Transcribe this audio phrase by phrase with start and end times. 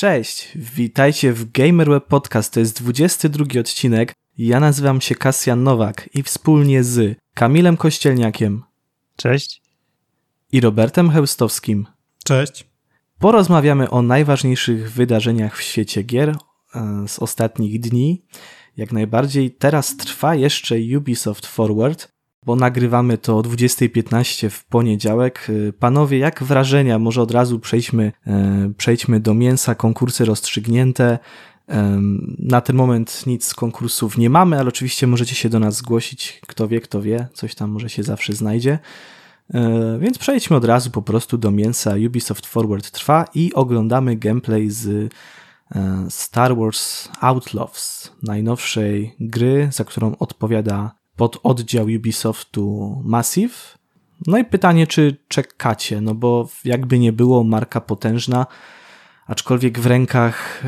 [0.00, 4.14] Cześć, witajcie w GamerWeb Podcast, to jest 22 odcinek.
[4.38, 8.62] Ja nazywam się Kasjan Nowak i wspólnie z Kamilem Kościelniakiem.
[9.16, 9.62] Cześć.
[10.52, 11.86] I Robertem Heustowskim.
[12.24, 12.66] Cześć.
[13.18, 16.38] Porozmawiamy o najważniejszych wydarzeniach w świecie gier e,
[17.08, 18.24] z ostatnich dni.
[18.76, 22.08] Jak najbardziej teraz trwa jeszcze Ubisoft Forward,
[22.46, 25.46] bo nagrywamy to o 20.15 w poniedziałek.
[25.68, 26.98] E, panowie, jak wrażenia?
[26.98, 31.18] Może od razu przejdźmy, e, przejdźmy do mięsa, konkursy rozstrzygnięte.
[32.38, 36.40] Na ten moment nic z konkursów nie mamy, ale oczywiście możecie się do nas zgłosić.
[36.46, 38.78] Kto wie, kto wie, coś tam może się zawsze znajdzie.
[40.00, 41.94] Więc przejdźmy od razu po prostu do mięsa.
[42.06, 45.12] Ubisoft Forward trwa i oglądamy gameplay z
[46.08, 53.78] Star Wars Outlaws, najnowszej gry, za którą odpowiada pod oddział Ubisoftu Massive.
[54.26, 58.46] No i pytanie, czy czekacie, no bo jakby nie było, marka potężna,
[59.26, 60.64] aczkolwiek w rękach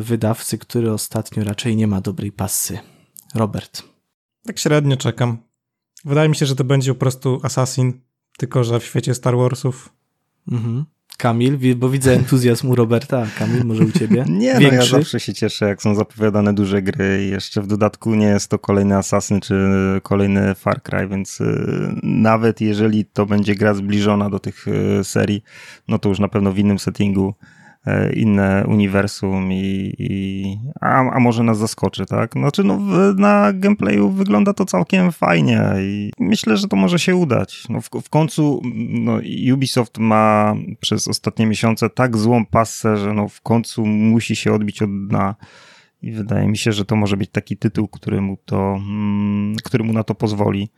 [0.00, 2.78] wydawcy, który ostatnio raczej nie ma dobrej pasy.
[3.34, 3.82] Robert.
[4.46, 5.38] Tak średnio czekam.
[6.04, 8.00] Wydaje mi się, że to będzie po prostu Assassin,
[8.38, 9.92] tylko że w świecie Star Warsów.
[10.52, 10.84] Mhm.
[11.16, 13.26] Kamil, bo widzę entuzjazm u Roberta.
[13.38, 14.24] Kamil, może u ciebie?
[14.28, 14.68] Nie, Większy?
[14.68, 18.26] no ja zawsze się cieszę, jak są zapowiadane duże gry i jeszcze w dodatku nie
[18.26, 19.54] jest to kolejny Assassin czy
[20.02, 21.44] kolejny Far Cry, więc y,
[22.02, 25.42] nawet jeżeli to będzie gra zbliżona do tych y, serii,
[25.88, 27.34] no to już na pewno w innym settingu
[28.14, 30.44] inne uniwersum i, i
[30.80, 32.32] a, a, może nas zaskoczy, tak?
[32.32, 32.78] Znaczy, no,
[33.16, 37.68] na gameplayu wygląda to całkiem fajnie i myślę, że to może się udać.
[37.68, 39.20] No, w, w końcu no,
[39.54, 44.82] Ubisoft ma przez ostatnie miesiące tak złą passę, że no, w końcu musi się odbić
[44.82, 45.34] od dna.
[46.02, 49.84] I wydaje mi się, że to może być taki tytuł, który mu, to, mm, który
[49.84, 50.68] mu na to pozwoli.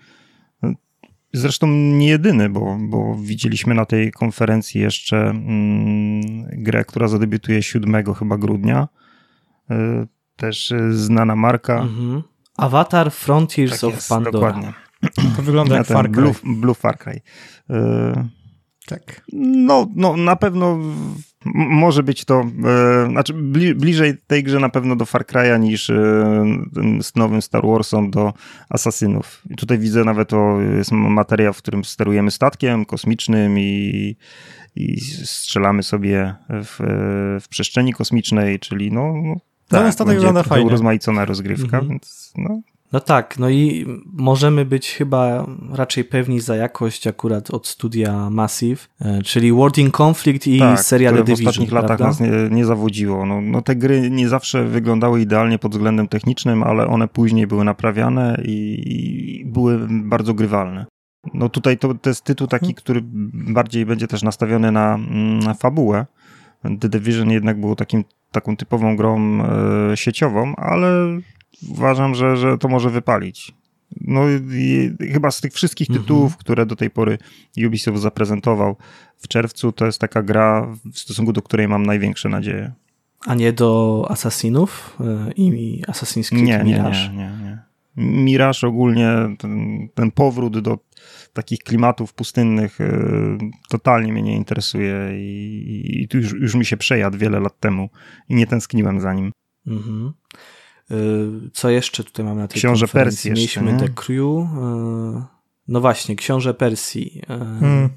[1.38, 8.14] Zresztą nie jedyny, bo, bo widzieliśmy na tej konferencji jeszcze mm, grę, która zadebiutuje 7
[8.14, 8.88] chyba grudnia.
[9.70, 9.74] Y,
[10.36, 11.80] też znana marka.
[11.80, 12.22] Mhm.
[12.56, 14.32] Avatar Frontiers tak of jest, Pandora.
[14.32, 14.72] Dokładnie.
[15.36, 16.22] To wygląda jak Far Cry.
[16.22, 17.20] Blue, Blue Far Cry.
[17.70, 17.74] Y,
[18.86, 19.24] tak.
[19.32, 20.78] No, no na pewno
[21.54, 25.90] może być to, e, znaczy bli, bliżej tej grze na pewno do Far Cry'a niż
[25.90, 25.94] e,
[27.02, 28.32] z nowym Star Warsom do
[28.68, 29.42] Asasynów.
[29.50, 34.16] I tutaj widzę nawet o, jest materiał, w którym sterujemy statkiem kosmicznym i,
[34.76, 36.76] i strzelamy sobie w,
[37.40, 39.36] w przestrzeni kosmicznej, czyli no, no
[39.68, 40.66] tak, no, statek wygląda fajnie.
[40.66, 41.88] urozmaicona rozgrywka, mhm.
[41.88, 42.60] więc no,
[42.92, 48.88] no tak, no i możemy być chyba raczej pewni za jakość akurat od studia Massive,
[49.00, 51.44] e, czyli World in Conflict i tak, seria The Division.
[51.44, 51.92] w ostatnich prawda?
[51.92, 53.26] latach nas nie, nie zawodziło.
[53.26, 57.64] No, no, te gry nie zawsze wyglądały idealnie pod względem technicznym, ale one później były
[57.64, 60.86] naprawiane i, i były bardzo grywalne.
[61.34, 62.74] No tutaj to, to jest tytuł taki, hmm.
[62.74, 63.00] który
[63.32, 64.98] bardziej będzie też nastawiony na,
[65.44, 66.06] na fabułę.
[66.80, 70.88] The Division jednak było takim, taką typową grą e, sieciową, ale
[71.68, 73.54] uważam, że, że to może wypalić.
[74.00, 74.20] No
[74.52, 76.04] i chyba z tych wszystkich mhm.
[76.04, 77.18] tytułów, które do tej pory
[77.66, 78.76] Ubisoft zaprezentował
[79.16, 82.72] w czerwcu, to jest taka gra, w stosunku do której mam największe nadzieje.
[83.26, 87.08] A nie do Assassinów e, i Assassin's Creed nie, Mirage?
[87.08, 87.58] Nie, nie, nie.
[87.96, 89.08] Mirage ogólnie,
[89.38, 90.78] ten, ten powrót do
[91.32, 96.76] takich klimatów pustynnych e, totalnie mnie nie interesuje i, i tu już, już mi się
[96.76, 97.88] przejadł wiele lat temu
[98.28, 99.32] i nie tęskniłem za nim.
[99.66, 100.12] Mhm.
[100.90, 104.20] Y, co jeszcze tutaj mamy na tej Książę Persji Mieliśmy jeszcze, The Crew.
[104.20, 105.22] Y,
[105.68, 107.22] no właśnie, Książę Persji.
[107.22, 107.26] Y,
[107.60, 107.88] hmm.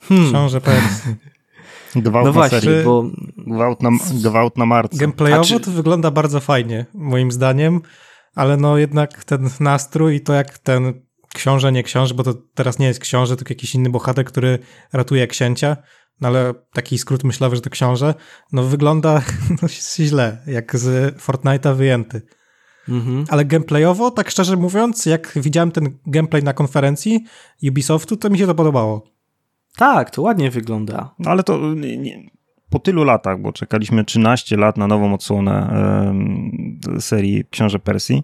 [0.00, 0.28] Hmm.
[0.28, 1.16] Książę Persji.
[1.96, 2.84] Gwałt no właśnie, serii.
[2.84, 3.04] bo...
[3.36, 3.90] Gwałt na,
[4.22, 4.96] gwałt na marcu.
[4.96, 5.60] Gameplayowo czy...
[5.60, 7.80] to wygląda bardzo fajnie, moim zdaniem,
[8.34, 12.78] ale no jednak ten nastrój i to jak ten książę, nie książę, bo to teraz
[12.78, 14.58] nie jest książę, tylko jakiś inny bohater, który
[14.92, 15.76] ratuje księcia,
[16.20, 18.14] no ale taki skrót myślowy, że to książę,
[18.52, 19.22] no wygląda
[19.62, 19.68] no,
[19.98, 22.22] źle, jak z Fortnite'a wyjęty.
[22.88, 23.24] Mhm.
[23.28, 27.24] Ale gameplayowo, tak szczerze mówiąc, jak widziałem ten gameplay na konferencji
[27.68, 29.06] Ubisoftu, to mi się to podobało.
[29.76, 31.14] Tak, to ładnie wygląda.
[31.18, 32.30] No ale to nie, nie,
[32.70, 35.72] po tylu latach, bo czekaliśmy 13 lat na nową odsłonę
[37.00, 38.22] serii Książę Persji,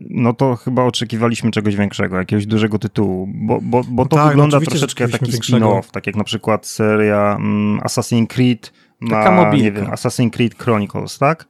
[0.00, 4.60] no to chyba oczekiwaliśmy czegoś większego, jakiegoś dużego tytułu, bo, bo, bo to tak, wygląda
[4.60, 9.86] troszeczkę jak taki spin-off, tak jak na przykład seria um, Assassin's Creed ma, nie wiem,
[9.86, 11.48] Assassin's Creed Chronicles, tak?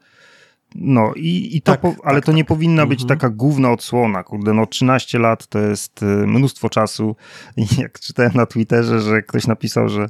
[0.74, 2.48] No i, i to, tak, po, ale tak, to nie tak.
[2.48, 3.18] powinna być mhm.
[3.18, 7.16] taka główna odsłona, kurde, no 13 lat to jest y, mnóstwo czasu
[7.56, 10.02] i jak czytałem na Twitterze, że ktoś napisał, że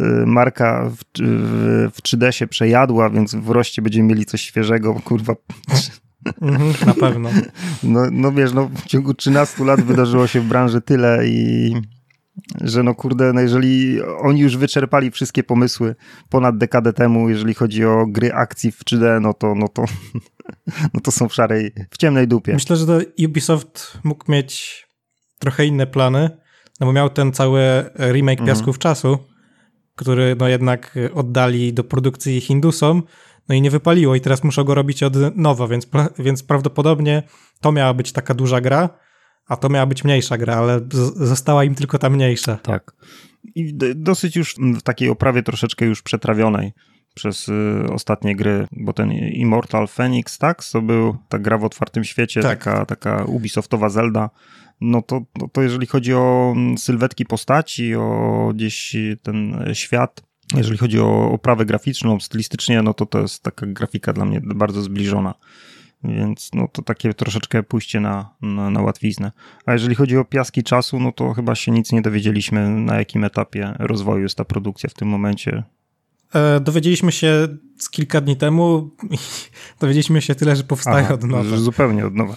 [0.00, 4.94] y, marka w, w, w 3D się przejadła, więc w roście będziemy mieli coś świeżego,
[5.04, 5.34] kurwa,
[6.40, 7.30] Mhm, na pewno.
[7.82, 11.72] No, no wiesz, no, w ciągu 13 lat wydarzyło się w branży tyle i
[12.60, 15.94] że no kurde, no jeżeli oni już wyczerpali wszystkie pomysły
[16.28, 19.84] ponad dekadę temu, jeżeli chodzi o gry akcji w 3D, no to, no to,
[20.94, 22.52] no to są w szarej, w ciemnej dupie.
[22.52, 24.82] Myślę, że Ubisoft mógł mieć
[25.38, 26.30] trochę inne plany,
[26.80, 27.60] no bo miał ten cały
[27.98, 28.46] remake mhm.
[28.46, 29.18] Piasków Czasu,
[29.94, 33.02] który no jednak oddali do produkcji Hindusom,
[33.48, 37.22] no i nie wypaliło i teraz muszą go robić od nowa, więc, więc prawdopodobnie
[37.60, 38.88] to miała być taka duża gra,
[39.46, 40.80] a to miała być mniejsza gra, ale
[41.16, 42.56] została im tylko ta mniejsza.
[42.56, 42.92] Tak.
[43.54, 46.72] I dosyć już w takiej oprawie troszeczkę już przetrawionej
[47.14, 50.64] przez y, ostatnie gry, bo ten Immortal Phoenix, tak?
[50.72, 52.64] To był ta gra w otwartym świecie, tak.
[52.64, 54.30] taka, taka Ubisoftowa Zelda.
[54.80, 60.22] No to, no to jeżeli chodzi o mm, sylwetki postaci, o gdzieś ten świat,
[60.56, 64.82] jeżeli chodzi o oprawę graficzną, stylistycznie, no to to jest taka grafika dla mnie bardzo
[64.82, 65.34] zbliżona.
[66.04, 69.32] Więc no to takie troszeczkę pójście na, na, na łatwiznę.
[69.66, 73.24] A jeżeli chodzi o piaski czasu, no to chyba się nic nie dowiedzieliśmy, na jakim
[73.24, 75.62] etapie rozwoju jest ta produkcja w tym momencie.
[76.34, 78.90] E, dowiedzieliśmy się z kilka dni temu,
[79.80, 81.56] dowiedzieliśmy się tyle, że powstaje Aha, od nowa.
[81.56, 82.36] Zupełnie od nowa.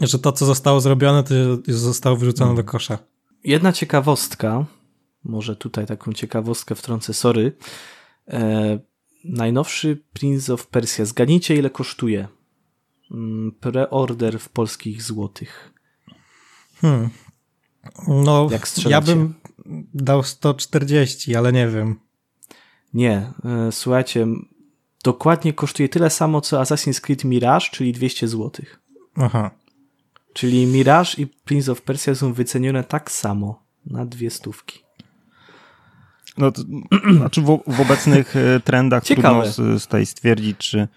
[0.00, 1.34] Że to, co zostało zrobione, to
[1.68, 2.64] zostało wyrzucone hmm.
[2.64, 2.98] do kosza.
[3.44, 4.64] Jedna ciekawostka,
[5.24, 7.56] może tutaj taką ciekawostkę wtrącę, sorry.
[8.28, 8.78] E,
[9.24, 12.28] najnowszy Prince of Persia, zgadnijcie ile kosztuje
[13.12, 15.72] Mm, preorder w polskich złotych?
[16.80, 17.10] Hmm.
[18.08, 18.48] No,
[18.88, 19.34] ja bym
[19.94, 22.00] dał 140, ale nie wiem.
[22.94, 24.26] Nie, e, słuchajcie,
[25.04, 28.50] dokładnie kosztuje tyle samo co Assassin's Creed Mirage, czyli 200 zł.
[29.14, 29.50] Aha.
[30.32, 34.81] Czyli Mirage i Prince of Persia są wycenione tak samo na dwie stówki.
[36.38, 36.62] No to,
[37.18, 39.52] znaczy w, w obecnych e, trendach Ciekawe.
[39.52, 40.88] trudno tutaj stwierdzić, czy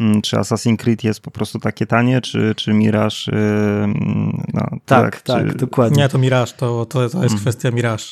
[0.00, 3.16] Mm, czy Assassin's Creed jest po prostu takie tanie, czy, czy Mirage.
[3.28, 6.02] Y, mm, no, tak, tak, tak dokładnie.
[6.02, 7.38] Nie, to Mirage, to, to, to jest mm.
[7.38, 8.04] kwestia Mirage.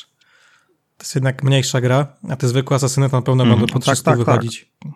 [0.97, 3.59] To jest jednak mniejsza gra, a te zwykłe Asasyny to na pewno mm.
[3.59, 4.71] będą po tak, tak, wychodzić.
[4.79, 4.91] Tak.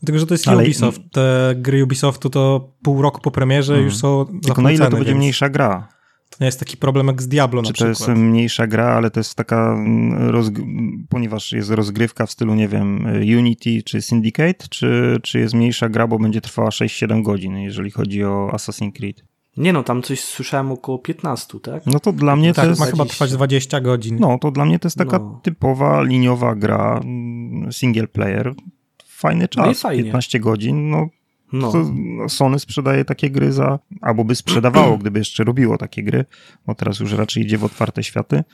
[0.00, 0.62] Dlatego, że to jest Ale...
[0.62, 1.00] Ubisoft.
[1.12, 3.84] Te gry Ubisoftu to pół roku po premierze mm.
[3.84, 5.18] już są Tylko na ile to będzie więc...
[5.18, 5.88] mniejsza gra?
[6.30, 7.98] To nie jest taki problem jak z Diablo Czy na przykład.
[7.98, 12.68] to jest mniejsza gra, ale to jest taka, mm, ponieważ jest rozgrywka w stylu, nie
[12.68, 13.06] wiem,
[13.38, 18.24] Unity czy Syndicate, czy, czy jest mniejsza gra, bo będzie trwała 6-7 godzin, jeżeli chodzi
[18.24, 19.24] o Assassin's Creed?
[19.56, 21.86] Nie no, tam coś słyszałem około 15, tak?
[21.86, 22.80] No to dla mnie tak, to jest...
[22.80, 24.16] ma chyba trwać 20 godzin.
[24.20, 25.40] No, to dla mnie to jest taka no.
[25.42, 28.54] typowa liniowa gra, mm, single player.
[29.06, 31.08] Fajny czas, no 15 godzin, no
[31.60, 32.28] no.
[32.28, 36.24] Sony sprzedaje takie gry za, albo by sprzedawało, gdyby jeszcze robiło takie gry,
[36.66, 38.44] bo teraz już raczej idzie w otwarte światy,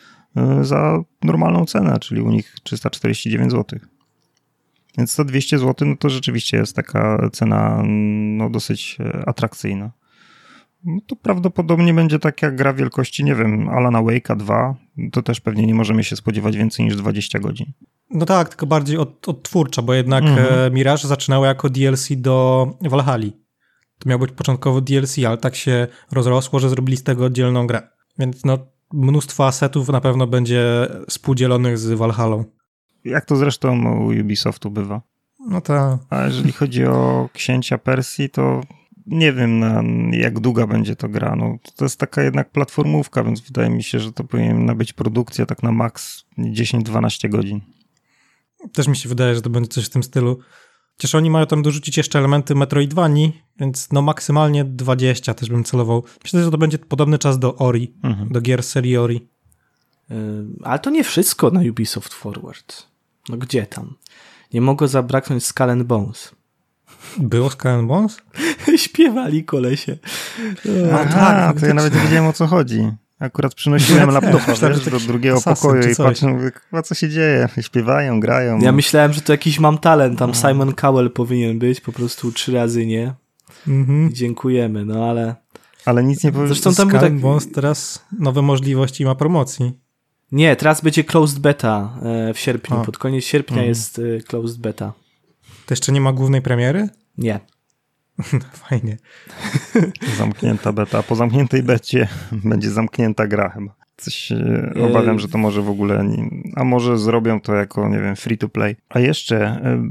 [0.60, 3.78] y, za normalną cenę, czyli u nich 349 zł.
[4.98, 9.90] Więc to 200 zł, no to rzeczywiście jest taka cena no, dosyć e, atrakcyjna.
[10.84, 14.74] No to prawdopodobnie będzie taka gra wielkości, nie wiem, Alana Wake'a 2.
[15.12, 17.72] To też pewnie nie możemy się spodziewać więcej niż 20 godzin.
[18.10, 20.46] No tak, tylko bardziej od, odtwórcza, bo jednak mhm.
[20.58, 23.26] E, Mirage zaczynało jako DLC do Valhalla.
[23.98, 27.82] To miał być początkowo DLC, ale tak się rozrosło, że zrobili z tego oddzielną grę.
[28.18, 28.58] Więc no,
[28.92, 32.44] mnóstwo asetów na pewno będzie współdzielonych z Valhalla.
[33.04, 35.02] Jak to zresztą u Ubisoftu bywa.
[35.48, 35.98] No tak.
[36.10, 38.60] A jeżeli chodzi o Księcia Persji, to
[39.06, 39.82] nie wiem na
[40.12, 41.36] jak długa będzie to gra.
[41.36, 45.46] No, to jest taka jednak platformówka, więc wydaje mi się, że to powinna być produkcja
[45.46, 47.60] tak na maks 10-12 godzin.
[48.72, 50.38] Też mi się wydaje, że to będzie coś w tym stylu.
[50.96, 56.04] Chociaż oni mają tam dorzucić jeszcze elementy Metroidvanii, więc no maksymalnie 20 też bym celował.
[56.24, 58.28] Myślę, że to będzie podobny czas do Ori, mhm.
[58.28, 59.28] do gier serii Ori.
[60.10, 60.16] Yy,
[60.62, 62.86] ale to nie wszystko na Ubisoft Forward.
[63.28, 63.94] No gdzie tam?
[64.52, 66.34] Nie mogło zabraknąć Skull Bones.
[67.18, 68.16] Było Skull Bones?
[68.76, 69.96] Śpiewali kolesie.
[70.92, 72.90] A, A tak, to ja nawet nie wiedziałem o co chodzi.
[73.18, 76.50] Akurat przynosiłem laptopa wiesz, do drugiego pokoju i patrzę, mówię,
[76.84, 77.48] co się dzieje?
[77.60, 78.58] Śpiewają, grają.
[78.58, 80.36] Ja myślałem, że to jakiś mam talent, tam no.
[80.36, 83.14] Simon Cowell powinien być, po prostu trzy razy nie.
[83.68, 84.12] Mhm.
[84.12, 85.34] Dziękujemy, no ale...
[85.84, 86.54] Ale nic nie powiedział.
[86.54, 87.18] Zresztą tam był tak...
[87.18, 89.72] Bones teraz nowe możliwości ma promocji.
[90.32, 92.82] Nie, teraz będzie closed beta e, w sierpniu.
[92.84, 93.68] Pod koniec sierpnia mhm.
[93.68, 94.92] jest e, closed beta.
[95.66, 96.88] To jeszcze nie ma głównej premiery?
[97.18, 97.40] Nie.
[98.68, 98.96] Fajnie.
[100.16, 100.98] Zamknięta beta.
[100.98, 102.08] A po zamkniętej becie
[102.50, 103.74] będzie zamknięta gra chyba.
[103.96, 106.04] Coś e, obawiam, że to może w ogóle.
[106.04, 108.76] Nie, a może zrobią to jako, nie wiem, free to play.
[108.88, 109.88] A jeszcze e,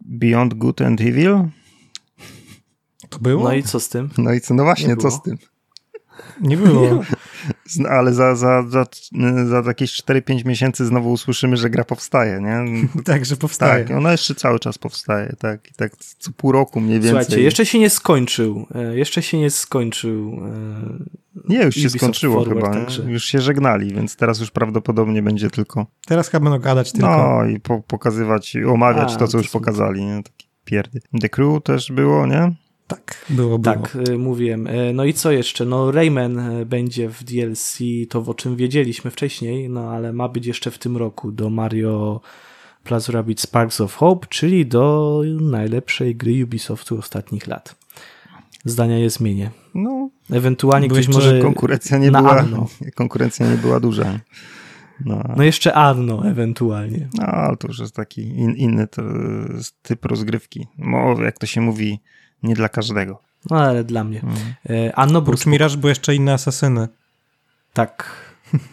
[0.00, 1.38] Beyond Good and Evil?
[3.08, 3.44] To było?
[3.44, 4.10] No i co z tym?
[4.18, 4.54] No i co?
[4.54, 5.36] No właśnie, co z tym?
[6.40, 7.02] Nie było.
[7.66, 8.84] Z- Ale za, za, za,
[9.50, 12.64] za jakieś 4-5 miesięcy znowu usłyszymy, że gra powstaje, nie?
[13.04, 13.84] Także powstaje.
[13.84, 15.70] Tak, ona jeszcze cały czas powstaje, tak.
[15.70, 17.10] I tak co pół roku mniej więcej.
[17.24, 18.66] Słuchajcie, jeszcze się nie skończył.
[18.74, 20.40] e, Jeszcze się nie skończył.
[20.46, 22.78] e, Nie, już się Ubisoft skończyło Forward, chyba.
[22.78, 22.84] nie?
[22.84, 25.86] także- Już się żegnali, więc teraz już prawdopodobnie będzie tylko.
[26.06, 27.08] Teraz chyba będą gadać tylko.
[27.40, 30.04] No i po, pokazywać, i omawiać A, to, co to już pokazali.
[30.04, 30.22] Nie?
[30.22, 31.00] Takie pierdy.
[31.20, 32.52] The Crew też było, nie?
[32.94, 33.74] Tak, było, było.
[33.76, 34.66] Tak, e, mówiłem.
[34.66, 35.64] E, No i co jeszcze?
[35.64, 40.46] No Rayman e, będzie w DLC, to o czym wiedzieliśmy wcześniej, no ale ma być
[40.46, 42.20] jeszcze w tym roku do Mario
[42.84, 47.76] Plus Rabbids Sparks of Hope, czyli do najlepszej gry Ubisoftu ostatnich lat.
[48.64, 49.50] Zdania je zmienię.
[49.74, 51.42] No, Ewentualnie ktoś może może...
[51.42, 52.66] konkurencja nie na była, Anno.
[52.94, 54.18] konkurencja nie była duża.
[55.04, 57.08] No, No jeszcze Arno ewentualnie.
[57.18, 59.02] no ale to już jest taki in, inny to,
[59.82, 60.66] typ rozgrywki.
[60.78, 62.00] No, jak to się mówi,
[62.42, 63.18] nie dla każdego.
[63.50, 64.20] No ale dla mnie.
[64.20, 64.92] Mm.
[64.94, 66.88] Anno był Oprócz Mirage były jeszcze inne asasyny.
[67.72, 68.10] Tak.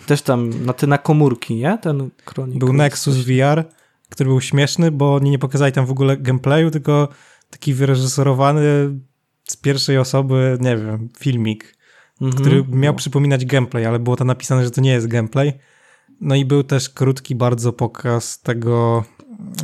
[0.06, 1.78] Też tam na te na komórki, nie?
[1.78, 2.60] Ten Chronicles.
[2.60, 3.64] Był Nexus VR,
[4.10, 7.08] który był śmieszny, bo oni nie pokazali tam w ogóle gameplayu, tylko
[7.50, 8.62] taki wyreżyserowany
[9.44, 11.80] z pierwszej osoby, nie wiem, filmik,
[12.22, 12.42] Mhm.
[12.44, 15.54] który miał przypominać gameplay, ale było tam napisane, że to nie jest gameplay.
[16.22, 19.04] No i był też krótki bardzo pokaz tego,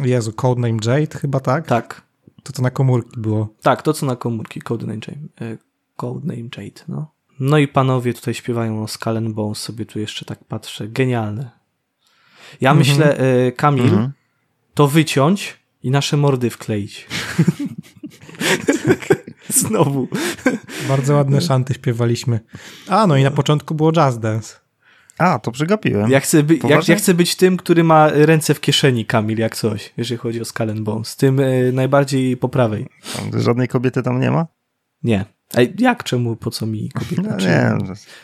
[0.04, 1.68] Jezu, Codename Jade chyba, tak?
[1.68, 2.02] Tak.
[2.46, 3.50] To to na komórki było.
[3.62, 4.62] Tak, to co na komórki.
[4.62, 5.58] Codename Jade.
[5.96, 7.12] Codename Jade, no.
[7.40, 10.88] No i panowie tutaj śpiewają o Skull and Bones, sobie tu jeszcze tak patrzę.
[10.88, 11.52] Genialne.
[12.62, 12.78] Ja Mhm.
[12.88, 14.12] myślę, e, Kamil, Mhm.
[14.74, 17.08] to wyciąć i nasze mordy wkleić.
[19.50, 20.08] Znowu.
[20.88, 22.40] Bardzo ładne szanty śpiewaliśmy.
[22.88, 24.56] A, no i na początku było Jazz Dance.
[25.18, 26.12] A, to przegapiłem.
[26.12, 26.94] Ja chcę, by, Poważnie?
[26.94, 30.46] ja chcę być tym, który ma ręce w kieszeni, Kamil, jak coś, jeżeli chodzi o
[30.46, 31.16] Skull Bones.
[31.16, 32.88] Tym e, najbardziej po prawej.
[33.38, 34.48] Żadnej kobiety tam nie ma?
[35.04, 35.26] Nie.
[35.54, 37.22] Ej, jak, czemu, po co mi kobieta?
[37.22, 37.78] No, nie,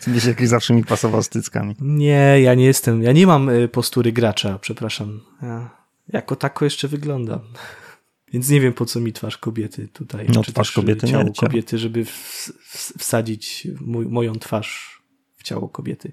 [0.07, 1.75] gdzieś jakiś zawsze mi pasował z tyckami.
[1.81, 5.21] Nie, ja nie jestem, ja nie mam y, postury gracza, przepraszam.
[5.41, 5.81] Ja
[6.13, 7.39] jako tako jeszcze wyglądam.
[8.33, 10.27] Więc nie wiem, po co mi twarz kobiety tutaj.
[10.33, 11.35] No, czy twarz y, kobiety nie, ciało ciało.
[11.35, 15.01] kobiety, żeby w, w, wsadzić mój, moją twarz
[15.37, 16.11] w ciało kobiety.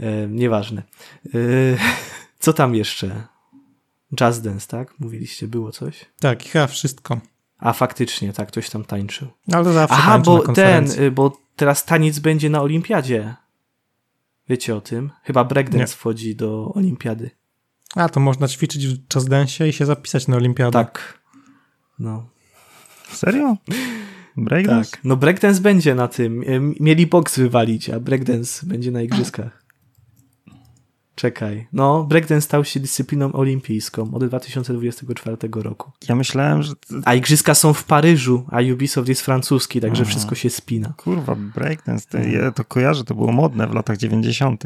[0.00, 0.82] E, nieważne.
[1.26, 1.38] E,
[2.38, 3.26] co tam jeszcze?
[4.14, 5.00] Jazz Dance, tak?
[5.00, 6.04] Mówiliście, było coś?
[6.20, 7.20] Tak, chyba wszystko.
[7.58, 9.28] A faktycznie, tak, ktoś tam tańczył.
[9.48, 13.34] No, Ale zawsze Aha, bo ten, y, bo teraz taniec będzie na olimpiadzie.
[14.48, 15.10] Wiecie o tym?
[15.22, 15.96] Chyba breakdance Nie.
[15.96, 17.30] wchodzi do olimpiady.
[17.94, 20.72] A, to można ćwiczyć w Dance i się zapisać na olimpiadę.
[20.72, 21.18] Tak.
[21.98, 22.26] No,
[23.12, 23.56] Serio?
[24.36, 24.90] Breakdance?
[24.90, 25.00] tak.
[25.04, 26.42] No breakdance będzie na tym.
[26.42, 29.63] Y, Mieli boks wywalić, a breakdance będzie na igrzyskach.
[31.14, 31.66] Czekaj.
[31.72, 35.90] No, breakdance stał się dyscypliną olimpijską od 2024 roku.
[36.08, 36.72] Ja myślałem, że...
[37.04, 40.92] A igrzyska są w Paryżu, a Ubisoft jest francuski, także wszystko się spina.
[40.96, 44.64] Kurwa, breakdance, to, ja to kojarzę, to było modne w latach 90.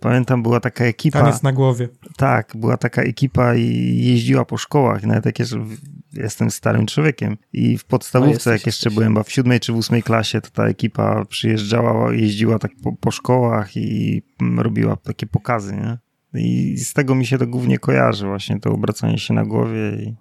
[0.00, 1.20] Pamiętam, była taka ekipa...
[1.20, 1.88] Taniec na głowie.
[2.16, 5.02] Tak, była taka ekipa i jeździła po szkołach.
[5.02, 5.76] Nawet jak jeszcze w-
[6.12, 7.36] jestem starym człowiekiem.
[7.52, 8.94] I w podstawówce, jak jeszcze jesteś.
[8.94, 12.92] byłem chyba w siódmej czy w ósmej klasie, to ta ekipa przyjeżdżała, jeździła tak po,
[12.92, 14.22] po szkołach i
[14.56, 15.98] robiła takie pokazy, nie?
[16.34, 19.90] I z tego mi się to głównie kojarzy, właśnie to obracanie się na głowie.
[20.02, 20.14] I...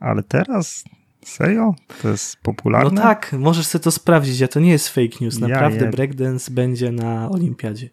[0.00, 0.84] Ale teraz?
[1.24, 1.74] Serio?
[2.02, 2.90] To jest popularne?
[2.90, 5.38] No tak, możesz sobie to sprawdzić, a to nie jest fake news.
[5.40, 7.90] Ja Naprawdę je- breakdance będzie na olimpiadzie.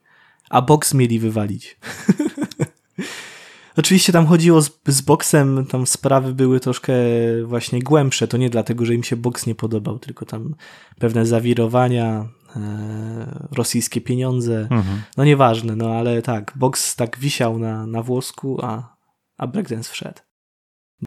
[0.49, 1.77] A boks mieli wywalić.
[3.77, 6.93] Oczywiście tam chodziło z, z boksem, tam sprawy były troszkę
[7.45, 8.27] właśnie głębsze.
[8.27, 10.55] To nie dlatego, że im się boks nie podobał, tylko tam
[10.99, 12.25] pewne zawirowania,
[12.55, 14.59] e, rosyjskie pieniądze.
[14.61, 15.01] Mhm.
[15.17, 18.95] No nieważne, no ale tak, boks tak wisiał na, na włosku, a,
[19.37, 20.19] a breakdance wszedł.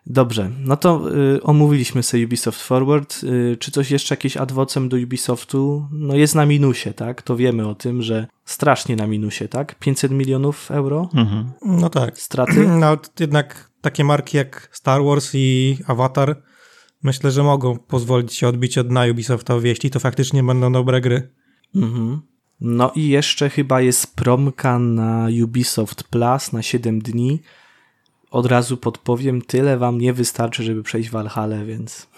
[0.07, 3.25] Dobrze, no to y, omówiliśmy sobie Ubisoft Forward.
[3.25, 5.89] Y, czy coś jeszcze, jakieś adwocem do Ubisoftu?
[5.93, 7.23] No jest na minusie, tak?
[7.23, 9.79] To wiemy o tym, że strasznie na minusie, tak?
[9.79, 11.51] 500 milionów euro Mhm.
[11.63, 12.19] No tak.
[12.19, 12.69] straty.
[12.81, 16.43] No jednak takie marki jak Star Wars i Avatar
[17.03, 21.31] myślę, że mogą pozwolić się odbić od dna Ubisoftowi, jeśli to faktycznie będą dobre gry.
[21.75, 22.21] Mhm.
[22.61, 27.41] No i jeszcze chyba jest promka na Ubisoft Plus na 7 dni.
[28.35, 32.09] Od razu podpowiem, tyle wam nie wystarczy, żeby przejść Valhalla, więc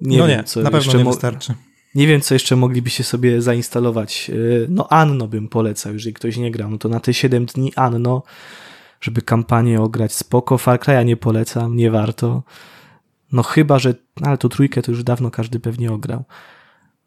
[0.00, 1.54] nie no wiem, nie, co na pewno jeszcze nie wystarczy.
[1.94, 4.28] Nie wiem, co jeszcze moglibyście sobie zainstalować.
[4.28, 6.70] Yy, No, Anno bym polecał, jeżeli ktoś nie grał.
[6.70, 8.22] No to na te 7 dni Anno,
[9.00, 10.58] żeby kampanię ograć spoko.
[10.58, 12.42] Far Cry'a nie polecam, nie warto.
[13.32, 13.94] No chyba, że...
[14.22, 16.24] Ale to trójkę to już dawno każdy pewnie ograł.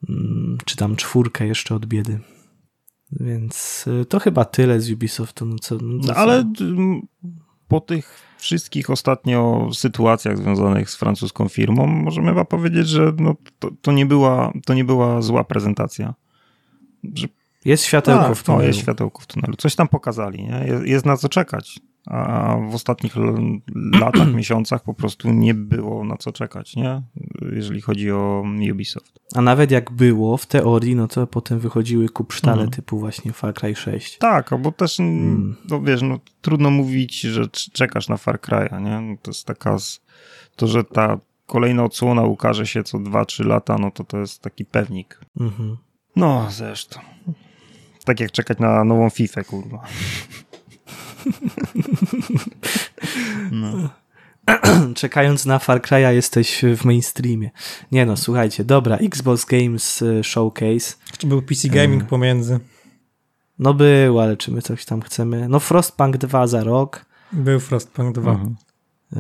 [0.10, 2.20] Mm, Czy tam czwórkę jeszcze od biedy.
[3.12, 5.46] Więc y, to chyba tyle z Ubisoftu.
[5.46, 6.16] No co, no No, co?
[6.16, 7.02] ale mm,
[7.68, 13.70] po tych wszystkich ostatnio sytuacjach związanych z francuską firmą, możemy chyba powiedzieć, że no, to,
[13.82, 16.14] to, nie była, to nie była zła prezentacja.
[17.14, 17.28] Że...
[17.66, 18.62] Jest światełko tak, w tunelu.
[18.62, 19.56] No, jest światełko w tunelu.
[19.58, 20.64] Coś tam pokazali, nie?
[20.68, 23.14] Jest, jest na co czekać a w ostatnich
[23.76, 27.02] latach, miesiącach po prostu nie było na co czekać, nie?
[27.52, 29.20] jeżeli chodzi o Ubisoft.
[29.36, 32.72] A nawet jak było w teorii, no to potem wychodziły kupsztale mhm.
[32.72, 34.18] typu właśnie Far Cry 6.
[34.18, 35.56] Tak, bo też, mm.
[35.70, 39.02] no wiesz, no, trudno mówić, że czekasz na Far Cry'a, nie?
[39.02, 39.78] No, to jest taka,
[40.56, 44.66] to, że ta kolejna odsłona ukaże się co 2-3 lata, no to to jest taki
[44.66, 45.20] pewnik.
[45.40, 45.78] Mhm.
[46.16, 47.00] No, zresztą.
[48.06, 49.84] Tak jak czekać na nową FIFA, kurwa.
[53.52, 53.90] No.
[54.96, 57.50] Czekając na Far Cry'a jesteś w mainstreamie.
[57.92, 60.96] Nie no, słuchajcie, dobra, Xbox Games e, Showcase.
[61.18, 62.60] Czy był PC Gaming pomiędzy?
[63.60, 65.50] No był, ale czy my coś tam chcemy?
[65.50, 67.06] No Frostpunk 2 za rok.
[67.32, 68.32] Był Frostpunk 2.
[68.32, 68.56] Mhm.
[69.16, 69.20] E,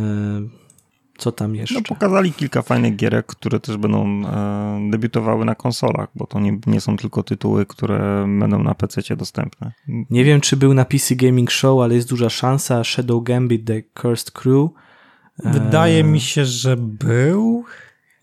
[1.19, 1.75] co tam jeszcze?
[1.75, 6.59] No, pokazali kilka fajnych gierek, które też będą e, debiutowały na konsolach, bo to nie,
[6.67, 9.71] nie są tylko tytuły, które będą na PC dostępne.
[10.09, 12.83] Nie wiem, czy był na PC Gaming Show, ale jest duża szansa.
[12.83, 14.69] Shadow Gambit The Cursed Crew.
[15.43, 17.63] E, Wydaje mi się, że był,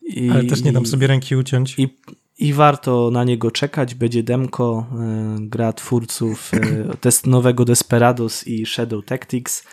[0.03, 1.79] I, ale też nie dam sobie ręki uciąć.
[1.79, 1.99] I,
[2.39, 3.95] i warto na niego czekać.
[3.95, 9.65] Będzie demko, e, gra twórców e, test nowego Desperados i Shadow Tactics.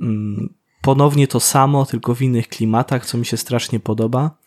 [0.00, 0.54] Mm,
[0.86, 4.38] ponownie to samo, tylko w innych klimatach, co mi się strasznie podoba.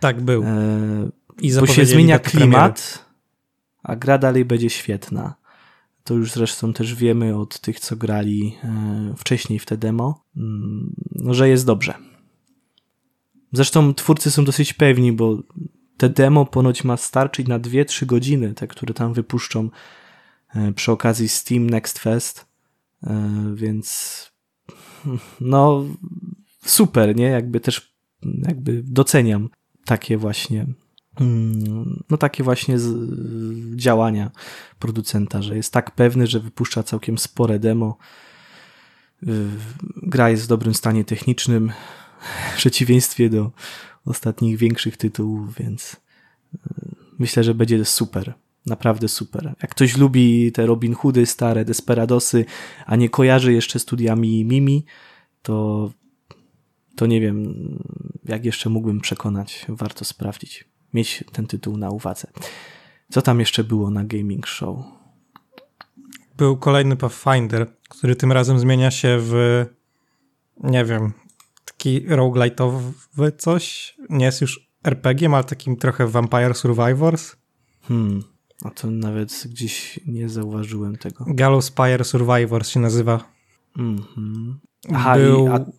[0.00, 0.42] Tak, był.
[0.42, 0.48] E,
[1.40, 3.04] I bo się zmienia klimat,
[3.82, 5.34] a gra dalej będzie świetna.
[6.04, 10.94] To już zresztą też wiemy od tych, co grali e, wcześniej w te demo, mm,
[11.14, 11.94] no, że jest dobrze.
[13.52, 15.38] Zresztą twórcy są dosyć pewni, bo
[15.96, 19.70] te demo ponoć ma starczyć na 2-3 godziny, te, które tam wypuszczą
[20.54, 22.46] e, przy okazji Steam Next Fest,
[23.02, 24.37] e, więc
[25.40, 25.84] no
[26.64, 27.24] super, nie?
[27.24, 27.98] Jakby też
[28.48, 29.48] jakby doceniam
[29.84, 30.66] takie właśnie
[31.20, 32.76] mm, no takie właśnie
[33.76, 34.30] działania
[34.78, 37.98] producenta, że jest tak pewny, że wypuszcza całkiem spore demo.
[39.96, 41.72] Gra jest w dobrym stanie technicznym,
[42.52, 43.52] w przeciwieństwie do
[44.04, 45.96] ostatnich większych tytułów, więc
[46.54, 46.58] y,
[47.18, 48.34] myślę, że będzie super.
[48.68, 49.54] Naprawdę super.
[49.62, 52.44] Jak ktoś lubi te Robin Hoody, stare Desperadosy,
[52.86, 54.84] a nie kojarzy jeszcze studiami Mimi,
[55.42, 55.90] to,
[56.96, 57.54] to nie wiem,
[58.24, 59.66] jak jeszcze mógłbym przekonać.
[59.68, 60.64] Warto sprawdzić.
[60.94, 62.30] Mieć ten tytuł na uwadze.
[63.10, 64.76] Co tam jeszcze było na Gaming Show?
[66.36, 69.64] Był kolejny Pathfinder, który tym razem zmienia się w,
[70.56, 71.12] nie wiem,
[71.64, 73.94] taki roguelite'owy coś.
[74.10, 77.36] Nie jest już RPG, ale takim trochę Vampire Survivors.
[77.82, 78.22] Hmm.
[78.64, 81.24] A to nawet gdzieś nie zauważyłem tego.
[81.28, 83.24] Gallows Spire Survivors się nazywa.
[83.78, 84.60] Mhm.
[84.94, 85.46] Aha, Był...
[85.46, 85.54] i, a...
[85.54, 85.72] Mhm.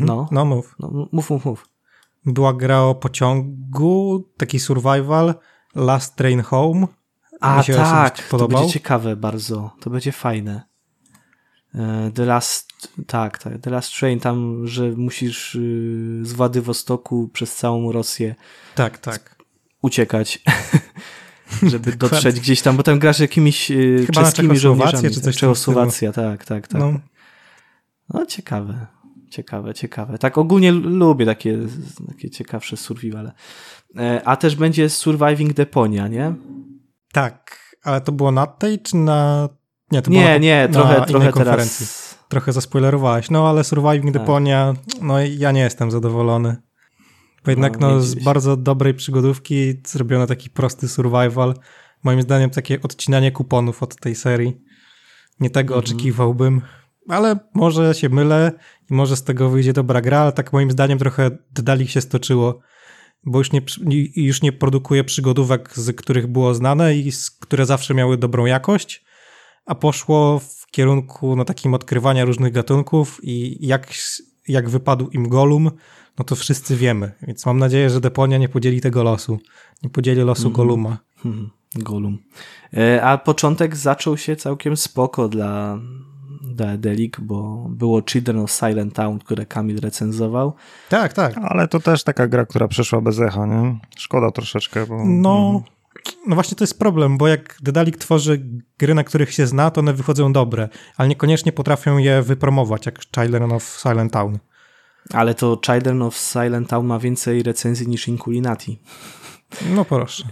[0.00, 0.28] no.
[0.32, 0.76] no mów.
[0.78, 1.68] No, mów, mów, mów.
[2.26, 5.34] Była gra o pociągu, taki survival,
[5.74, 6.86] Last Train Home.
[7.40, 10.62] A tak, to będzie ciekawe bardzo, to będzie fajne.
[11.74, 12.72] E, The Last,
[13.06, 18.34] tak, tak, The Last Train, tam, że musisz y, z Władywostoku przez całą Rosję
[18.74, 19.36] tak, tak.
[19.82, 20.42] uciekać.
[21.62, 25.10] żeby dotrzeć gdzieś tam, bo tam grasz jakimiś y, Chyba czeskimi żołnierzami.
[25.10, 26.80] Czy coś Czechosłowacja, tak, tak, tak.
[26.80, 26.92] No.
[28.14, 28.86] no ciekawe,
[29.30, 30.18] ciekawe, ciekawe.
[30.18, 31.58] Tak ogólnie lubię takie,
[32.08, 33.32] takie ciekawsze survivale.
[33.98, 36.34] E, a też będzie Surviving Deponia, nie?
[37.12, 39.48] Tak, ale to było na tej, czy na...
[39.92, 42.04] Nie, to nie, nie, trochę, trochę teraz...
[42.28, 44.22] Trochę zaspoilerowałeś, no ale Surviving tak.
[44.22, 46.56] Deponia, no ja nie jestem zadowolony.
[47.44, 51.54] Bo jednak no, no z bardzo dobrej przygodówki zrobiono taki prosty survival.
[52.02, 54.60] Moim zdaniem takie odcinanie kuponów od tej serii.
[55.40, 55.84] Nie tego mhm.
[55.84, 56.62] oczekiwałbym,
[57.08, 58.52] ale może się mylę
[58.90, 62.60] i może z tego wyjdzie dobra gra, ale tak moim zdaniem trochę dali się stoczyło,
[63.26, 63.60] bo już nie,
[64.16, 69.04] już nie produkuje przygodówek, z których było znane i z, które zawsze miały dobrą jakość,
[69.66, 73.92] a poszło w kierunku no, takim odkrywania różnych gatunków i jak,
[74.48, 75.70] jak wypadł im Golum,
[76.18, 77.12] no to wszyscy wiemy.
[77.22, 79.38] Więc mam nadzieję, że Deponia nie podzieli tego losu.
[79.82, 80.56] Nie podzieli losu mm -hmm.
[80.56, 80.98] Goluma.
[81.22, 81.50] Hmm.
[81.74, 82.18] Golum.
[82.76, 85.78] E, a początek zaczął się całkiem spoko dla,
[86.42, 90.54] dla Delik, bo było Children of Silent Town, które Kamil recenzował.
[90.88, 91.34] Tak, tak.
[91.42, 93.78] Ale to też taka gra, która przeszła bez echa, nie?
[93.96, 95.04] Szkoda troszeczkę, bo...
[95.04, 95.62] No, mhm.
[96.26, 98.46] no właśnie to jest problem, bo jak Dedalik tworzy
[98.78, 103.00] gry, na których się zna, to one wychodzą dobre, ale niekoniecznie potrafią je wypromować, jak
[103.14, 104.38] Children of Silent Town.
[105.10, 108.78] Ale to Children of Silent Town ma więcej recenzji niż Inculinati.
[109.74, 110.24] No proszę.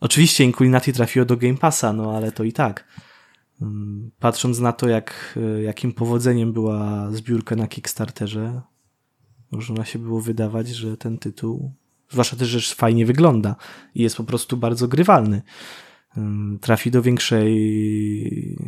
[0.00, 2.84] Oczywiście Inculinati trafiło do Game Passa, no ale to i tak.
[3.62, 8.62] Mm, patrząc na to, jak, e, jakim powodzeniem była zbiórka na Kickstarterze,
[9.50, 11.72] można się było wydawać, że ten tytuł,
[12.10, 13.56] zwłaszcza też, że fajnie wygląda
[13.94, 15.42] i jest po prostu bardzo grywalny,
[16.16, 18.58] mm, trafi do większej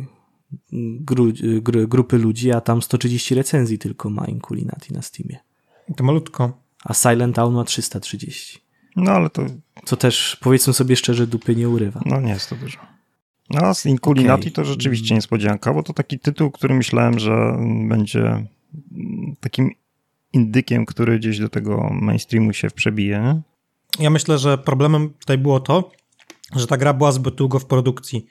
[0.99, 1.31] gru,
[1.61, 5.39] gru, grupy ludzi, a tam 130 recenzji tylko ma Inculinati na Steamie.
[5.95, 6.65] To malutko.
[6.83, 8.59] A Silent Town ma 330.
[8.95, 9.45] No ale to...
[9.85, 12.01] Co też, powiedzmy sobie szczerze, dupy nie urywa.
[12.05, 12.79] No nie jest to dużo.
[13.49, 14.51] No a z Inculinati okay.
[14.51, 18.45] to rzeczywiście niespodzianka, bo to taki tytuł, który myślałem, że będzie
[19.39, 19.71] takim
[20.33, 23.41] indykiem, który gdzieś do tego mainstreamu się przebije.
[23.99, 25.91] Ja myślę, że problemem tutaj było to,
[26.55, 28.25] że ta gra była zbyt długo w produkcji,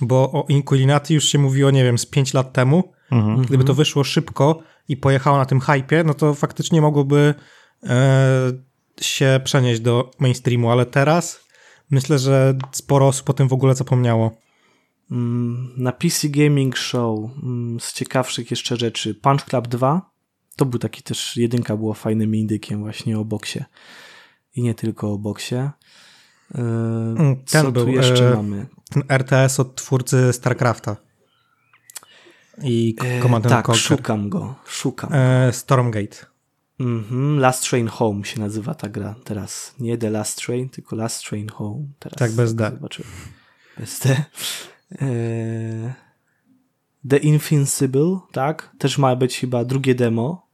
[0.00, 2.92] bo o Inculinati już się mówiło, nie wiem, z 5 lat temu.
[3.10, 3.42] Mhm.
[3.42, 7.34] Gdyby to wyszło szybko i pojechało na tym hypie, no to faktycznie mogłoby
[7.82, 8.52] e,
[9.00, 11.44] się przenieść do mainstreamu, ale teraz
[11.90, 14.36] myślę, że sporo osób o tym w ogóle zapomniało.
[15.10, 20.12] Mm, na PC Gaming Show mm, z ciekawszych jeszcze rzeczy Punch Club 2
[20.56, 23.64] to był taki też, jedynka było fajnym indykiem właśnie o boksie
[24.54, 25.70] i nie tylko o boksie.
[26.54, 28.66] E, mm, ten Co był, tu jeszcze e, mamy?
[28.90, 30.96] Ten RTS od twórcy StarCrafta
[32.62, 33.82] i e, Command e, Tak, Conquer.
[33.82, 35.10] szukam go, szukam.
[35.12, 36.16] E, Stormgate.
[36.80, 39.74] Mhm, Last Train Home się nazywa ta gra teraz.
[39.80, 41.84] Nie The Last Train, tylko Last Train Home.
[41.98, 42.70] Teraz tak, bez D.
[42.70, 43.10] Zobaczyłem.
[43.78, 44.24] Bez D.
[45.00, 45.94] E,
[47.08, 48.70] The Invincible, tak?
[48.78, 50.46] Też ma być chyba drugie demo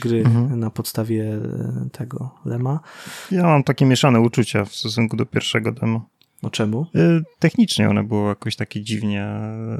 [0.00, 0.60] gry mhm.
[0.60, 2.80] na podstawie e, tego Lema.
[3.30, 6.08] Ja mam takie mieszane uczucia w stosunku do pierwszego demo.
[6.42, 6.86] No czemu?
[6.94, 9.28] E, technicznie one było jakoś takie dziwnie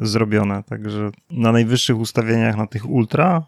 [0.02, 3.46] zrobione, także na najwyższych ustawieniach na tych ultra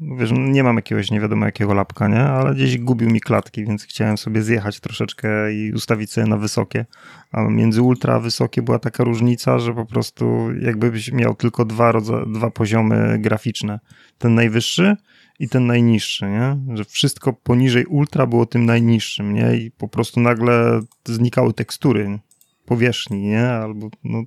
[0.00, 2.20] wiesz, nie mam jakiegoś nie wiadomo jakiego lapka, nie?
[2.20, 6.86] Ale gdzieś gubił mi klatki, więc chciałem sobie zjechać troszeczkę i ustawić sobie na wysokie.
[7.32, 11.92] A między ultra a wysokie była taka różnica, że po prostu jakbyś miał tylko dwa,
[12.26, 13.80] dwa poziomy graficzne.
[14.18, 14.96] Ten najwyższy
[15.38, 16.76] i ten najniższy, nie?
[16.76, 19.56] Że wszystko poniżej ultra było tym najniższym, nie?
[19.56, 22.18] I po prostu nagle znikały tekstury
[22.66, 23.48] powierzchni, nie?
[23.48, 24.22] Albo no,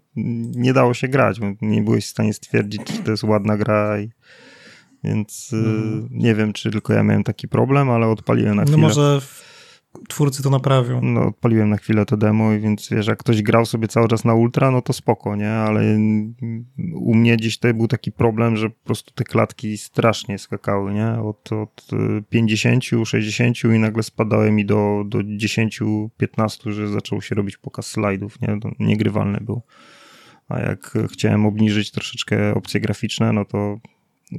[0.56, 4.10] nie dało się grać, nie byłeś w stanie stwierdzić, czy to jest ładna gra i
[5.04, 6.10] więc mm.
[6.12, 8.82] nie wiem, czy tylko ja miałem taki problem, ale odpaliłem na no chwilę.
[8.82, 9.22] No może
[10.08, 11.02] twórcy to naprawią.
[11.02, 14.26] No, odpaliłem na chwilę to demo i więc wiesz, jak ktoś grał sobie cały czas
[14.26, 15.52] na ultra, no to spoko, nie?
[15.52, 15.98] Ale
[16.94, 21.08] u mnie gdzieś to był taki problem, że po prostu te klatki strasznie skakały, nie?
[21.08, 21.88] Od, od
[22.30, 25.80] 50, 60 i nagle spadały mi do, do 10,
[26.18, 28.60] 15, że zaczął się robić pokaz slajdów, nie?
[28.60, 29.62] To niegrywalny był.
[30.50, 33.78] A jak chciałem obniżyć troszeczkę opcje graficzne, no to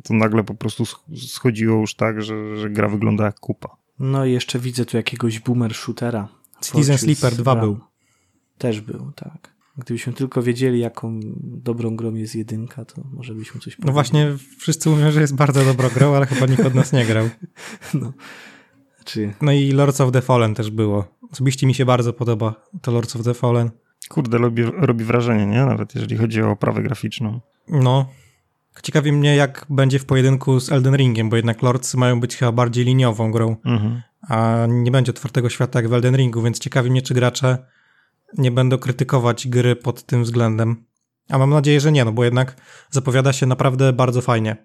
[0.05, 0.85] to nagle po prostu
[1.17, 3.77] schodziło już tak, że, że gra wygląda jak kupa.
[3.99, 6.29] No i jeszcze widzę tu jakiegoś boomer shootera.
[6.65, 7.81] Citizen Sleeper 2 był.
[8.59, 9.59] Też był, tak.
[9.79, 13.87] Gdybyśmy tylko wiedzieli, jaką dobrą grą jest jedynka, to może byśmy coś powiedzieli.
[13.87, 17.05] No właśnie, wszyscy mówią, że jest bardzo dobrą grą, ale chyba nikt od nas nie
[17.05, 17.29] grał.
[17.95, 18.13] No.
[19.05, 19.35] Czy...
[19.43, 21.05] no i Lords of the Fallen też było.
[21.33, 23.71] Osobiście mi się bardzo podoba to Lords of the Fallen.
[24.09, 25.67] Kurde, robi, robi wrażenie, nie?
[25.67, 27.41] Nawet jeżeli chodzi o oprawę graficzną.
[27.69, 28.09] No,
[28.83, 32.53] Ciekawi mnie, jak będzie w pojedynku z Elden Ringiem, bo jednak Lords mają być chyba
[32.53, 34.03] bardziej liniową grą, mhm.
[34.29, 37.59] a nie będzie otwartego świata jak w Elden Ringu, więc ciekawi mnie, czy gracze
[38.39, 40.85] nie będą krytykować gry pod tym względem.
[41.29, 42.57] A mam nadzieję, że nie, no bo jednak
[42.91, 44.57] zapowiada się naprawdę bardzo fajnie.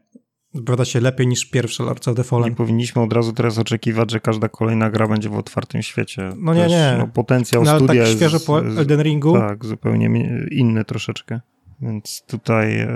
[0.54, 2.49] Zapowiada się lepiej niż pierwsze Lords of the Fallen.
[2.49, 6.30] Nie powinniśmy od razu teraz oczekiwać, że każda kolejna gra będzie w otwartym świecie.
[6.38, 6.95] No nie, nie.
[6.97, 9.34] No, potencjał no, ale studia tak świeżo po Elden Ringu.
[9.34, 10.06] Tak, zupełnie
[10.52, 11.39] inny troszeczkę.
[11.84, 12.88] Więc tutaj e,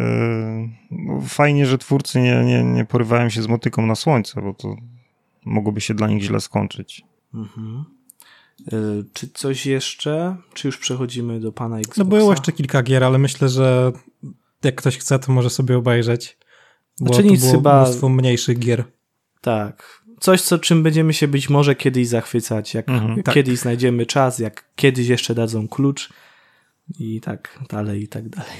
[0.91, 4.75] no, fajnie, że twórcy nie, nie, nie porywają się z motyką na słońce, bo to
[5.45, 7.05] mogłoby się dla nich źle skończyć.
[7.33, 7.85] Mhm.
[8.67, 8.71] E,
[9.13, 10.35] czy coś jeszcze?
[10.53, 12.03] Czy już przechodzimy do pana Xboxa?
[12.03, 13.91] No było jeszcze kilka gier, ale myślę, że
[14.63, 16.37] jak ktoś chce, to może sobie obejrzeć.
[16.99, 17.83] Bo znaczy nic było chyba...
[17.83, 18.83] mnóstwo mniejszych gier.
[19.41, 20.03] Tak.
[20.19, 23.35] Coś, co czym będziemy się być może kiedyś zachwycać, jak mhm, tak.
[23.35, 26.09] kiedyś znajdziemy czas, jak kiedyś jeszcze dadzą klucz
[26.99, 28.57] i tak dalej, i tak dalej.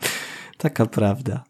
[0.58, 1.44] Taka prawda.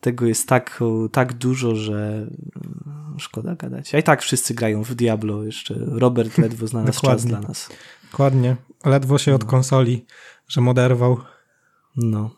[0.00, 0.80] Tego jest tak,
[1.12, 3.94] tak dużo, że mm, szkoda gadać.
[3.94, 5.44] A i tak wszyscy grają w Diablo.
[5.44, 7.68] Jeszcze Robert ledwo znalazł czas dla nas.
[8.10, 8.56] Dokładnie.
[8.84, 9.48] Ledwo się od no.
[9.50, 10.06] konsoli,
[10.48, 11.20] że moderwał.
[11.96, 12.30] No.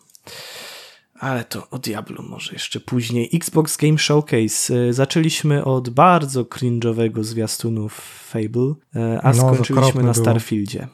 [1.23, 3.31] Ale to o Diablo może jeszcze później.
[3.35, 4.75] Xbox Game Showcase.
[4.75, 10.89] E, zaczęliśmy od bardzo cringe'owego zwiastunu Fable, e, a no, skończyliśmy na Starfieldzie.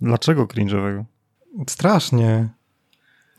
[0.00, 1.04] Dlaczego cringe'owego?
[1.68, 2.48] Strasznie.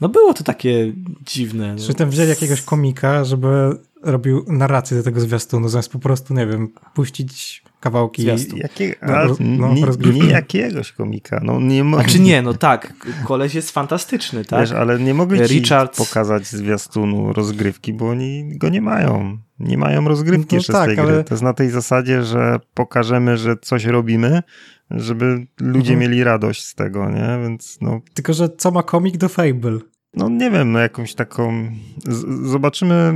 [0.02, 0.94] No było to takie
[1.26, 1.76] dziwne.
[1.76, 1.94] Czy no.
[1.94, 6.68] tam wzięli jakiegoś komika, żeby robił narrację do tego zwiastunu, zamiast po prostu, nie wiem,
[6.94, 8.22] puścić kawałki.
[8.22, 8.60] Zwiastun.
[8.60, 10.22] Jakie, No, no, nie, rozgrywki.
[10.22, 11.40] nie jakiegoś komika.
[11.44, 12.94] No, nie mo- Znaczy nie, no tak,
[13.26, 14.60] koleś jest fantastyczny, tak?
[14.62, 19.38] Wiesz, ale nie mogli ci Richard- pokazać zwiastunu rozgrywki, bo oni go nie mają.
[19.60, 21.06] Nie mają rozgrywki No jeszcze tak, z tej gry.
[21.14, 24.44] ale- To jest na tej zasadzie, że pokażemy, że coś robimy,
[24.92, 26.00] żeby ludzie Mhm.
[26.00, 27.40] mieli radość z tego, nie?
[27.44, 29.80] Więc no, Tylko, że co ma komik do Fable?
[30.18, 31.72] No nie wiem, no jakąś taką...
[32.08, 33.14] Z- zobaczymy,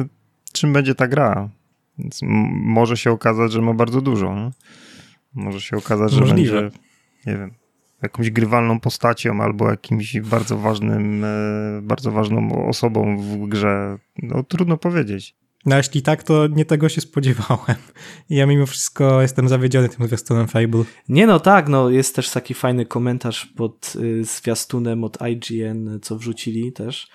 [0.00, 0.08] yy,
[0.52, 1.48] czym będzie ta gra.
[1.98, 2.20] Więc
[2.52, 4.50] może się okazać, że ma bardzo dużo, nie?
[5.34, 6.62] Może się okazać, że Możliwe.
[6.62, 6.78] będzie,
[7.26, 7.50] nie wiem,
[8.02, 11.28] jakąś grywalną postacią albo jakimś bardzo ważnym, e,
[11.82, 13.98] bardzo ważną osobą w grze.
[14.22, 15.34] No trudno powiedzieć.
[15.66, 17.76] No jeśli tak, to nie tego się spodziewałem.
[18.30, 20.84] Ja mimo wszystko jestem zawiedziony tym zwiastunem Fable.
[21.08, 26.16] Nie no tak, no jest też taki fajny komentarz pod y, zwiastunem od IGN, co
[26.16, 27.08] wrzucili też.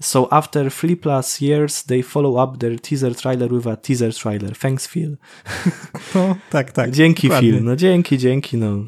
[0.00, 4.58] So after three plus years, they follow up their teaser trailer with a teaser trailer.
[4.58, 5.16] Thanks Phil.
[6.14, 6.90] No, tak, tak.
[6.90, 7.52] dzięki dokładnie.
[7.52, 8.78] Phil, no dzięki, dzięki, no.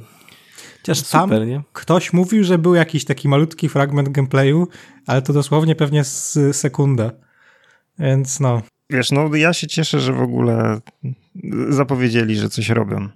[0.77, 1.63] Chociaż tam Super, nie?
[1.73, 4.69] ktoś mówił, że był jakiś taki malutki fragment gameplayu,
[5.07, 7.11] ale to dosłownie pewnie z sekunda.
[7.99, 10.81] Więc no, Wiesz, no ja się cieszę, że w ogóle
[11.69, 13.09] zapowiedzieli, że coś robią.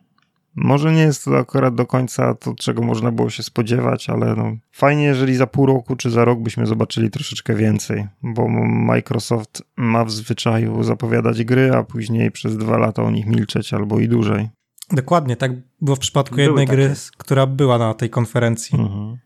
[0.54, 4.52] Może nie jest to akurat do końca to, czego można było się spodziewać, ale no,
[4.72, 10.04] fajnie, jeżeli za pół roku czy za rok byśmy zobaczyli troszeczkę więcej, bo Microsoft ma
[10.04, 14.48] w zwyczaju zapowiadać gry, a później przez dwa lata o nich milczeć albo i dłużej.
[14.92, 16.76] dokładnie tak było w przypadku Były jednej takie.
[16.76, 18.78] gry, która była na tej konferencji.
[18.80, 19.18] Mhm.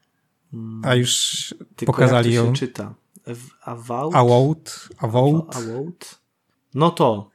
[0.85, 2.55] A już Tylko pokazali jak to ją.
[2.55, 2.95] się czyta?
[3.27, 4.15] Ew- Avowed?
[4.17, 6.22] Awout, Awout, Avowed?
[6.75, 7.31] No to,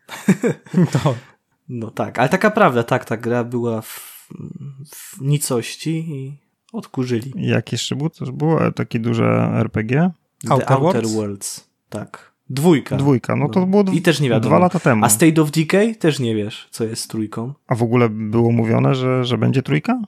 [0.91, 1.15] to
[1.69, 4.27] no tak, ale taka prawda, tak, ta gra była w,
[4.95, 6.37] w nicości i
[6.73, 7.33] odkurzyli.
[7.35, 8.09] Jak jeszcze było?
[8.09, 10.11] To już było takie duże RPG?
[10.47, 11.13] The Outer Outer Worlds?
[11.15, 12.33] Worlds, tak.
[12.49, 12.95] Dwójka.
[12.97, 13.65] Dwójka, no to No.
[13.65, 14.49] było I też nie wiadomo.
[14.49, 15.05] dwa lata temu.
[15.05, 17.53] A State of Decay też nie wiesz, co jest z trójką.
[17.67, 20.01] A w ogóle było mówione, że, że będzie trójka?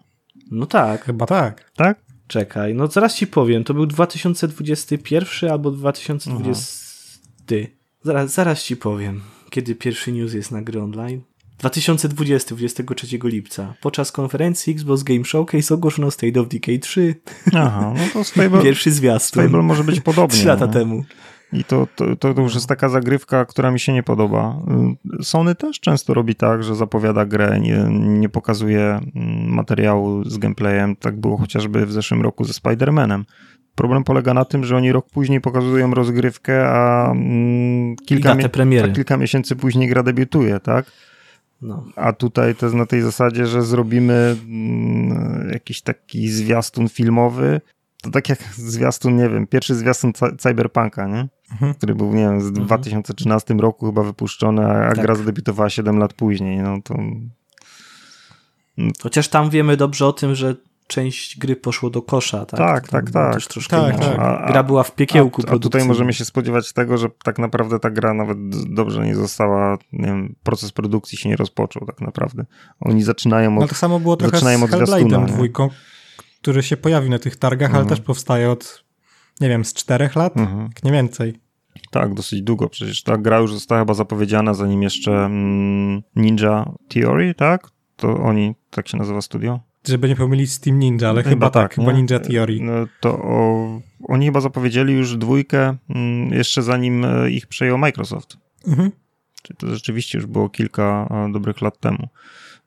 [0.51, 1.71] No tak, chyba tak.
[1.75, 1.99] Tak?
[2.27, 7.55] czekaj, no zaraz ci powiem, to był 2021 albo 2020.
[8.03, 11.21] Zaraz, zaraz ci powiem, kiedy pierwszy news jest na gry online.
[11.57, 13.73] 2020, 23 lipca.
[13.81, 17.15] Podczas konferencji Xbox Game Showcase ogłoszono State of Decay 3.
[17.53, 19.43] Aha, no to z Fable, Pierwszy zwiastun.
[19.43, 20.37] Fable może być podobnie.
[20.37, 20.73] Trzy lata no.
[20.73, 21.03] temu.
[21.53, 24.61] I to, to, to, już jest taka zagrywka, która mi się nie podoba.
[25.21, 30.95] Sony też często robi tak, że zapowiada grę, nie, nie pokazuje mm, materiału z gameplayem.
[30.95, 33.23] Tak było chociażby w zeszłym roku ze Spider-Manem.
[33.79, 38.35] Problem polega na tym, że oni rok później pokazują rozgrywkę, a mm, kilka,
[38.83, 40.91] a kilka miesięcy później gra debiutuje, tak?
[41.61, 41.85] No.
[41.95, 47.61] A tutaj to jest na tej zasadzie, że zrobimy mm, jakiś taki zwiastun filmowy.
[48.01, 51.27] To tak jak zwiastun, nie wiem, pierwszy zwiastun cy- Cyberpunka, nie?
[51.51, 51.73] Mhm.
[51.73, 55.01] Który był, nie wiem, w 2013 roku chyba wypuszczony, a, a Tak.
[55.05, 56.57] gra zadebiutowała 7 lat później.
[56.57, 56.95] No to
[59.03, 60.55] Chociaż tam wiemy dobrze o tym, że
[60.89, 62.59] część gry poszło do kosza, tak?
[62.59, 63.33] Tak, tam tak, tak.
[63.33, 64.19] Też troszkę Tak, tak.
[64.19, 67.79] A- Gra była w piekiełku a, a tutaj możemy się spodziewać tego, że tak naprawdę
[67.79, 68.37] ta gra nawet
[68.73, 72.45] dobrze nie została, nie wiem, proces produkcji się nie rozpoczął tak naprawdę.
[72.79, 73.69] Oni zaczynają No od...
[73.69, 75.69] to samo było trochę z Hellblade'em dwójką,
[76.41, 77.89] który się pojawił na tych targach, ale Mhm.
[77.97, 78.83] też powstaje od,
[79.41, 80.61] nie wiem, z czterech lat, Mhm.
[80.61, 81.39] jak nie więcej.
[81.91, 82.69] Tak, dosyć długo.
[82.69, 87.67] Przecież ta gra już została chyba zapowiedziana, zanim jeszcze mm, Ninja Theory, tak?
[87.95, 89.59] To oni, tak się nazywa studio?
[89.87, 91.97] Żeby nie pomylić z Team Ninja, ale chyba, tak, chyba nie?
[91.97, 92.57] Ninja Theory.
[92.61, 98.37] No, to o, oni chyba zapowiedzieli już dwójkę mm, jeszcze zanim e, ich przejął Microsoft.
[98.67, 98.91] Mhm.
[99.43, 102.07] Czyli to rzeczywiście już było kilka e, dobrych lat temu.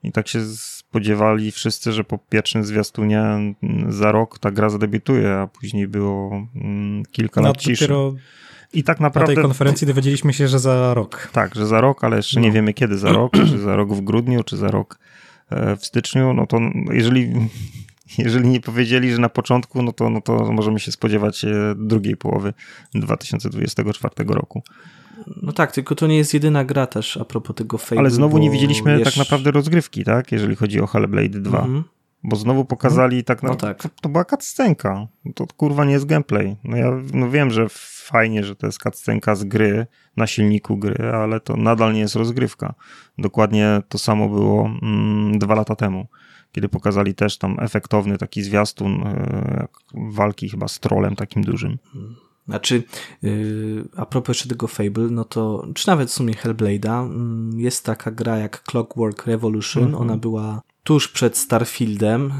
[0.03, 3.53] I tak się spodziewali wszyscy, że po pierwszym zwiastunie mm,
[3.89, 7.93] za rok ta gra zadebiutuje, a później było mm, kilka No lat ciszy.
[8.73, 9.35] I tak na naprawdę...
[9.35, 11.29] tej konferencji dowiedzieliśmy się, że za rok.
[11.31, 12.53] Tak, że za rok, ale jeszcze nie No.
[12.53, 14.99] wiemy kiedy za rok, czy za rok w grudniu, czy za rok
[15.79, 16.59] w styczniu, no to
[16.91, 17.33] jeżeli,
[18.17, 22.17] jeżeli nie powiedzieli, że na początku, no to, no to możemy się spodziewać e, drugiej
[22.17, 22.53] połowy
[22.95, 24.63] 2024 roku.
[25.41, 27.99] No tak, tylko to nie jest jedyna gra też a propos tego Fable.
[27.99, 30.31] Ale znowu nie widzieliśmy wiesz- tak naprawdę rozgrywki, tak?
[30.31, 31.57] Jeżeli chodzi o Hellblade 2.
[31.59, 31.83] Mhm.
[32.23, 33.91] Bo znowu pokazali tak No naprawdę, tak.
[33.93, 35.07] to, to była cutscenka.
[35.35, 36.55] To kurwa nie jest gameplay.
[36.63, 37.67] No ja no wiem, że
[38.03, 39.87] fajnie, że to jest cutscenka z gry,
[40.17, 42.73] na silniku gry, ale to nadal nie jest rozgrywka.
[43.17, 46.07] Dokładnie to samo było mm, dwa lata temu,
[46.51, 51.77] kiedy pokazali też tam efektowny taki zwiastun e, walki chyba z trolem takim dużym.
[52.47, 52.83] Znaczy,
[53.21, 57.85] yy, a propos jeszcze tego Fable, no to, czy nawet w sumie Hellblade'a, mm, jest
[57.85, 60.01] taka gra jak Clockwork Revolution, Mhm.
[60.01, 62.33] ona była tuż przed Starfieldem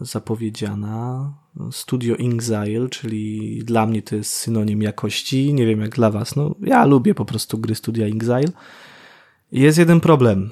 [0.00, 1.32] yy, zapowiedziana.
[1.70, 5.54] Studio Inxile, czyli dla mnie to jest synonim jakości.
[5.54, 6.36] Nie wiem jak dla was.
[6.36, 8.52] No, ja lubię po prostu gry Studia Inxile.
[9.52, 10.50] Jest jeden problem.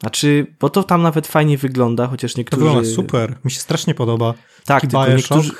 [0.00, 2.60] Znaczy, bo to tam nawet fajnie wygląda, chociaż niektórzy...
[2.60, 4.34] To wygląda super, mi się strasznie podoba.
[4.64, 5.52] Tak, Taki tylko niektórzy...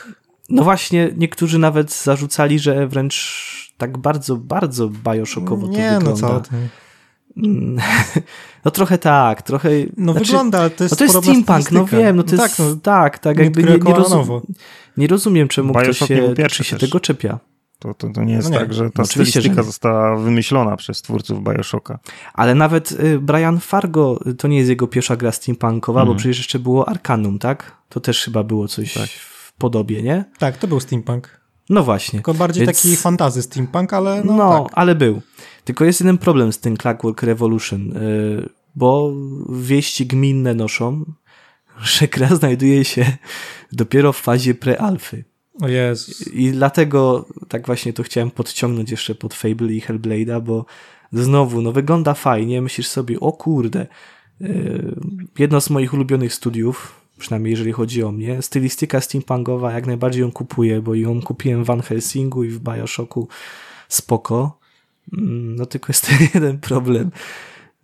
[0.49, 6.29] No właśnie, niektórzy nawet zarzucali, że wręcz tak bardzo, bardzo Bioshockowo to Nie, wygląda.
[6.29, 6.57] no co ty.
[7.37, 7.79] Mm,
[8.65, 9.69] No trochę tak, trochę...
[9.97, 12.43] No znaczy, wygląda, ale to jest No to jest steampunk, no wiem, no to No
[12.43, 12.57] jest...
[12.57, 14.43] tak, no, tak, tak, jakby nie, nie, rozum, nowo.
[14.97, 16.81] nie rozumiem, czemu ktoś Bioshock się, pierwszy się też.
[16.81, 17.39] tego czepia.
[17.79, 19.63] To, to, to nie jest No nie, tak, że ta no stylistyka że nie.
[19.63, 21.99] została wymyślona przez twórców Bioshocka.
[22.35, 26.19] Ale nawet y, Brian Fargo, y, to nie jest jego pierwsza gra steampunkowa, bo Mhm.
[26.19, 27.77] przecież jeszcze było Arcanum, tak?
[27.89, 29.09] To też chyba było coś Tak.
[29.09, 30.25] w podobie, nie?
[30.39, 31.41] Tak, to był steampunk.
[31.71, 32.17] No właśnie.
[32.19, 34.73] Tylko bardziej Więc- taki fantazy steampunk, ale no, No, tak.
[34.79, 35.23] ale był.
[35.65, 39.13] Tylko jest jeden problem z tym Clockwork Revolution, y, bo
[39.49, 41.05] wieści gminne noszą,
[41.83, 43.17] że gra znajduje się
[43.73, 45.25] dopiero w fazie prealfy.
[45.63, 46.29] O Jezus.
[46.33, 50.67] I dlatego tak właśnie to chciałem podciągnąć jeszcze pod Fable i Hellblade'a, bo
[51.13, 53.87] znowu, no wygląda fajnie, myślisz sobie, o kurde,
[54.41, 54.95] yy,
[55.39, 60.33] jedno z moich ulubionych studiów, przynajmniej jeżeli chodzi o mnie, stylistyka steampunkowa, jak najbardziej ją
[60.33, 63.29] kupuję, bo ją kupiłem w Van Helsingu i w Bioshocku,
[63.89, 64.59] spoko.
[65.19, 67.11] Mm, No tylko jest ten jeden problem,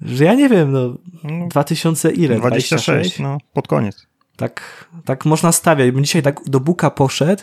[0.01, 2.37] że ja nie wiem, no No, 2000 ile?
[2.37, 4.07] 26, no pod koniec.
[4.37, 5.90] Tak, tak można stawiać.
[5.90, 7.43] Bym dzisiaj tak do Buka poszedł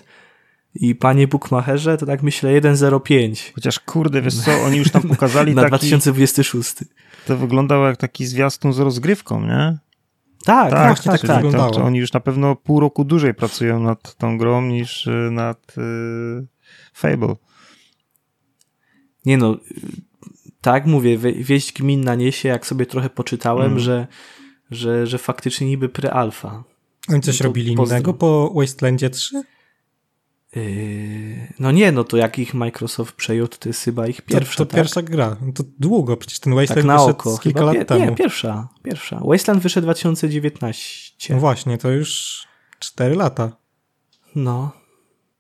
[0.76, 5.56] i panie Bookmacherze, to tak myślę 1.05 Chociaż kurde, wiesz co, oni już tam pokazali
[5.56, 6.76] na taki, 2026.
[7.26, 9.78] to wyglądało jak taki zwiastun z rozgrywką, nie?
[10.46, 11.42] Tak, tak, właśnie tak, tak tak.
[11.42, 11.72] To, wyglądało.
[11.74, 15.78] to oni już na pewno pół roku dłużej pracują nad tą grą niż y, nad
[15.78, 16.48] y,
[16.94, 17.36] Fable.
[19.26, 19.58] Nie no, y,
[20.62, 23.80] tak mówię, wie- wieść gminna niesie, jak sobie trochę poczytałem, Mm.
[23.80, 24.08] że,
[24.72, 26.64] że, że faktycznie niby pre-alfa.
[27.10, 27.98] Oni coś To robili pozdro.
[27.98, 29.42] innego po Wastelandzie 3?
[31.60, 34.72] No nie, no to jak ich Microsoft przejął, to, jest chyba ich pierwsza, to, to
[34.72, 34.76] tak?
[34.76, 35.38] pierwsza gra.
[35.42, 37.38] No To długo, przecież ten tak Wasteland na wyszedł oko.
[37.38, 38.06] kilka Chyba lat pie- temu.
[38.06, 39.22] Nie, pierwsza, pierwsza.
[39.26, 41.34] Wasteland wyszedł 2019.
[41.34, 42.44] No właśnie, to już
[42.80, 43.52] 4 lata.
[44.36, 44.72] No.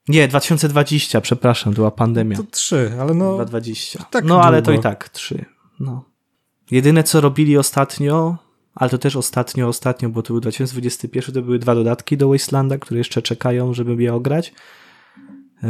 [0.08, 2.38] Nie, 2020, przepraszam, była pandemia.
[2.38, 4.06] To 3, ale no 2020.
[4.12, 4.80] tak no ale to długo.
[4.80, 5.46] i tak, 3.
[5.80, 6.04] No.
[6.72, 8.38] Jedyne co robili ostatnio,
[8.76, 12.78] ale to też ostatnio, ostatnio, bo to był 2021, to były dwa dodatki do Wastelanda,
[12.78, 14.54] które jeszcze czekają, żeby je ograć.
[15.63, 15.70] Yy,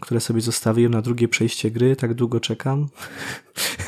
[0.00, 2.88] które sobie zostawiłem na drugie przejście gry, tak długo czekam.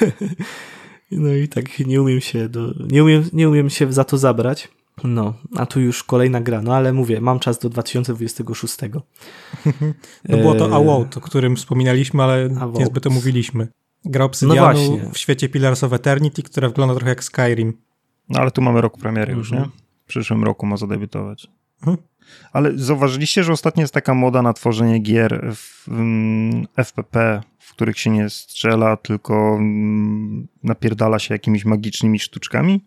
[1.11, 4.68] no i tak nie umiem się do, nie umiem, nie umiem się za to zabrać.
[5.05, 8.77] No, a tu już kolejna gra, no ale mówię, mam czas do 2026.
[8.94, 9.03] no
[10.38, 12.81] było to Eee, Awout, o którym wspominaliśmy, ale Avowed.
[12.81, 13.68] niezbyt omówiliśmy.
[14.05, 15.11] Gra No Obsydianu właśnie.
[15.12, 17.72] w świecie Pillars of Eternity, która wygląda trochę jak Skyrim.
[18.29, 19.70] No ale tu mamy rok premiery już, Mhm.
[19.70, 19.77] nie?
[20.05, 21.46] W przyszłym roku ma zadebiutować.
[21.81, 21.96] Mhm.
[22.53, 27.99] Ale zauważyliście, że ostatnio jest taka moda na tworzenie gier w mm, FPP, w których
[27.99, 32.85] się nie strzela, tylko mm, napierdala się jakimiś magicznymi sztuczkami?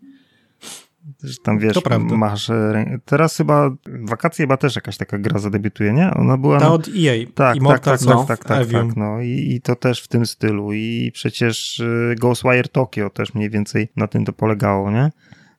[1.24, 1.78] Że tam wiesz,
[2.18, 2.50] masz.
[2.50, 6.14] e, Teraz chyba wakacje chyba też jakaś taka gra zadebiutuje, nie?
[6.14, 6.60] Ona była.
[6.60, 9.62] Ta od EA, tak, tak, Immortals tak, of tak, tak, tak, tak, no I, i
[9.62, 10.74] to też w tym stylu.
[10.74, 15.12] I przecież y, Ghostwire Tokyo też mniej więcej na tym to polegało, nie?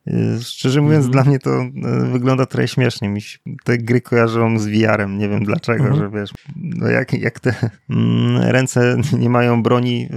[0.08, 1.12] Y, Szczerze mówiąc, Mhm.
[1.12, 3.08] dla mnie to y, wygląda trochę śmiesznie.
[3.08, 5.18] Mi się te gry kojarzą z VR-em.
[5.18, 6.00] Nie wiem dlaczego, Mhm.
[6.00, 10.08] że wiesz, no jak, jak te mm, ręce nie mają broni, y,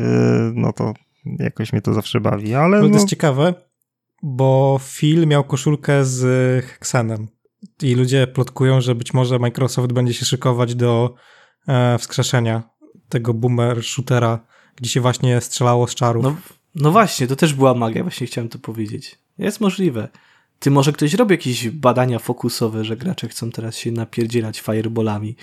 [0.56, 0.94] no to
[1.40, 3.54] jakoś mnie to zawsze bawi, ale No, to no, jest ciekawe,
[4.24, 6.26] bo Phil miał koszulkę z
[6.66, 7.28] Hexenem
[7.82, 11.16] i ludzie plotkują, że być może Microsoft będzie się szykować do
[11.68, 12.64] e, wskrzeszenia
[13.10, 14.40] tego boomer shootera,
[14.76, 16.24] gdzie się właśnie strzelało z czarów.
[16.24, 16.36] No,
[16.76, 19.20] no właśnie, to też była magia, właśnie chciałem to powiedzieć.
[19.38, 20.08] Jest możliwe.
[20.60, 25.36] Ty może ktoś robi jakieś badania fokusowe, że gracze chcą teraz się napierdzielać fireballami,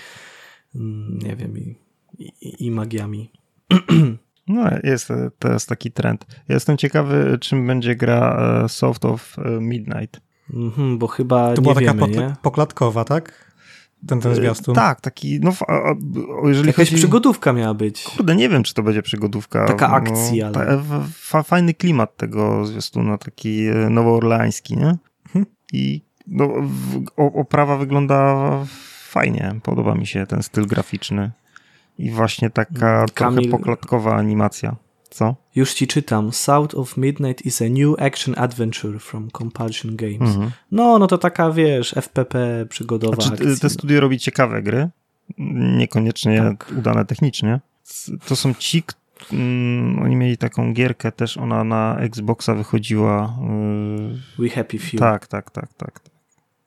[0.75, 1.75] mm, nie wiem, i,
[2.19, 3.31] i, i magiami.
[4.47, 6.25] no jest e, teraz taki trend.
[6.29, 10.21] Ja Jestem ciekawy, czym będzie gra e, Soft of e, Midnight.
[10.53, 12.35] Mhm, bo chyba to nie była taka wiemy, pokla- nie?
[12.41, 13.52] poklatkowa, tak?
[14.07, 14.75] Ten, ten zwiastun.
[14.75, 15.95] Tak, taki, no, a, a,
[16.41, 16.95] o, jeżeli Jakaś chodzi...
[16.97, 18.03] przygodówka miała być.
[18.03, 19.65] Kurde, nie wiem, czy to będzie przygodówka.
[19.65, 24.97] Taka akcja, No, ale- fa- fajny klimat tego zwiastuna, taki e, nowoorleański, nie?
[25.25, 25.45] Mhm.
[25.73, 28.49] I no, w, o, oprawa wygląda
[29.07, 31.31] fajnie, podoba mi się ten styl graficzny.
[31.97, 34.75] I właśnie taka Kamil- trochę poklatkowa animacja.
[35.13, 35.35] Co?
[35.55, 36.31] Już ci czytam.
[36.31, 40.35] South of Midnight is a new action adventure from Compulsion Games.
[40.35, 40.51] Mhm.
[40.71, 43.55] No, no to taka, wiesz, FPP przygodowa Znaczy, akcja.
[43.61, 44.89] te studio robi ciekawe gry,
[45.77, 46.73] niekoniecznie Tak.
[46.77, 47.59] udane technicznie.
[48.27, 48.83] To są ci,
[49.33, 53.37] mm, oni mieli taką gierkę też, ona na Xboxa wychodziła.
[54.37, 54.99] Yy, We Happy Few.
[54.99, 56.01] tak, tak, tak, tak.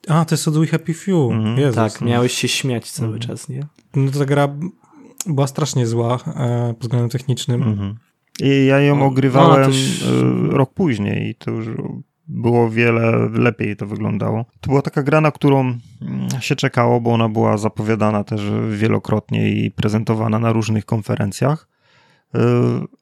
[0.08, 1.32] A, to jest od We Happy Few.
[1.32, 1.58] Mhm.
[1.58, 2.06] Jezus, tak, no.
[2.06, 3.28] miałeś się śmiać cały Mhm.
[3.28, 3.66] czas, nie?
[3.96, 4.48] No to ta gra
[5.26, 7.62] była strasznie zła e, pod względem technicznym.
[7.62, 7.96] Mhm.
[8.42, 11.66] I ja ją No, ogrywałem ona też- e, rok później i to już
[12.28, 14.44] było wiele lepiej to wyglądało.
[14.60, 15.78] To była taka gra, na którą mm,
[16.40, 21.68] się czekało, bo ona była zapowiadana też wielokrotnie i prezentowana na różnych konferencjach.
[22.34, 22.40] E,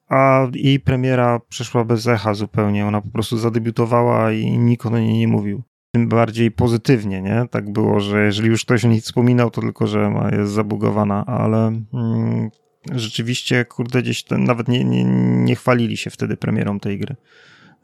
[0.08, 2.86] A jej premiera przeszła bez echa zupełnie.
[2.86, 5.62] Ona po prostu zadebiutowała i nikt o niej nie mówił.
[5.94, 7.46] Tym bardziej pozytywnie, nie?
[7.50, 11.66] Tak było, że jeżeli już ktoś o niej wspominał, to tylko, że jest zabugowana, ale
[11.94, 12.50] mm,
[12.92, 15.04] rzeczywiście, kurde, gdzieś ten, nawet nie, nie,
[15.44, 17.16] nie chwalili się wtedy premierą tej gry.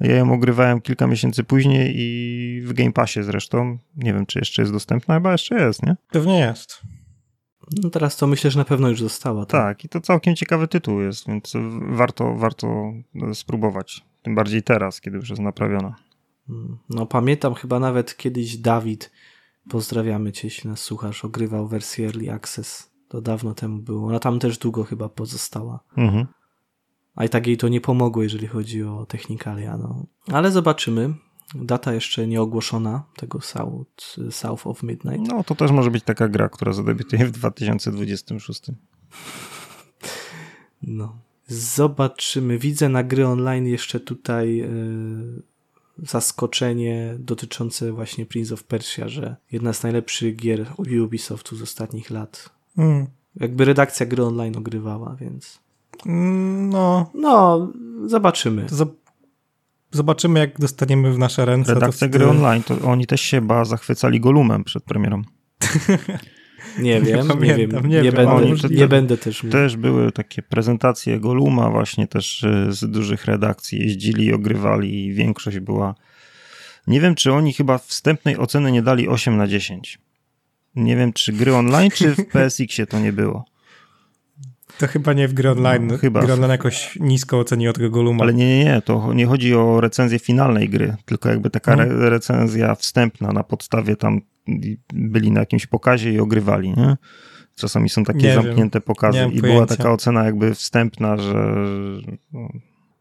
[0.01, 3.79] Ja ją ogrywałem kilka miesięcy później i w Game Passie zresztą.
[3.97, 5.97] Nie wiem, czy jeszcze jest dostępna, chyba jeszcze jest, nie?
[6.11, 6.81] Pewnie jest.
[7.83, 9.47] No teraz to myślę, że na pewno już została.
[9.47, 11.53] Tak, i to całkiem ciekawy tytuł jest, więc
[11.91, 12.93] warto, warto
[13.35, 14.05] spróbować.
[14.23, 15.97] Tym bardziej teraz, kiedy już jest naprawiona.
[16.49, 19.11] Mm, No pamiętam chyba nawet kiedyś Dawid,
[19.71, 22.90] pozdrawiamy cię, jeśli nas słuchasz, ogrywał wersję Early Access.
[23.11, 24.09] To dawno temu było.
[24.09, 25.81] Ona tam też długo chyba pozostała.
[25.97, 26.27] Mhm.
[27.15, 29.77] A i tak jej to nie pomogło, jeżeli chodzi o technikalia.
[29.77, 30.07] No.
[30.33, 31.15] Ale zobaczymy.
[31.55, 35.29] Data jeszcze nie ogłoszona tego South, South of Midnight.
[35.29, 38.63] No, to też może być taka gra, która zadebiutuje w 2026.
[40.83, 41.19] No.
[41.49, 42.59] Zobaczymy.
[42.59, 45.43] Widzę na gry online jeszcze tutaj yy,
[45.99, 52.60] zaskoczenie dotyczące właśnie Prince of Persia, że jedna z najlepszych gier Ubisoftu z ostatnich lat.
[52.79, 53.07] Mm.
[53.37, 55.61] Jakby redakcja gry online ogrywała, więc
[56.07, 57.69] Mm, No, no,
[58.07, 58.67] zobaczymy.
[58.67, 58.95] to zob-
[59.91, 61.67] zobaczymy, jak dostaniemy w nasze ręce.
[61.69, 65.23] to Redakcja wtedy- gry online, to oni też się chyba zachwycali Golumem przed premierą.
[66.79, 69.53] Nie wiem, nie, pamiętam, wiem, nie nie, będę, nie, będę też mówił.
[69.53, 73.79] Też były takie prezentacje Goluma właśnie też e, z dużych redakcji.
[73.79, 75.95] Jeździli i ogrywali i większość była...
[76.87, 79.99] Nie wiem, czy oni chyba wstępnej oceny nie dali 8 na 10.
[80.77, 83.45] Nie wiem, czy gry online, czy w PSX-ie to nie było.
[84.79, 85.87] To chyba nie w gry online.
[85.87, 86.23] No, chyba.
[86.23, 88.23] Gry online jakoś nisko oceniło tego Goluma.
[88.25, 91.91] Ale nie, nie, nie, to nie chodzi o recenzję finalnej gry, tylko jakby taka Mhm.
[92.03, 94.21] re recenzja wstępna na podstawie tam
[94.93, 96.97] byli na jakimś pokazie i ogrywali, nie?
[97.55, 98.43] Czasami są takie Nie wiem.
[98.43, 101.55] zamknięte pokazy Nie mam i była taka ocena jakby wstępna, że,
[102.33, 102.49] no,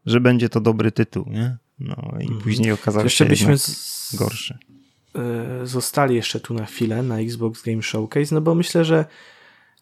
[0.06, 1.56] że będzie to dobry tytuł, nie?
[1.78, 2.40] No i Mhm.
[2.40, 4.14] później okazał Jeszcze się byśmy z...
[4.18, 4.58] gorszy.
[5.14, 9.04] E, zostali jeszcze tu na chwilę na Xbox Game Showcase, no bo myślę, że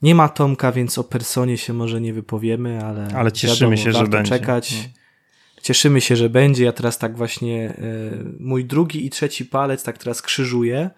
[0.02, 3.92] nie ma Tomka, więc o personie się może nie wypowiemy, ale, Ale cieszymy wiadomo, się,
[3.92, 4.30] że będzie.
[4.30, 4.72] czekać.
[4.72, 4.98] No.
[5.62, 6.64] Cieszymy się, że będzie.
[6.64, 7.74] Ja teraz tak właśnie e,
[8.40, 10.90] mój drugi i trzeci palec tak teraz krzyżuję.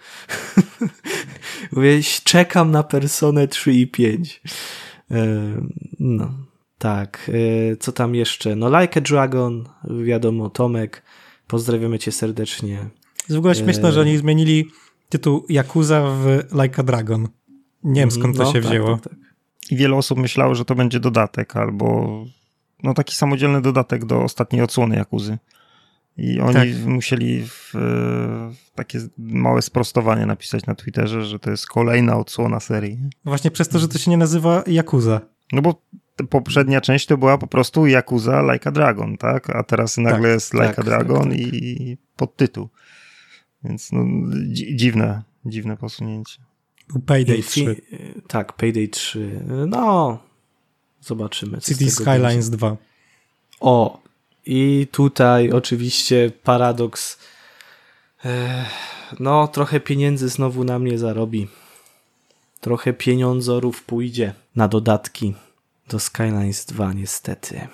[1.73, 4.43] Mówię, czekam na personę 3 i 5.
[5.11, 5.27] E,
[6.01, 6.31] no,
[6.79, 7.31] tak.
[7.73, 8.57] E, co tam jeszcze?
[8.57, 9.69] No, Like a Dragon,
[10.05, 11.03] wiadomo, Tomek.
[11.47, 12.91] Pozdrawiamy cię serdecznie.
[13.31, 13.95] Jest w ogóle śmieszne, Eee.
[13.95, 14.67] że oni zmienili
[15.09, 16.27] tytuł Yakuza w
[16.63, 17.29] Like a Dragon.
[17.85, 18.95] Nie wiem skąd to No, się tak, wzięło.
[18.99, 19.19] Tak, tak.
[19.71, 22.09] I wiele osób myślało, że to będzie dodatek albo
[22.83, 25.39] no taki samodzielny dodatek do ostatniej odsłony Jakuzy.
[26.17, 26.69] I oni Tak.
[26.87, 27.71] musieli w,
[28.55, 32.99] w takie małe sprostowanie napisać na Twitterze, że to jest kolejna odsłona serii.
[33.25, 35.21] Właśnie przez to, że to się nie nazywa Yakuza.
[35.53, 35.83] No bo
[36.31, 39.51] poprzednia część to była po prostu Yakuza Like a Dragon, tak?
[39.51, 41.39] A teraz nagle jest Like tak, a Dragon tak, tak.
[41.39, 42.69] i podtytuł.
[43.65, 44.01] Więc no,
[44.53, 46.39] dzi- dziwne, dziwne posunięcie.
[46.89, 47.61] Był Payday I 3.
[47.65, 49.41] fi- Tak, Payday 3.
[49.69, 50.19] No,
[51.01, 51.59] zobaczymy.
[51.61, 52.57] City Skylines będzie.
[52.57, 52.77] 2.
[53.61, 54.01] O,
[54.47, 57.19] i tutaj oczywiście paradoks.
[58.25, 58.67] Ech,
[59.21, 61.49] no, trochę pieniędzy znowu na mnie zarobi.
[62.61, 65.35] Trochę pieniądzorów pójdzie na dodatki
[65.89, 67.69] do Skylines 2, niestety.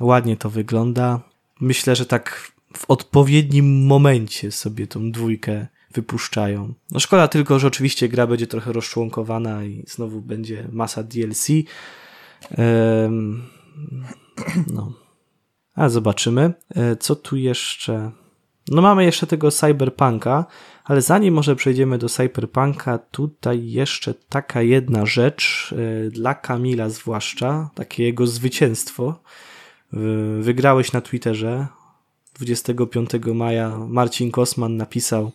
[0.00, 1.20] Ładnie to wygląda.
[1.60, 6.74] Myślę, że tak w odpowiednim momencie sobie tą dwójkę wypuszczają.
[6.90, 11.48] No szkoda tylko, że oczywiście gra będzie trochę rozczłonkowana i znowu będzie masa DLC.
[14.74, 14.92] No.
[15.74, 16.52] A zobaczymy.
[16.74, 18.10] E, Co tu jeszcze?
[18.68, 20.46] No mamy jeszcze tego Cyberpunka,
[20.84, 25.74] ale zanim może przejdziemy do Cyberpunka, tutaj jeszcze taka jedna rzecz
[26.06, 29.20] e, dla Kamila zwłaszcza, takie jego zwycięstwo.
[30.40, 31.66] Wygrałeś na Twitterze
[32.38, 33.78] 25 maja.
[33.88, 35.32] Marcin Kosman napisał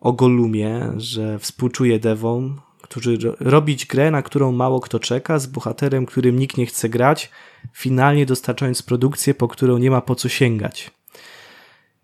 [0.00, 5.46] o Golumie, że współczuje devom, którzy ro- robić grę, na którą mało kto czeka, z
[5.46, 7.30] bohaterem, którym nikt nie chce grać,
[7.72, 10.90] finalnie dostarczając produkcję, po którą nie ma po co sięgać.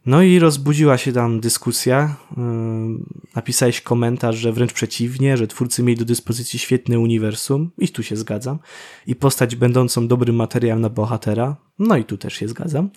[0.06, 2.16] No i rozbudziła się tam dyskusja.
[2.38, 8.02] Ym, Napisałeś komentarz, że wręcz przeciwnie, że twórcy mieli do dyspozycji świetne uniwersum, i tu
[8.02, 8.58] się zgadzam,
[9.06, 12.90] i postać będącą dobrym materiałem na bohatera, no i tu też się zgadzam.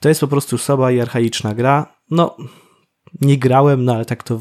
[0.00, 1.94] To jest po prostu słaba i archaiczna gra.
[2.10, 2.36] No,
[3.20, 4.40] Nie grałem, no ale tak to,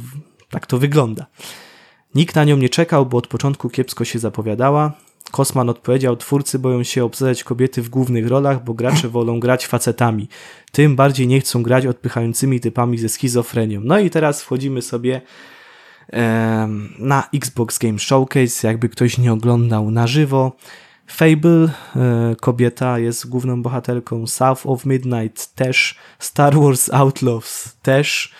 [0.50, 1.26] tak to wygląda.
[2.16, 4.94] Nikt na nią nie czekał, bo od początku kiepsko się zapowiadała.
[5.32, 10.28] Kosman odpowiedział, twórcy boją się obsadzać kobiety w głównych rolach, bo gracze wolą grać facetami.
[10.72, 13.82] Tym bardziej nie chcą grać odpychającymi typami ze schizofrenią.
[13.84, 15.22] No i teraz wchodzimy sobie
[16.08, 20.52] em, na Xbox Game Showcase, jakby ktoś nie oglądał na żywo.
[21.10, 28.34] Fable, e, kobieta jest główną bohaterką, South of Midnight też, Star Wars Outlaws też.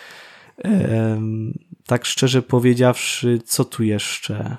[1.86, 4.56] Tak szczerze powiedziawszy, co tu jeszcze?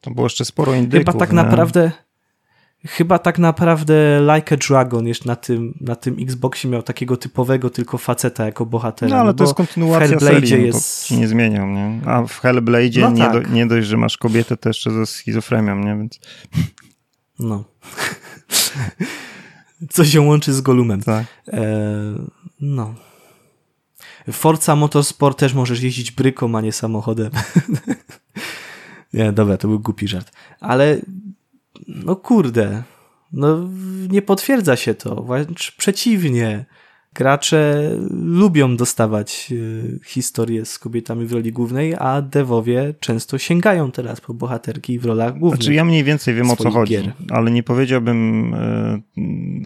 [0.00, 1.06] To było jeszcze sporo indyków.
[1.06, 1.36] Chyba tak nie?
[1.36, 1.90] naprawdę.
[2.86, 7.70] Chyba tak naprawdę Like a Dragon jeszcze na tym, na tym Xboxie miał takiego typowego
[7.70, 9.16] tylko faceta jako bohatera.
[9.16, 12.00] No ale to bo jest kontynuacja serii, no, jest- to nie zmienią, nie?
[12.06, 13.32] A w Hellblade'zie No nie, tak.
[13.32, 15.96] do, nie dość, że masz kobietę, to jeszcze ze schizofrenią, nie?
[15.96, 16.20] Więc
[17.42, 17.64] No.
[19.90, 21.02] Co się łączy z Golumem.
[21.02, 21.26] tak.
[21.48, 21.62] E,
[22.60, 22.94] no.
[24.32, 27.30] Forza Motorsport też możesz jeździć bryką, a nie samochodem.
[29.14, 30.32] nie, dobra, to był głupi żart.
[30.60, 31.00] Ale
[31.88, 32.82] no kurde,
[33.32, 33.68] no
[34.08, 35.22] nie potwierdza się to.
[35.22, 36.64] Wręcz przeciwnie.
[37.14, 44.20] Gracze lubią dostawać e, historie z kobietami w roli głównej, a devowie często sięgają teraz
[44.20, 45.62] po bohaterki w rolach głównych.
[45.62, 47.12] Znaczy ja mniej więcej wiem o co chodzi, gier.
[47.30, 49.00] ale nie powiedziałbym e,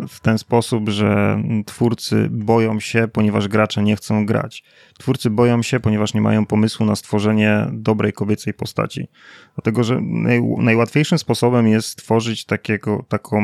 [0.09, 4.65] w ten sposób, że twórcy boją się, ponieważ gracze nie chcą grać.
[4.99, 9.09] Twórcy boją się, ponieważ nie mają pomysłu na stworzenie dobrej kobiecej postaci.
[9.55, 13.41] Dlatego, że naj, najłatwiejszym sposobem jest stworzyć takiego, taką,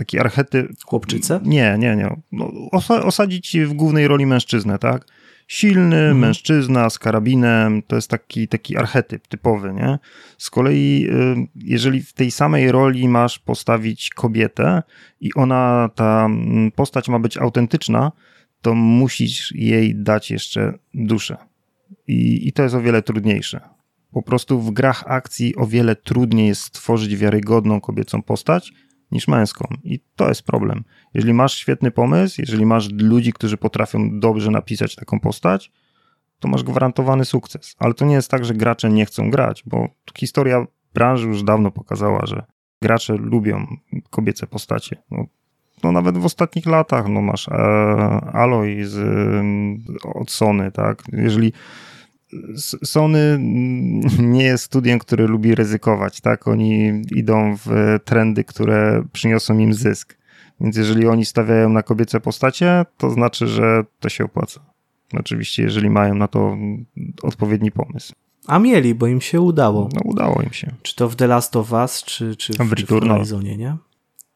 [0.00, 0.70] taki archetyp.
[0.86, 1.40] Chłopczycę?
[1.44, 2.16] Nie, nie, nie.
[2.32, 5.06] No, osa, osadzić w głównej roli mężczyznę, tak?
[5.48, 6.18] Silny Mhm.
[6.18, 9.98] mężczyzna z karabinem, to jest taki, taki archetyp typowy, nie?
[10.38, 14.82] Z kolei, y, jeżeli w tej samej roli masz postawić kobietę
[15.20, 16.28] i ona, ta
[16.74, 18.12] postać ma być autentyczna,
[18.62, 21.36] to musisz jej dać jeszcze duszę.
[22.06, 23.60] I, I to jest o wiele trudniejsze.
[24.12, 28.72] Po prostu w grach akcji o wiele trudniej jest stworzyć wiarygodną kobiecą postać
[29.12, 29.68] niż męską.
[29.84, 30.84] I to jest problem.
[31.14, 35.72] Jeżeli masz świetny pomysł, jeżeli masz ludzi, którzy potrafią dobrze napisać taką postać,
[36.38, 37.76] to masz gwarantowany sukces.
[37.78, 39.88] Ale to nie jest tak, że gracze nie chcą grać, bo
[40.18, 42.42] historia branży już dawno pokazała, że
[42.82, 43.66] gracze lubią
[44.10, 44.96] kobiece postacie.
[45.10, 45.26] No,
[45.82, 47.52] no nawet w ostatnich latach no masz e,
[48.32, 51.02] Aloy z, e, od Sony, tak?
[51.12, 51.52] Jeżeli
[52.84, 53.38] Sony
[54.18, 56.48] nie jest studiem, które lubi ryzykować, tak?
[56.48, 60.16] Oni idą w trendy, które przyniosą im zysk.
[60.60, 64.60] Więc jeżeli oni stawiają na kobiece postacie, to znaczy, że to się opłaca.
[65.12, 66.56] Oczywiście, jeżeli mają na to
[67.22, 68.12] odpowiedni pomysł.
[68.46, 69.88] A mieli, bo im się udało.
[69.94, 70.74] No udało im się.
[70.82, 73.16] Czy to w The Last of Us, czy, czy, w w, czy w Returnal.
[73.16, 73.76] Horizonie, nie?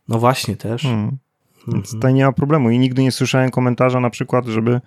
[0.09, 0.83] No właśnie też.
[0.83, 1.17] Hmm.
[1.67, 1.85] Więc Mhm.
[1.85, 2.71] tutaj nie ma problemu.
[2.71, 4.81] I nigdy nie słyszałem komentarza na przykład, żeby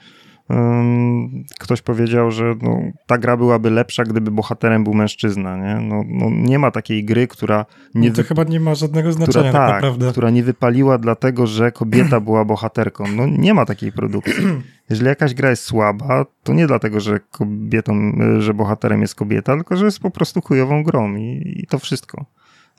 [1.59, 5.57] ktoś powiedział, że no, ta gra byłaby lepsza, gdyby bohaterem był mężczyzna.
[5.57, 8.75] Nie, no, no, nie ma takiej gry, która nie, No to wy, chyba nie ma
[8.75, 10.11] żadnego która, znaczenia tak, tak, naprawdę.
[10.11, 13.03] która nie wypaliła dlatego, że kobieta była bohaterką.
[13.15, 14.43] No nie ma takiej produkcji.
[14.89, 19.77] Jeżeli jakaś gra jest słaba, to nie dlatego, że kobietą, że bohaterem jest kobieta, tylko
[19.77, 22.25] że jest po prostu chujową grą i, i to wszystko.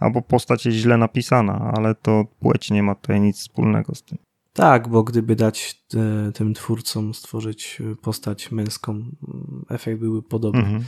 [0.01, 4.19] Albo postać jest źle napisana, ale to płeć nie ma tutaj nic wspólnego z tym.
[4.59, 9.05] Tak, bo gdyby dać e, tym twórcom stworzyć e, postać męską,
[9.69, 10.61] efekt byłby podobny.
[10.61, 10.85] Mhm.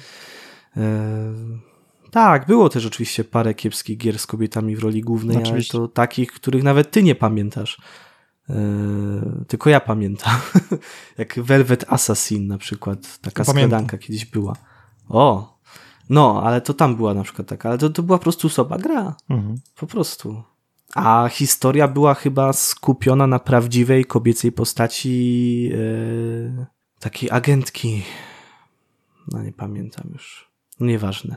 [0.76, 5.78] E, tak, było też oczywiście parę kiepskich gier z kobietami w roli głównej, Oczywiście.
[5.78, 7.80] ale to takich, których nawet ty nie pamiętasz.
[8.48, 8.54] E,
[9.48, 10.34] tylko ja pamiętam.
[11.18, 13.68] Jak Velvet Assassin na przykład, taka pamiętam.
[13.68, 14.56] skradanka kiedyś była.
[15.08, 15.58] O,
[16.08, 18.78] no, ale to tam była na przykład taka, ale to, to była po prostu słaba
[18.78, 19.16] gra.
[19.28, 19.54] Mhm.
[19.76, 20.42] Po prostu.
[20.94, 26.66] A historia była chyba skupiona na prawdziwej kobiecej postaci e,
[27.00, 28.02] takiej agentki.
[29.32, 30.50] No nie pamiętam już.
[30.80, 31.36] Nieważne.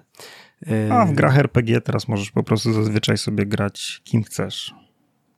[0.68, 4.76] E, A w grach RPG teraz możesz po prostu zazwyczaj sobie grać kim chcesz.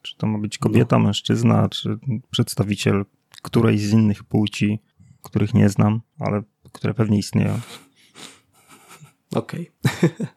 [0.01, 1.97] Czy to ma być kobieta, mężczyzna, czy
[2.31, 3.05] przedstawiciel
[3.41, 4.79] którejś z innych płci,
[5.21, 7.59] których nie znam, ale które pewnie istnieją.
[9.35, 9.71] Okej.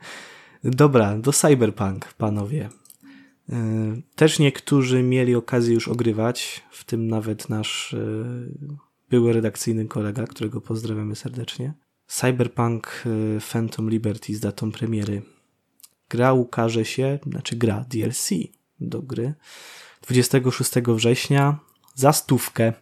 [0.64, 2.68] Dobra, do Cyberpunk, panowie.
[3.52, 7.98] E, Też niektórzy mieli okazję już ogrywać, w tym nawet nasz e,
[9.10, 11.74] były redakcyjny kolega, którego pozdrawiamy serdecznie.
[12.06, 15.22] Cyberpunk e, Phantom Liberty z datą premiery.
[16.08, 18.30] Gra ukaże się, znaczy gra DLC
[18.80, 19.34] do gry
[20.02, 21.58] 26 września
[21.94, 22.72] za stówkę.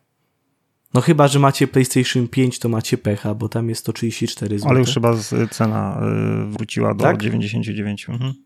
[0.95, 4.71] No chyba, że macie PlayStation 5, to macie pecha, bo tam jest 134 zł.
[4.71, 5.17] Ale już chyba
[5.51, 6.01] cena
[6.49, 7.23] wróciła do Tak?
[7.23, 8.09] 99.
[8.09, 8.46] Mhm.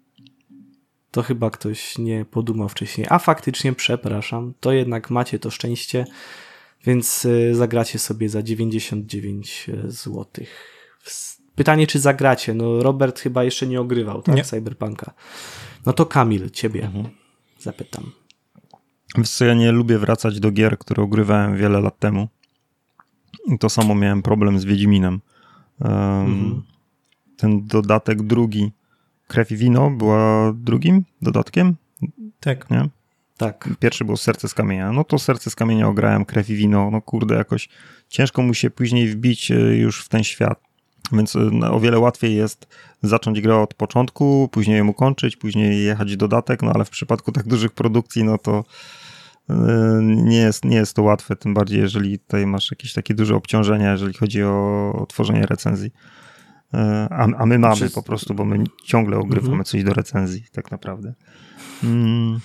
[1.10, 3.06] To chyba ktoś nie podumał wcześniej.
[3.10, 6.04] A faktycznie, przepraszam, to jednak macie to szczęście.
[6.84, 10.26] Więc y, zagracie sobie za 99 zł.
[11.54, 12.54] Pytanie, czy zagracie?
[12.54, 14.34] No, Robert chyba jeszcze nie ogrywał, tak?
[14.36, 14.44] Nie.
[14.44, 15.12] Cyberpunka.
[15.86, 17.08] No to Kamil, ciebie Mhm.
[17.58, 18.12] zapytam.
[19.18, 22.28] Wiesz ja nie lubię wracać do gier, które ogrywałem wiele lat temu.
[23.46, 25.20] I to samo miałem problem z Wiedźminem.
[25.80, 26.62] Um, Mhm.
[27.36, 28.72] Ten dodatek drugi,
[29.30, 31.76] Krew i Wino, była drugim dodatkiem,
[32.40, 32.70] Tak.
[32.70, 32.88] nie?
[33.36, 33.68] Tak.
[33.78, 34.92] Pierwszy był Serce z Kamienia.
[34.92, 36.90] No to Serce z Kamienia ograłem, Krew i Wino.
[36.90, 37.68] No kurde, jakoś
[38.08, 40.60] ciężko mu się później wbić e, już w ten świat.
[41.12, 42.66] Więc e, o wiele łatwiej jest
[43.02, 47.46] zacząć grę od początku, później ją ukończyć, później jechać dodatek, no ale w przypadku tak
[47.46, 48.64] dużych produkcji, no to
[49.50, 49.54] e,
[50.02, 53.92] nie jest, nie jest to łatwe, tym bardziej jeżeli tutaj masz jakieś takie duże obciążenia,
[53.92, 55.90] jeżeli chodzi o, o tworzenie recenzji.
[57.10, 59.64] A, a my mamy Znaczy- po prostu, bo my ciągle ogrywamy Mhm.
[59.64, 61.14] coś do recenzji, tak naprawdę.
[61.84, 62.40] Mm.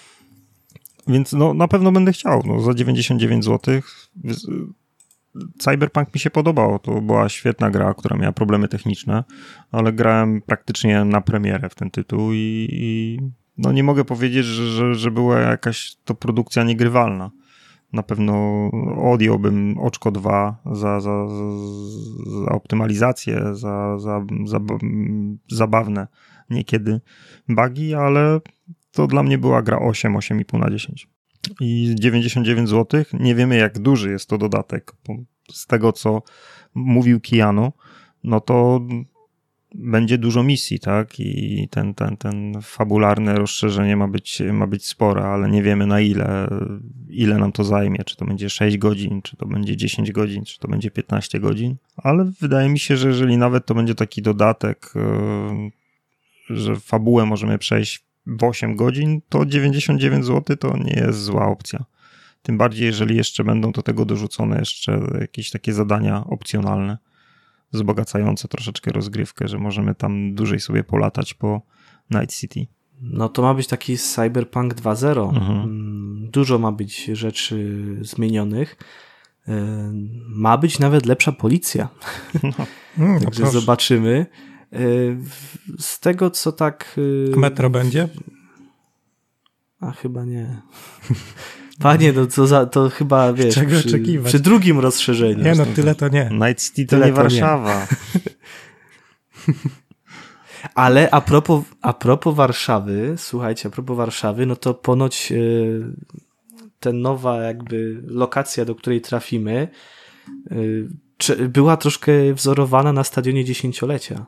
[1.07, 2.43] Więc no, na pewno będę chciał.
[2.45, 3.82] No, za 99 zł.
[5.59, 6.80] Cyberpunk mi się podobał.
[6.80, 9.23] To była świetna gra, która miała problemy techniczne,
[9.71, 13.19] ale grałem praktycznie na premierę w ten tytuł i, i
[13.57, 17.32] no nie mogę powiedzieć, że, że, że była jakaś to produkcja niegrywalna.
[17.95, 18.65] Na pewno
[19.11, 21.27] odjąłbym oczko 2 za, za,
[22.43, 24.59] za optymalizację, za, za, za
[25.51, 26.07] zabawne
[26.49, 27.01] niekiedy
[27.49, 28.39] bugi, ale
[28.91, 31.07] to dla mnie była gra 8, 8,5 na 10.
[31.59, 33.03] I 99 zł.
[33.13, 34.91] Nie wiemy, jak duży jest to dodatek.
[35.51, 36.21] Z tego, co
[36.75, 37.73] mówił Keanu,
[38.23, 38.81] no to
[39.78, 41.19] będzie dużo misji, tak?
[41.19, 45.99] I ten, ten, ten fabularne rozszerzenie ma być, ma być spore, ale nie wiemy na
[45.99, 46.47] ile,
[47.09, 48.03] ile nam to zajmie.
[48.05, 51.76] Czy to będzie 6 godzin, czy to będzie 10 godzin, czy to będzie 15 godzin.
[51.97, 54.93] Ale wydaje mi się, że jeżeli nawet to będzie taki dodatek,
[56.49, 61.47] yy, że fabułę możemy przejść w 8 godzin, to 99 zł to nie jest zła
[61.47, 61.86] opcja.
[62.41, 66.97] Tym bardziej, jeżeli jeszcze będą do tego dorzucone jeszcze jakieś takie zadania opcjonalne,
[67.74, 71.61] wzbogacające troszeczkę rozgrywkę, że możemy tam dłużej sobie polatać po
[72.11, 72.68] Night City.
[73.01, 75.30] No to ma być taki Cyberpunk 2.0.
[75.36, 75.59] Mhm.
[75.63, 78.76] Mm, Dużo ma być rzeczy zmienionych.
[79.47, 79.53] Yy,
[80.28, 81.89] Ma być nawet lepsza policja.
[82.97, 83.59] Mm, no Także proszę.
[83.59, 84.26] zobaczymy.
[85.18, 86.95] W- Z tego, co tak.
[87.30, 88.09] yy, Metro będzie?
[89.80, 90.61] A chyba nie.
[91.80, 93.55] Panie, no co za, to chyba wiesz.
[93.55, 94.28] Czego przy, oczekiwać?
[94.28, 95.43] przy drugim rozszerzeniu.
[95.43, 96.30] Nie no, tyle to nie.
[96.32, 97.23] Night City to Tyle nie to nie.
[97.23, 97.88] Warszawa.
[100.76, 105.93] Ale a propos, a propos Warszawy, słuchajcie, a propos Warszawy, no to ponoć yy,
[106.80, 109.67] ten nowa jakby lokacja, do której trafimy,
[110.51, 114.26] yy, czy- była troszkę wzorowana na stadionie dziesięciolecia.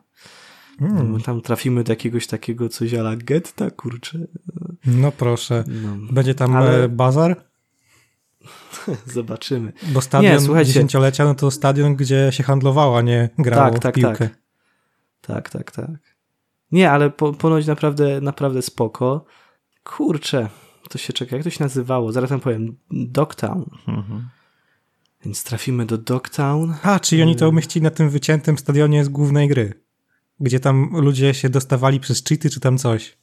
[0.82, 4.20] Mm, My Tam trafimy do jakiegoś takiego coś ala getta, kurczę.
[4.86, 5.64] no proszę.
[5.68, 7.44] No, Będzie tam Ale- e, bazar?
[9.06, 9.74] zobaczymy.
[9.94, 10.68] Bo stadion Nie, słuchajcie.
[10.68, 14.18] dziesięciolecia, no to stadion, gdzie się handlowało, a nie grało Tak, w tak, piłkę.
[14.30, 14.38] tak.
[15.22, 15.90] Tak, tak, tak.
[16.72, 19.26] Nie, ale po, ponoć naprawdę, naprawdę spoko.
[19.84, 20.50] Kurczę,
[20.90, 22.12] to się czeka, jak to się nazywało?
[22.12, 22.78] Zaraz wam powiem.
[22.92, 23.66] Dogtown.
[23.88, 24.30] Mhm.
[25.26, 26.74] Więc trafimy do Dogtown.
[26.84, 29.74] A, czyli oni to umieścili na tym wyciętym stadionie z głównej gry.
[30.40, 33.18] Gdzie tam ludzie się dostawali przez cheaty czy tam coś.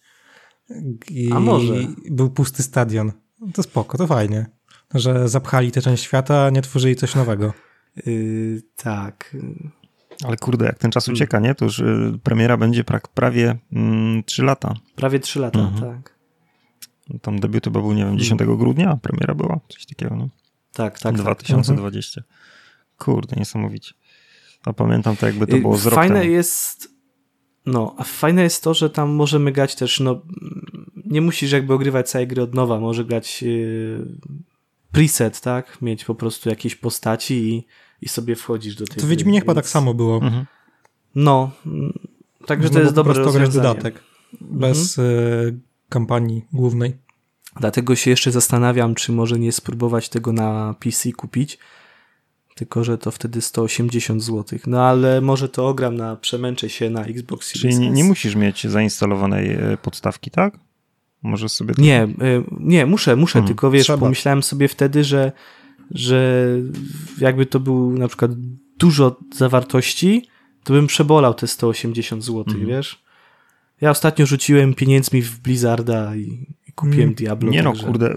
[1.10, 1.74] I A może.
[2.10, 3.12] był pusty stadion.
[3.54, 4.46] To spoko, to fajnie.
[4.94, 7.52] Że zapchali tę część świata, a nie tworzyli coś nowego.
[8.06, 9.36] Yy, tak.
[10.24, 11.14] Ale kurde, jak ten czas Hmm.
[11.16, 11.54] ucieka, nie?
[11.54, 14.74] To już y, premiera będzie pra- prawie mm, 3 lata.
[14.96, 15.80] Prawie trzy lata, Mhm.
[15.94, 16.14] tak.
[17.22, 20.28] Tam debiut chyba był, nie wiem, 10 grudnia premiera była, coś takiego, no.
[20.72, 21.02] Tak, tak.
[21.02, 21.14] tak.
[21.14, 22.22] 2020.
[22.98, 23.94] Kurde, niesamowicie.
[24.64, 26.93] A pamiętam to jakby to Yy, było z Fajne jest.
[27.66, 30.22] No, a fajne jest to, że tam możemy grać też, no,
[31.06, 34.18] nie musisz jakby ogrywać całej gry od nowa, może grać yy,
[34.92, 35.82] preset, tak?
[35.82, 37.66] Mieć po prostu jakieś postaci i,
[38.02, 40.16] i sobie wchodzisz do tej To Wiedźminie chyba więc- tak samo było.
[40.16, 40.46] Mhm.
[41.14, 41.50] No,
[42.46, 43.68] także to jest dobre grać rozwiązanie.
[43.68, 43.76] Mhm.
[43.76, 44.02] dodatek.
[44.40, 45.02] Bez e,
[45.88, 46.96] kampanii głównej.
[47.60, 51.58] Dlatego się jeszcze zastanawiam, czy może nie spróbować tego na PC kupić.
[52.54, 54.58] Tylko, że to wtedy 180 zł.
[54.66, 58.34] No ale może to ogram na przemęczę się na Xbox Series Czyli nie, nie musisz
[58.36, 60.58] mieć zainstalowanej e, podstawki, tak?
[61.22, 61.74] Możesz sobie...
[61.74, 63.46] to- Nie, y, nie, muszę, muszę, Mhm.
[63.46, 63.98] tylko wiesz, Trzeba.
[63.98, 65.32] pomyślałem sobie wtedy, że,
[65.90, 66.48] że
[67.18, 68.30] jakby to był na przykład
[68.78, 70.28] dużo zawartości,
[70.64, 72.66] to bym przebolał te 180 zł, Mhm.
[72.66, 73.04] wiesz?
[73.80, 77.14] Ja ostatnio rzuciłem pieniędzmi w Blizzarda i, i kupiłem Mm.
[77.14, 77.50] Diablo.
[77.50, 78.16] Nie no, także- kurde,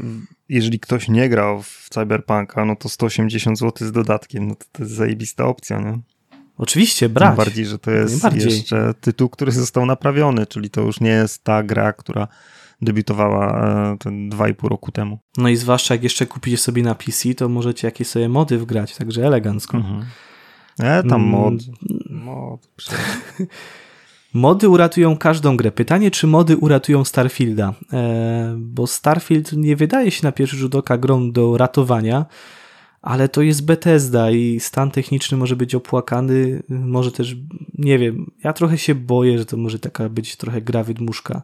[0.50, 4.84] jeżeli ktoś nie grał w Cyberpunka, no to 180 zł z dodatkiem, no to, to
[4.84, 6.00] jest zajebista opcja, nie?
[6.58, 7.30] Oczywiście, brać.
[7.30, 11.43] Tym bardziej, że to jest jeszcze tytuł, który został naprawiony, czyli to już nie jest
[11.43, 12.28] ta gra, która
[12.82, 15.20] debiutowała e, ten 2,5 roku temu.
[15.38, 18.95] No i zwłaszcza jak jeszcze kupicie sobie na PC, to możecie jakieś sobie mody wgrać,
[18.95, 19.78] także elegancko.
[19.78, 20.06] Mhm.
[20.80, 21.30] E, tam Mm.
[21.30, 21.54] mod.
[22.10, 22.68] mod
[24.38, 25.71] Mody uratują każdą grę.
[25.71, 27.73] Pytanie, czy mody uratują Starfielda?
[27.93, 32.25] E, bo Starfield nie wydaje się na pierwszy rzut oka grą do ratowania,
[33.01, 37.35] ale to jest Bethesda i stan techniczny może być opłakany, może też,
[37.77, 41.41] nie wiem, ja trochę się boję, że to może taka być trochę gra wydmuszka.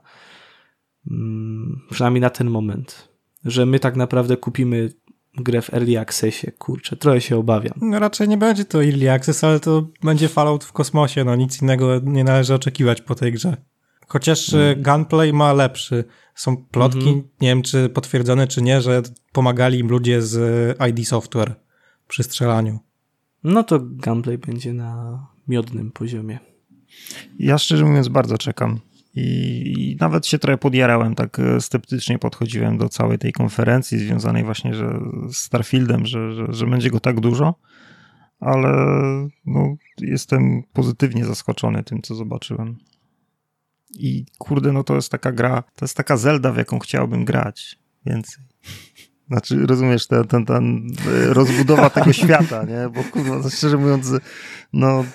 [1.12, 3.10] Mm, przynajmniej na ten moment.
[3.46, 4.94] Że my tak naprawdę kupimy
[5.38, 6.52] grę w Early Accessie.
[6.52, 7.74] Kurczę, trochę się obawiam.
[7.82, 11.62] No raczej nie będzie to Early Access, ale to będzie Fallout w kosmosie, no nic
[11.62, 13.58] innego nie należy oczekiwać po tej grze.
[14.08, 14.84] Chociaż mm.
[14.84, 16.04] gunplay ma lepszy.
[16.36, 17.24] Są plotki, mm -hmm.
[17.42, 21.56] nie wiem czy potwierdzone czy nie, że pomagali im ludzie z ID Software
[22.08, 22.80] przy strzelaniu.
[23.44, 26.40] No to gunplay będzie na miodnym poziomie.
[27.40, 28.80] Ja szczerze mówiąc bardzo czekam.
[29.16, 35.00] I, nawet się trochę podjarałem, tak sceptycznie podchodziłem do całej tej konferencji związanej właśnie że
[35.32, 37.56] z Starfieldem, że, że, że będzie go tak dużo,
[38.40, 38.70] ale
[39.46, 42.78] no, jestem pozytywnie zaskoczony tym, co zobaczyłem.
[44.00, 47.80] I kurde, no to jest taka gra, to jest taka Zelda, w jaką chciałbym grać
[48.06, 48.44] więcej.
[49.30, 50.88] Znaczy, rozumiesz, ten, ten, ten
[51.28, 52.90] rozbudowa tego świata, nie?
[52.90, 54.12] Bo kurwa, no, szczerze mówiąc,
[54.74, 55.06] no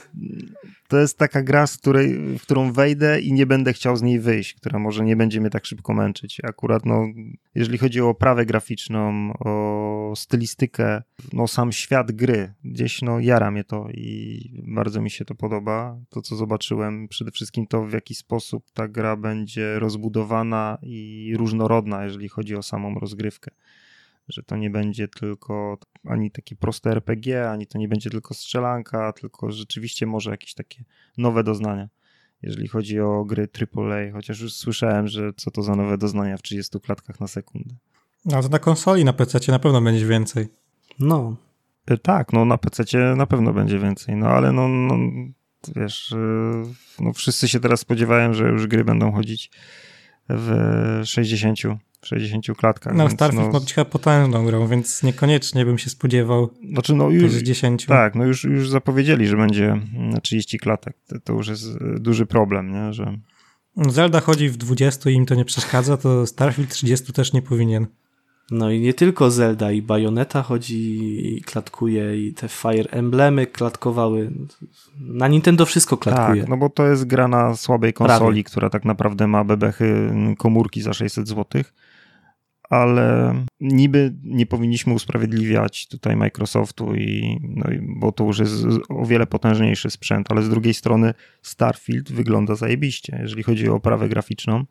[0.89, 4.20] to jest taka gra, z której, w którą wejdę i nie będę chciał z niej
[4.20, 6.41] wyjść, która może nie będzie mnie tak szybko męczyć.
[6.45, 7.07] Akurat, no,
[7.55, 13.64] jeżeli chodzi o oprawę graficzną, o stylistykę, no, sam świat gry, gdzieś, no, jara mnie
[13.64, 15.99] to i bardzo mi się to podoba.
[16.09, 22.05] To, co zobaczyłem, przede wszystkim to, w jaki sposób ta gra będzie rozbudowana i różnorodna,
[22.05, 23.51] jeżeli chodzi o samą rozgrywkę
[24.28, 29.12] że to nie będzie tylko ani takie proste RPG, ani to nie będzie tylko strzelanka,
[29.12, 30.84] tylko rzeczywiście może jakieś takie
[31.18, 31.88] nowe doznania,
[32.42, 36.42] jeżeli chodzi o gry AAA, chociaż już słyszałem, że co to za nowe doznania w
[36.42, 37.74] 30 klatkach na sekundę.
[38.24, 40.48] No to na konsoli, na PC na pewno będzie więcej.
[40.98, 41.36] No.
[42.02, 44.94] Tak, no na PC na pewno będzie więcej, no ale no, no
[45.76, 46.14] wiesz,
[47.00, 49.50] no wszyscy się teraz spodziewają, że już gry będą chodzić
[50.28, 51.58] w 60
[52.01, 52.94] w 60 klatkach.
[52.94, 57.11] No, Starfield no, ma być chyba potężną grą, więc niekoniecznie bym się spodziewał znaczy, no
[57.11, 57.86] już, 60.
[57.86, 59.80] Tak, no już, już zapowiedzieli, że będzie
[60.22, 60.96] 30 klatek.
[61.07, 62.92] To, to już jest duży problem, nie?
[62.92, 63.18] że...
[63.76, 67.86] Zelda chodzi w 20 i im to nie przeszkadza, to Starfield 30 też nie powinien.
[68.51, 74.30] No i nie tylko Zelda, i Bayonetta chodzi i klatkuje, i te Fire Emblemy klatkowały.
[75.01, 76.40] Na Nintendo wszystko klatkuje.
[76.40, 78.44] Tak, no bo to jest gra na słabej konsoli, Prawie.
[78.44, 81.62] która tak naprawdę ma bebechy komórki za 600 zł
[82.68, 88.54] ale niby nie powinniśmy usprawiedliwiać tutaj Microsoftu, i, no, bo to już jest
[88.88, 94.08] o wiele potężniejszy sprzęt, ale z drugiej strony Starfield wygląda zajebiście, jeżeli chodzi o oprawę
[94.08, 94.64] graficzną.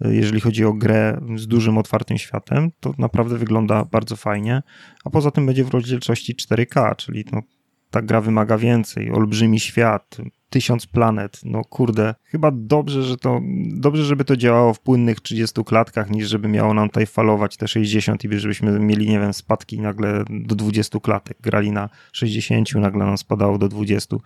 [0.00, 4.62] Jeżeli chodzi o grę z dużym otwartym światem, to naprawdę wygląda bardzo fajnie,
[5.04, 7.42] a poza tym będzie w rozdzielczości 4K, czyli no,
[7.90, 10.16] ta gra wymaga więcej, olbrzymi świat,
[10.50, 11.40] tysiąc planet.
[11.44, 16.28] No kurde, chyba dobrze, że to, dobrze, żeby to działało w płynnych 30 klatkach, niż
[16.28, 20.54] żeby miało nam tutaj falować te 60 i żebyśmy mieli, nie wiem, spadki nagle do
[20.54, 21.36] 20 klatek.
[21.40, 24.16] Grali na 60, nagle nam spadało do 20.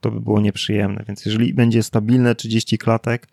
[0.00, 3.28] To by było nieprzyjemne, więc jeżeli będzie stabilne 30 klatek,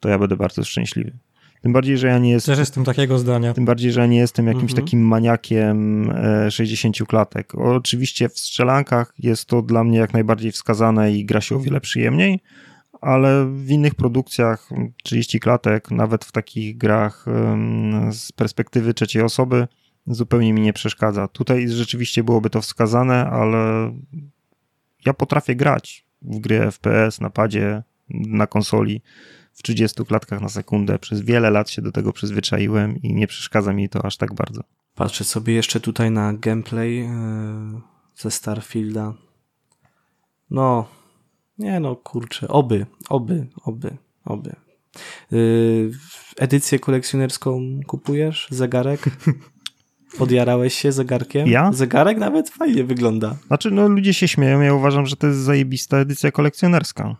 [0.00, 1.18] to ja będę bardzo szczęśliwy.
[1.62, 2.52] Tym bardziej, że ja nie jestem.
[2.52, 3.54] Też jestem takiego zdania.
[3.54, 4.84] Tym bardziej, że ja nie jestem jakimś mhm.
[4.84, 6.12] takim maniakiem
[6.50, 7.54] 60 klatek.
[7.54, 11.80] Oczywiście w strzelankach jest to dla mnie jak najbardziej wskazane i gra się o wiele
[11.80, 12.40] przyjemniej,
[13.00, 14.68] ale w innych produkcjach
[15.04, 17.24] 30 klatek, nawet w takich grach
[18.10, 19.68] z perspektywy trzeciej osoby,
[20.06, 21.28] zupełnie mi nie przeszkadza.
[21.28, 23.92] Tutaj rzeczywiście byłoby to wskazane, ale
[25.06, 29.02] ja potrafię grać w gry FPS na padzie, na konsoli
[29.58, 30.98] w 30 klatkach na sekundę.
[30.98, 34.60] Przez wiele lat się do tego przyzwyczaiłem i nie przeszkadza mi to aż tak bardzo.
[34.94, 37.80] Patrzę sobie jeszcze tutaj na gameplay e,
[38.16, 39.14] ze Starfielda.
[40.50, 40.88] No,
[41.58, 44.56] nie no, kurczę, oby, oby, oby, oby.
[45.30, 45.90] Yy,
[46.36, 48.48] edycję kolekcjonerską kupujesz?
[48.50, 49.00] Zegarek?
[50.18, 51.48] Podjarałeś się zegarkiem?
[51.48, 51.72] Ja?
[51.72, 53.36] Zegarek nawet fajnie wygląda.
[53.46, 57.16] Znaczy, no ludzie się śmieją, ja uważam, że to jest zajebista edycja kolekcjonerska.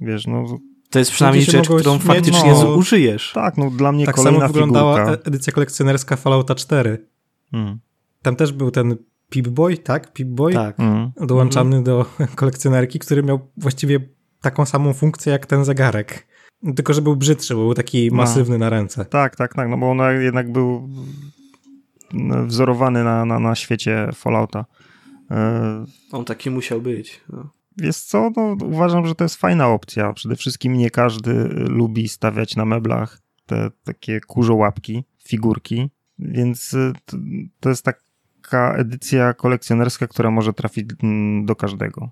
[0.00, 0.58] Wiesz, no
[0.90, 3.32] to jest przynajmniej rzecz, którą śmieć, faktycznie no, użyjesz.
[3.34, 5.22] Tak, no dla mnie tak kolejna samo wyglądała figurka.
[5.28, 7.06] edycja kolekcjonerska Fallouta 4.
[7.50, 7.78] Hmm.
[8.22, 8.96] Tam też był ten
[9.30, 10.12] Pip-Boy, tak?
[10.12, 10.76] Pip-Boy tak.
[10.76, 11.12] Hmm.
[11.20, 11.84] dołączany hmm.
[11.84, 12.06] do
[12.36, 14.00] kolekcjonerki, który miał właściwie
[14.40, 16.26] taką samą funkcję jak ten zegarek.
[16.76, 18.16] Tylko, że był brzydszy, był taki no.
[18.16, 19.04] masywny na ręce.
[19.04, 20.88] Tak, tak, tak, no bo on jednak był
[22.46, 24.64] wzorowany na, na, na świecie Fallouta.
[25.30, 27.20] E, on taki musiał być.
[27.28, 27.50] No.
[27.76, 30.12] Wiesz co, no, uważam, że to jest fajna opcja.
[30.12, 37.16] Przede wszystkim nie każdy lubi stawiać na meblach te takie kurzołapki, figurki, więc y, to,
[37.60, 42.10] to jest taka edycja kolekcjonerska, która może trafić mm, do każdego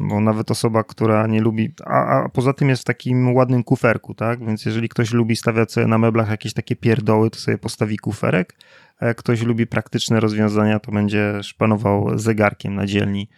[0.00, 4.14] bo nawet osoba, która nie lubi, a, a, poza tym jest w takim ładnym kuferku,
[4.14, 4.46] tak?
[4.46, 8.56] Więc jeżeli ktoś lubi stawiać sobie na meblach jakieś takie pierdoły, to sobie postawi kuferek,
[8.98, 13.28] a jak ktoś lubi praktyczne rozwiązania, to będzie szpanował zegarkiem na dzielni,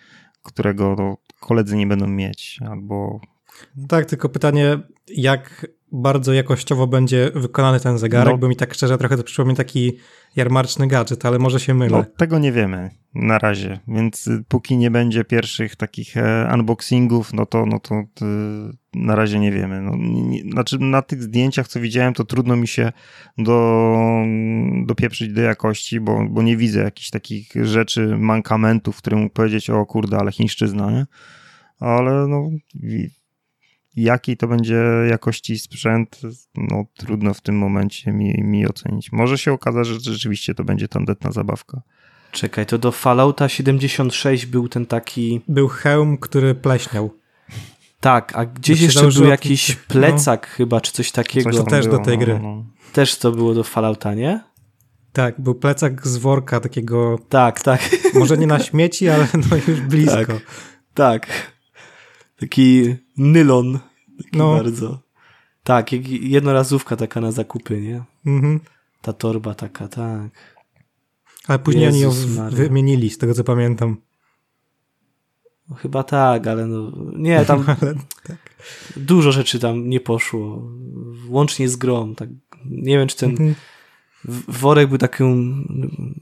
[0.47, 3.20] którego no, koledzy nie będą mieć, albo...
[3.88, 4.78] Tak, tylko pytanie,
[5.09, 5.66] jak
[5.97, 8.38] bardzo jakościowo będzie wykonany ten zegarek, no.
[8.38, 9.92] bo mi tak szczerze trochę to przypomina taki
[10.36, 11.99] jarmarczny gadżet, ale może się mylę.
[11.99, 17.32] No, tego nie wiemy na razie, więc y, póki nie będzie pierwszych takich e, unboxingów,
[17.32, 18.03] no to, no to
[18.94, 19.80] na razie nie wiemy.
[19.80, 22.92] No, nie, znaczy na tych zdjęciach, co widziałem, to trudno mi się
[23.38, 24.07] do,
[24.86, 29.86] dopieprzyć do jakości, bo, bo nie widzę jakichś takich rzeczy, mankamentów, które mógł powiedzieć, o
[29.86, 31.07] kurde, ale chińszczyzna, nie?
[31.80, 32.51] Ale no
[33.97, 36.20] jakiej to będzie jakości sprzęt,
[36.55, 39.12] no trudno w tym momencie mi, mi ocenić.
[39.12, 41.82] Może się okazać, że rzeczywiście to będzie tandetna zabawka.
[42.32, 45.40] Czekaj, to do Fallouta 76 był ten taki...
[45.49, 47.11] Był hełm, który pleśniał.
[48.01, 49.74] Tak, a gdzieś jeszcze był jakiś no.
[49.88, 50.57] plecak no.
[50.57, 51.51] chyba, czy coś takiego.
[51.53, 52.38] Coś też było, do tej no, gry.
[52.38, 52.64] No, no.
[52.92, 54.40] Też to było do Fallouta, nie?
[55.12, 57.18] Tak, był plecak z worka takiego...
[57.28, 57.90] Tak, tak.
[58.14, 60.14] Może nie na śmieci, ale no już blisko.
[60.14, 60.42] Tak,
[60.94, 61.55] tak.
[62.37, 63.78] Taki nylon.
[64.18, 64.55] Taki no.
[64.55, 64.99] bardzo.
[65.62, 68.05] Tak, jednorazówka taka na zakupy, nie?
[68.26, 68.61] Mhm.
[69.03, 70.57] Ta torba taka, tak.
[71.47, 72.57] Ale później Jezus oni ją Maria.
[72.59, 73.97] wymienili, z tego co pamiętam.
[75.68, 77.95] No, chyba tak, ale no, nie, tam ale,
[78.26, 78.37] tak.
[78.97, 80.70] dużo rzeczy tam nie poszło.
[81.28, 82.14] Łącznie z grom.
[82.14, 82.28] Tak.
[82.64, 83.55] Nie wiem, czy ten mhm.
[84.49, 85.55] Worek był taką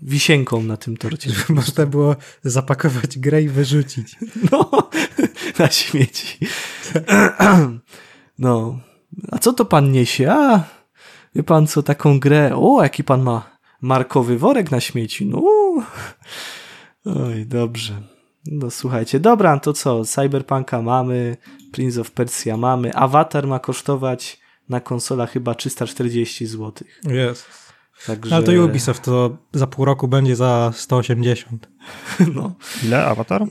[0.03, 1.31] wisienką na tym torcie.
[1.49, 4.17] Można było zapakować grę i wyrzucić.
[4.53, 4.89] No,
[5.59, 6.39] na śmieci.
[8.39, 8.81] No.
[9.31, 10.33] A co to pan niesie?
[10.33, 10.65] A,
[11.35, 12.57] wie pan co, taką grę.
[12.57, 15.27] O, jaki pan ma markowy worek na śmieci.
[15.27, 15.43] No.
[17.05, 18.03] Oj, dobrze.
[18.47, 20.05] No słuchajcie, dobra, to co?
[20.05, 21.37] Cyberpunka mamy,
[21.73, 26.73] Prince of Persia mamy, Avatar ma kosztować na konsolach chyba 340 zł.
[27.05, 27.64] Jest.
[28.07, 28.37] Także...
[28.37, 31.69] Ale to Ubisoft to za pół roku będzie za 180.
[32.35, 32.55] No.
[32.85, 33.47] Ile Avatar?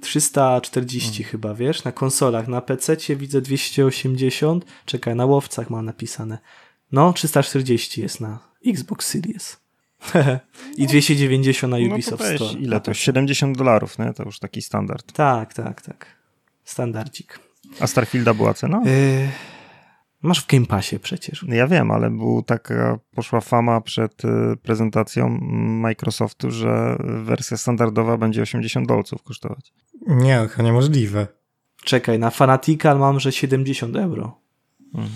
[0.00, 1.30] 340 hmm.
[1.30, 2.48] chyba, wiesz, na konsolach.
[2.48, 4.64] Na PC widzę 280.
[4.84, 6.38] Czekaj, na łowcach ma napisane.
[6.92, 9.56] No, 340 jest na Xbox Series.
[10.76, 12.60] I 290 na Ubisoft no to Store.
[12.60, 12.94] Ile to?
[12.94, 14.12] 70 dolarów, nie?
[14.12, 15.12] To już taki standard.
[15.12, 16.06] Tak, tak, tak.
[16.64, 17.40] Standardzik.
[17.80, 18.82] A Starfielda była cena?
[18.84, 19.28] Yy,
[20.24, 21.44] Masz w Game Passie przecież.
[21.48, 24.28] Ja wiem, ale był taka, poszła fama przed y,
[24.62, 25.38] prezentacją
[25.80, 29.72] Microsoftu, że wersja standardowa będzie 80 dolców kosztować.
[30.06, 31.26] Nie, to niemożliwe.
[31.84, 34.40] Czekaj, na Fanatical mam, że 70 euro.
[34.94, 35.10] Mhm.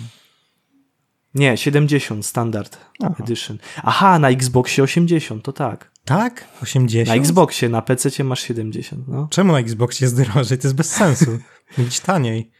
[1.35, 3.15] Nie, 70 standard Aha.
[3.19, 3.57] edition.
[3.83, 5.91] Aha, na Xboxie 80, to tak.
[6.05, 6.47] Tak?
[6.63, 7.07] 80?
[7.07, 9.07] Na Xboxie, na PC masz 70.
[9.07, 9.27] No.
[9.31, 10.57] Czemu na Xboxie jest drożej?
[10.57, 11.39] To jest bez sensu.
[11.77, 12.51] być taniej.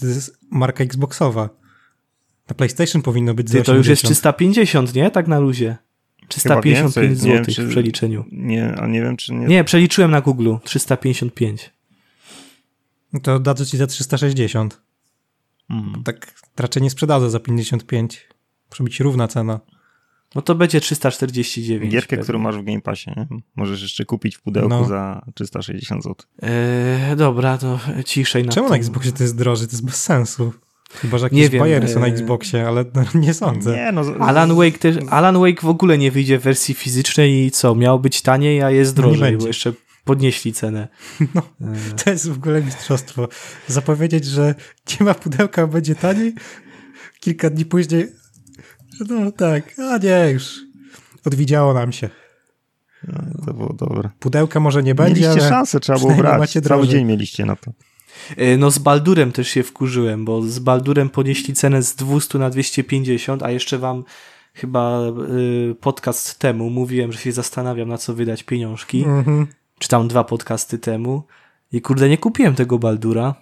[0.00, 1.58] To jest marka Xboxowa.
[2.48, 5.10] Na PlayStation powinno być Ty, To już jest 350, nie?
[5.10, 5.76] Tak na luzie.
[6.28, 8.24] 355 zł w przeliczeniu.
[8.32, 9.46] Nie, a nie wiem, czy nie.
[9.46, 10.54] Nie, przeliczyłem na Google.
[10.64, 11.70] 355.
[13.12, 14.80] No to dadzą ci za 360.
[15.70, 16.02] Mm.
[16.04, 18.28] Tak raczej nie sprzedadzę za 55.
[18.70, 19.60] Musi być równa cena.
[20.34, 21.92] No to będzie 349.
[21.92, 22.22] Gierkę, pewnie.
[22.22, 23.26] którą masz w Game Passie, nie?
[23.56, 24.84] Możesz jeszcze kupić w pudełku no.
[24.84, 26.16] za 360 zł.
[26.42, 29.66] Eee, dobra, to ciszej na Czemu na Xboxie to jest drożej?
[29.66, 30.52] To jest bez sensu.
[30.88, 33.76] Chyba, że jakieś nie wiem, bajery są na e, Xboxie, ale no, nie sądzę.
[33.76, 37.50] Nie, no, Alan, Wake też, Alan Wake w ogóle nie wyjdzie w wersji fizycznej i
[37.50, 39.72] co, miał być taniej, a jest drożej, bo jeszcze
[40.04, 40.88] podnieśli cenę.
[41.34, 41.42] No,
[42.04, 43.28] to jest w ogóle mistrzostwo.
[43.66, 44.54] Zapowiedzieć, że
[44.90, 46.34] nie ma pudełka, będzie taniej,
[47.20, 48.08] kilka dni później
[49.08, 50.60] no tak, a nie już.
[51.26, 52.10] Odwidziało nam się.
[53.08, 54.10] No, to było dobre.
[54.18, 56.58] Pudełka może nie będzie, Mieliście ale szansę, trzeba było brać.
[56.68, 57.72] Cały dzień mieliście na to.
[58.36, 62.50] E, no z Baldurem też się wkurzyłem, bo z Baldurem podnieśli cenę z 200 na
[62.50, 64.04] 250, a jeszcze wam
[64.54, 65.00] chyba
[65.70, 69.04] y, podcast temu mówiłem, że się zastanawiam na co wydać pieniążki.
[69.04, 69.46] Mhm.
[69.78, 71.22] Czy tam dwa podcasty temu.
[71.72, 73.34] I kurde, nie kupiłem tego Baldura.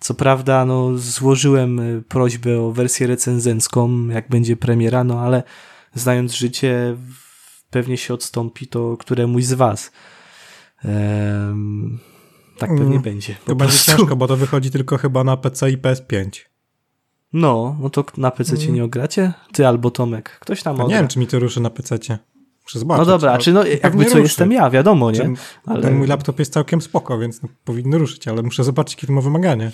[0.00, 5.42] Co prawda, no, złożyłem y, prośbę o wersję recenzencką, jak będzie premiera, no ale
[5.94, 6.96] znając życie,
[7.70, 9.92] pewnie się odstąpi to któremuś z was.
[10.84, 11.98] Ehm,
[12.58, 13.34] tak pewnie mm, będzie.
[13.44, 16.28] To będzie ciężko, bo to wychodzi tylko chyba na PC i PS5.
[17.32, 18.74] No, no to na PC mm.
[18.74, 19.32] nie ogracie?
[19.52, 20.38] Ty albo Tomek.
[20.40, 21.98] Ktoś tam Nie wiem, czy mi to ruszy na PC.
[22.64, 23.06] Muszę zobaczyć.
[23.06, 24.22] No dobra, czy no, jakby co ruszy.
[24.22, 25.30] jestem ja, wiadomo, nie?
[25.66, 25.90] Ale...
[25.90, 29.70] Mój laptop jest całkiem spoko, więc no, powinno ruszyć, ale muszę zobaczyć, to ma wymaganie.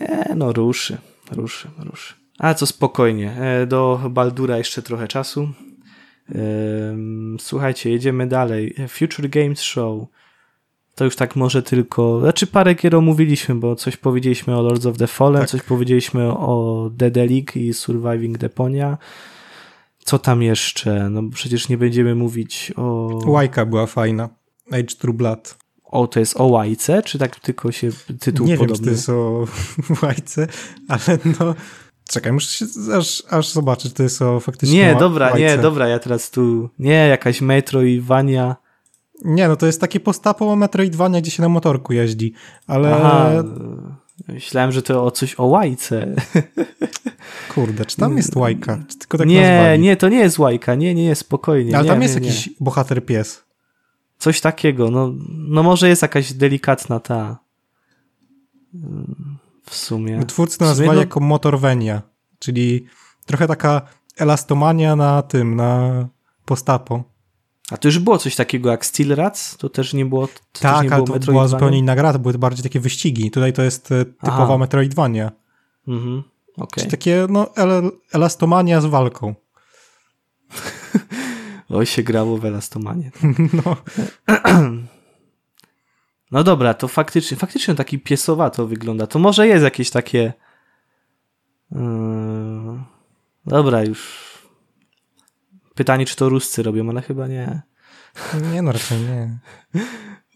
[0.00, 0.98] Nie, no ruszy,
[1.32, 2.14] ruszy, ruszy.
[2.38, 5.48] A co spokojnie, e, do Baldura jeszcze trochę czasu.
[7.38, 8.74] Słuchajcie, jedziemy dalej.
[8.88, 10.06] Future Games Show.
[10.98, 12.20] To już tak może tylko.
[12.20, 15.50] Znaczy, parę gier omówiliśmy, bo coś powiedzieliśmy o Lords of the Fallen, tak.
[15.50, 18.98] coś powiedzieliśmy o Dedelic i Surviving Deponia.
[20.04, 21.10] Co tam jeszcze?
[21.10, 23.10] No przecież nie będziemy mówić o.
[23.26, 24.28] Łajka była fajna.
[24.70, 25.56] Age True Blood.
[25.84, 27.90] O, to jest o łajce, czy tak tylko się
[28.20, 28.66] tytuł Nie podobny?
[28.76, 29.46] wiem, czy to jest o
[30.06, 30.46] łajce,
[30.88, 31.54] ale no
[32.08, 35.40] Czekaj, muszę się aż, aż zobaczyć, to jest o faktycznie Nie, dobra, łajce.
[35.40, 38.56] nie, dobra, ja teraz tu, nie, jakaś Metroidvania.
[39.24, 42.32] Nie, no to jest takie postapo Metroidvania, gdzie się na motorku jeździ,
[42.66, 42.96] ale...
[42.96, 43.30] Aha,
[44.28, 46.14] myślałem, że to o coś o łajce.
[47.54, 48.78] Kurde, czy tam jest łajka?
[48.88, 49.82] Czy tylko tak nie, nazwali?
[49.82, 51.76] nie, to nie jest łajka, nie, nie, spokojnie.
[51.76, 53.44] Ale nie, tam jest nie, jakiś bohater pies.
[54.18, 57.38] Coś takiego, no, no może jest jakaś delikatna ta
[59.64, 60.24] w sumie.
[60.24, 61.00] Twórcy to nazwali no...
[61.00, 62.02] jako Motorvenia,
[62.38, 62.86] czyli
[63.26, 63.82] trochę taka
[64.16, 66.08] elastomania na tym, na
[66.44, 67.17] postapo.
[67.70, 69.56] A to już było coś takiego jak Steel Rats?
[69.56, 72.38] To też nie było to Tak, nie ale to była zupełnie inna gra, to były
[72.38, 73.30] bardziej takie wyścigi.
[73.30, 74.58] Tutaj to jest e, typowa Aha.
[74.58, 75.32] Metroidvania.
[75.88, 76.22] Mhm,
[76.56, 76.66] okay.
[76.76, 79.34] Czyli takie no, el elastomania z walką.
[81.70, 83.10] Oj, się grało w elastomanie.
[83.64, 83.76] no.
[86.30, 89.06] No dobra, to faktycznie, faktycznie taki piesowato wygląda.
[89.06, 90.32] To może jest jakieś takie.
[91.72, 91.78] Yy...
[93.46, 94.27] Dobra, już.
[95.78, 97.62] Pytanie, czy to Ruscy robią, ale chyba nie.
[98.52, 99.38] Nie, no raczej nie.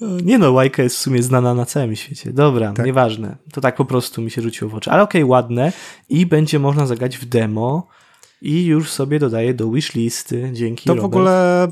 [0.01, 2.33] Nie no, Łajka jest w sumie znana na całym świecie.
[2.33, 2.87] Dobra, tak.
[2.87, 3.37] nieważne.
[3.53, 4.91] To tak po prostu mi się rzuciło w oczy.
[4.91, 5.73] Ale okej, okay, ładne.
[6.09, 7.87] I będzie można zagrać w demo.
[8.43, 10.51] I już sobie dodaję do wishlisty.
[10.53, 11.03] Dzięki, To Robert.
[11.03, 11.69] w ogóle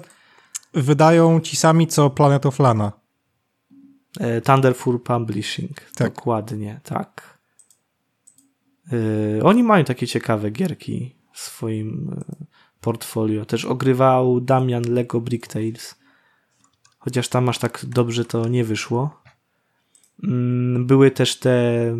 [0.74, 2.92] wydają ci sami co Planet of Lana.
[4.20, 5.80] E, Thunderful Publishing.
[5.80, 6.14] Tak.
[6.14, 7.38] Dokładnie, tak.
[8.92, 12.46] Yy, oni mają takie ciekawe gierki w swoim e,
[12.80, 13.44] portfolio.
[13.44, 15.94] Też ogrywał Damian Lego Brick Tales.
[16.98, 19.22] Chociaż tam aż tak dobrze to nie wyszło.
[20.22, 20.30] Yy,
[20.78, 21.96] były też te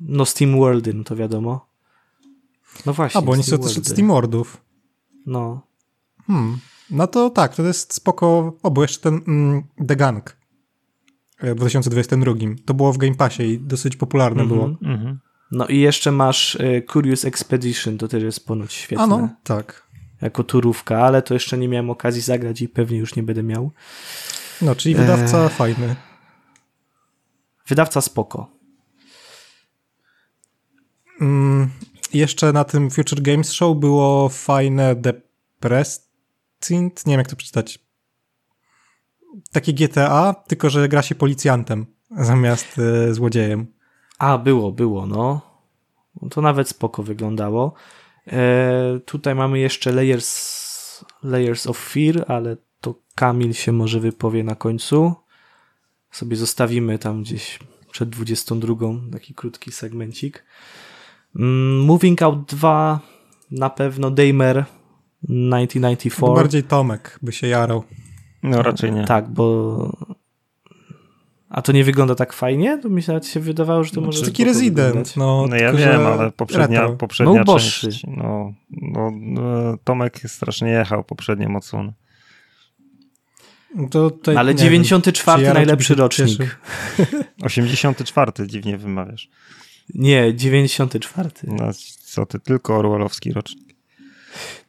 [0.00, 1.66] no Steam Worldy, no to wiadomo.
[2.86, 3.18] No właśnie.
[3.18, 4.64] A, bo oni są też od Steam Worldów.
[5.26, 5.66] No.
[6.26, 6.58] Hmm.
[6.90, 8.56] No to tak, to jest spoko.
[8.62, 10.36] O, bo jeszcze ten mm, The Gang.
[11.42, 12.34] W 2022.
[12.64, 14.92] To było w Game Passie i dosyć popularne mm -hmm, było.
[14.94, 15.16] Mm -hmm.
[15.52, 19.04] No i jeszcze masz y, Curious Expedition, to też jest ponoć świetne.
[19.04, 19.88] A no, tak.
[20.22, 23.70] Jako turówka, ale to jeszcze nie miałem okazji zagrać i pewnie już nie będę miał.
[24.62, 25.48] No, czyli wydawca e...
[25.48, 25.96] fajny.
[27.68, 28.50] Wydawca spoko.
[31.20, 31.70] Mm,
[32.12, 37.78] jeszcze na tym Future Games Show było fajne Depressing, nie wiem jak to przeczytać,
[39.52, 41.86] takie GTA, tylko że gra się policjantem
[42.30, 43.66] zamiast e, złodziejem.
[44.18, 45.40] A, było, było, no.
[46.30, 47.74] To nawet spoko wyglądało.
[48.26, 54.54] E, tutaj mamy jeszcze Layers, Layers of Fear, ale to Kamil się może wypowie na
[54.54, 55.14] końcu.
[56.10, 57.58] Sobie zostawimy tam gdzieś
[57.90, 58.74] przed 22,
[59.12, 60.44] taki krótki segmencik.
[61.36, 63.00] Mm, Moving Out 2,
[63.50, 64.64] na pewno Damer
[65.20, 66.26] 1994.
[66.26, 67.84] To bardziej Tomek by się jarał.
[68.42, 69.04] No raczej nie.
[69.04, 70.14] Tak, bo...
[71.52, 72.78] A to nie wygląda tak fajnie?
[72.78, 74.24] To mi się wydawało, że to może...
[74.24, 75.16] Taki rezydent.
[75.16, 78.06] No, no ja wiem, ale poprzednia, poprzednia no, część...
[78.06, 79.42] No, no, no,
[79.84, 81.92] Tomek strasznie jechał poprzednią odsłonę.
[83.90, 86.58] To tutaj, ale 94 wiem, najlepszy rocznik.
[87.42, 89.30] 84 dziwnie wymawiasz.
[89.94, 91.30] Nie, 94.
[91.42, 91.70] No,
[92.04, 93.71] co ty, tylko orwellowski rocznik.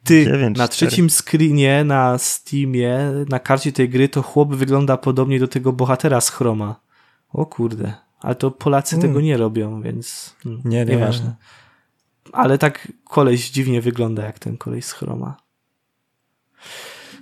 [0.04, 2.98] Ty, 9, na trzecim screenie na Steamie,
[3.28, 6.80] na karcie tej gry, to chłop wygląda podobnie do tego bohatera z Chroma.
[7.32, 7.94] O kurde.
[8.20, 9.08] Ale to Polacy mm.
[9.08, 10.84] tego nie robią, więc hmm, nie, nie.
[10.84, 11.34] nieważne.
[12.32, 15.36] Ale tak koleś dziwnie wygląda jak ten koleś z Chroma.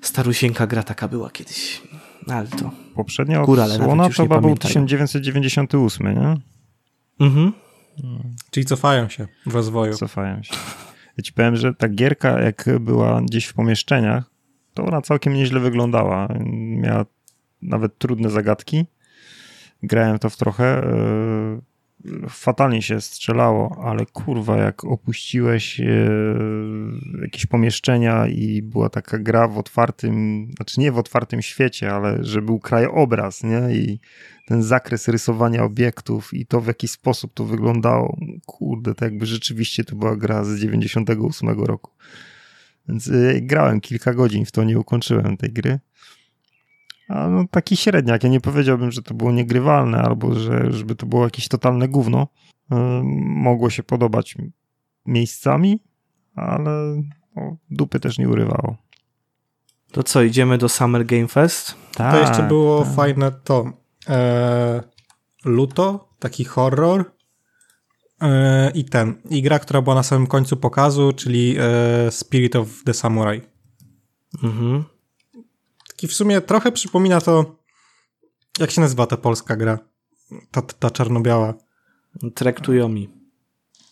[0.02, 1.82] Starusieńka gra taka była kiedyś.
[2.28, 2.70] Ale to...
[2.94, 6.36] Poprzednia odsłona to chyba był 1998, nie?
[7.26, 7.52] Mhm.
[8.02, 8.36] Hmm.
[8.50, 9.94] Czyli cofają się w rozwoju.
[9.94, 10.54] Cofają się.
[11.16, 14.30] Ja ci powiem, że ta gierka, jak była gdzieś w pomieszczeniach,
[14.74, 16.28] to ona całkiem nieźle wyglądała.
[16.76, 17.04] Miała
[17.62, 18.86] nawet trudne zagadki.
[19.82, 20.64] Grałem to w trochę.
[20.64, 21.71] E,
[22.28, 25.84] fatalnie się strzelało, ale kurwa, jak opuściłeś e,
[27.22, 32.42] jakieś pomieszczenia i była taka gra w otwartym, znaczy nie w otwartym świecie, ale że
[32.42, 33.74] był krajobraz, nie?
[33.74, 34.00] I
[34.46, 38.18] ten zakres rysowania obiektów i to w jaki sposób to wyglądało.
[38.46, 41.90] Kurde, to jakby rzeczywiście to była gra z 98 roku.
[42.88, 45.78] Więc y, grałem kilka godzin w to, nie ukończyłem tej gry.
[47.08, 48.22] A no, taki średniak.
[48.24, 52.28] Ja nie powiedziałbym, że to było niegrywalne albo że żeby to było jakieś totalne gówno.
[52.72, 52.76] Y,
[53.24, 54.36] mogło się podobać
[55.06, 55.80] miejscami,
[56.34, 57.02] ale
[57.36, 58.76] no, dupy też nie urywało.
[59.92, 61.74] To co, idziemy do Summer Game Fest?
[61.96, 62.94] to jeszcze było tak.
[62.94, 63.72] fajne to
[64.08, 64.82] e,
[65.44, 67.12] Luto, taki horror
[68.20, 72.84] e, i ten, i gra, która była na samym końcu pokazu, czyli e, Spirit of
[72.84, 73.42] the Samurai.
[74.42, 74.84] Mhm.
[76.08, 77.56] W sumie trochę przypomina to,
[78.58, 79.78] jak się nazywa ta polska gra?
[80.50, 81.54] Ta, ta czarno-biała.
[82.34, 83.08] Traktujomi.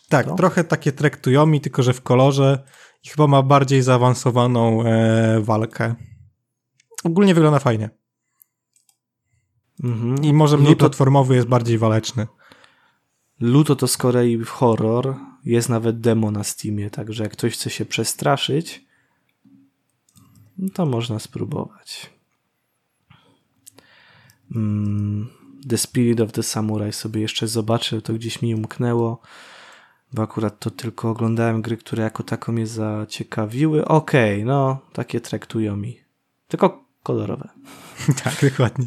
[0.09, 0.35] Tak, to?
[0.35, 2.65] trochę takie traktujomi, tylko że w kolorze
[3.05, 5.95] i chyba ma bardziej zaawansowaną e, walkę.
[7.05, 7.91] Ogólnie wygląda fajnie.
[9.85, 10.25] Mhm.
[10.25, 10.79] I może mniej Luto...
[10.79, 12.27] platformowy jest bardziej waleczny.
[13.41, 15.17] Luto to z kolei horror.
[15.45, 18.87] Jest nawet demo na Steamie, także jak ktoś chce się przestraszyć,
[20.61, 22.11] no to można spróbować.
[24.55, 25.29] Mm,
[25.69, 29.21] the Spirit of the Samurai sobie jeszcze zobaczę, to gdzieś mi umknęło,
[30.13, 33.85] bo akurat to tylko oglądałem gry, które jako taką mnie zaciekawiły.
[33.85, 36.01] Okej, okay, no, takie traktują mi.
[36.49, 37.49] Tylko kolorowe.
[38.25, 38.87] tak, dokładnie.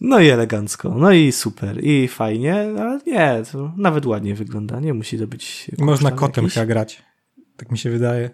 [0.00, 4.94] No i elegancko, no i super, i fajnie, ale nie, to nawet ładnie wygląda, nie
[4.94, 5.70] musi to być...
[5.78, 6.54] Można kotem jakiś.
[6.54, 7.02] chyba grać,
[7.56, 8.30] tak mi się wydaje,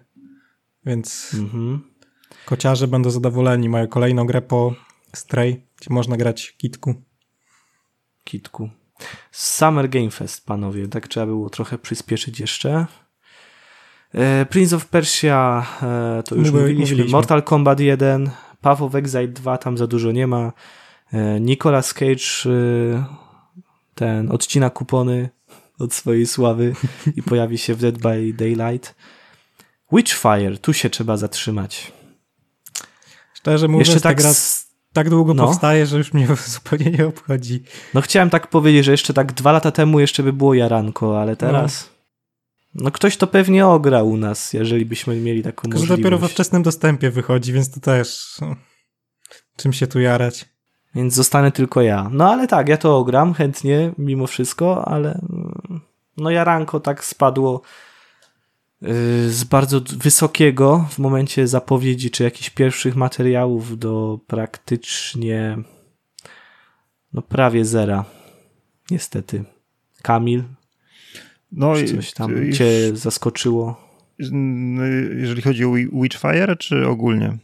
[0.85, 1.90] więc mhm.
[2.45, 4.73] Kociarze będą zadowoleni, mają kolejną grę po
[5.13, 6.95] Stray, gdzie można grać kitku.
[8.23, 8.69] Kitku.
[9.31, 12.85] Summer Game Fest, panowie, tak trzeba było trochę przyspieszyć jeszcze.
[14.13, 16.79] E, Prince of Persia, e, to już mówiliśmy.
[16.79, 17.11] mówiliśmy.
[17.11, 18.29] Mortal Kombat 1,
[18.61, 20.53] Path of Exile 2, tam za dużo nie ma.
[21.13, 22.51] E, Nicolas Cage
[23.95, 25.29] ten odcina kupony
[25.79, 26.73] od swojej sławy
[27.17, 28.95] i pojawi się w Dead by Daylight.
[29.91, 31.91] Witchfire, tu się trzeba zatrzymać.
[33.41, 34.33] Szczerze mówiąc, Jeszcze tak gra
[34.93, 35.45] tak długo no.
[35.47, 37.63] powstaje, że już mnie zupełnie nie obchodzi.
[37.93, 41.35] No chciałem tak powiedzieć, że jeszcze tak dwa lata temu jeszcze by było jaranko, ale
[41.35, 41.89] teraz...
[42.75, 46.01] No, no ktoś to pewnie ogra u nas, jeżeli byśmy mieli taką Tylko, możliwość.
[46.01, 48.37] dopiero we wczesnym dostępie wychodzi, więc to też...
[48.41, 48.55] No,
[49.57, 50.45] czym się tu jarać?
[50.95, 52.09] Więc zostanę tylko ja.
[52.11, 55.09] No ale tak, ja to ogram chętnie, mimo wszystko, ale...
[55.11, 55.81] Mm,
[56.17, 57.61] no jaranko tak spadło
[59.27, 65.57] z bardzo wysokiego w momencie zapowiedzi czy jakichś pierwszych materiałów do praktycznie
[67.13, 68.05] no prawie zera.
[68.91, 69.43] Niestety.
[70.01, 70.43] Kamil,
[71.51, 73.91] no, czy coś tam już, cię zaskoczyło?
[75.17, 77.37] Jeżeli chodzi o Witchfire, czy ogólnie?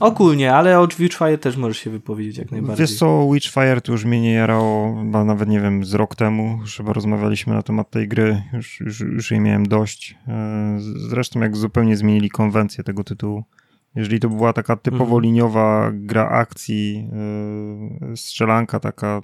[0.00, 2.86] Ogólnie, ale o Witchfire też możesz się wypowiedzieć jak najbardziej.
[2.86, 6.58] Wiesz co, Witchfire to już mnie nie jarało, chyba nawet nie wiem, z rok temu,
[6.76, 10.16] chyba rozmawialiśmy na temat tej gry, już, już, już jej miałem dość.
[10.28, 13.44] E, zresztą jak zupełnie zmienili konwencję tego tytułu.
[13.94, 15.22] Jeżeli to była taka typowo mhm.
[15.22, 17.08] liniowa gra akcji,
[18.00, 19.22] yy, strzelanka taka,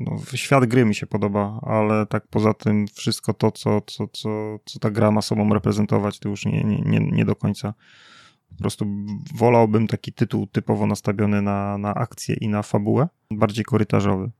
[0.00, 4.58] no, świat gry mi się podoba, ale tak poza tym wszystko to, co, co, co,
[4.64, 7.74] co ta gra ma sobą reprezentować, to już nie, nie, nie, nie do końca
[8.56, 8.86] po prostu
[9.34, 14.30] wolałbym taki tytuł typowo nastawiony na, na akcję i na fabułę, bardziej korytarzowy.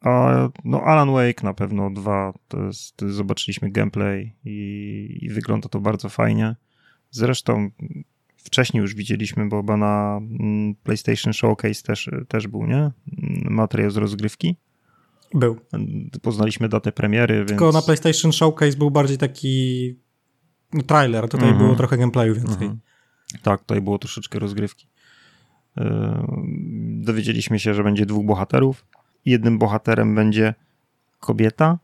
[0.00, 5.68] A no Alan Wake na pewno dwa, to jest, to zobaczyliśmy gameplay i, i, wygląda
[5.68, 6.56] to bardzo fajnie.
[7.10, 7.70] Zresztą
[8.36, 12.90] wcześniej już widzieliśmy, bo chyba na mm, PlayStation Showcase też, też był, nie?
[13.50, 14.56] Materiał z rozgrywki.
[15.34, 15.56] Był.
[16.22, 17.74] Poznaliśmy datę premiery, Tylko więc...
[17.74, 19.94] na PlayStation Showcase był bardziej taki
[20.72, 21.64] no, trailer, tutaj mhm.
[21.64, 22.52] było trochę gameplayu więcej.
[22.52, 22.80] Mhm.
[23.42, 24.88] Tak, tutaj było troszeczkę rozgrywki.
[25.76, 26.26] E,
[26.86, 28.86] dowiedzieliśmy się, że będzie dwóch bohaterów.
[29.24, 30.54] Jednym bohaterem będzie
[31.20, 31.78] kobieta.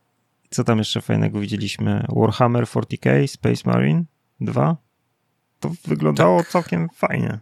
[0.51, 2.07] Co tam jeszcze fajnego widzieliśmy?
[2.09, 4.05] Warhammer 40k Space Marine
[4.41, 4.77] 2.
[5.61, 6.49] To wyglądało tak.
[6.49, 7.39] całkiem fajnie.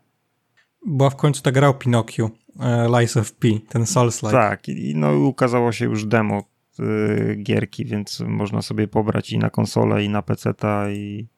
[0.87, 2.31] Była w końcu ta gra o Pinokio,
[2.61, 4.33] e, Lies of P, ten Souls-like.
[4.33, 6.43] Tak, i no ukazało się już demo
[6.81, 11.29] y, gierki, więc można sobie pobrać i na konsolę, i na PC-ta, i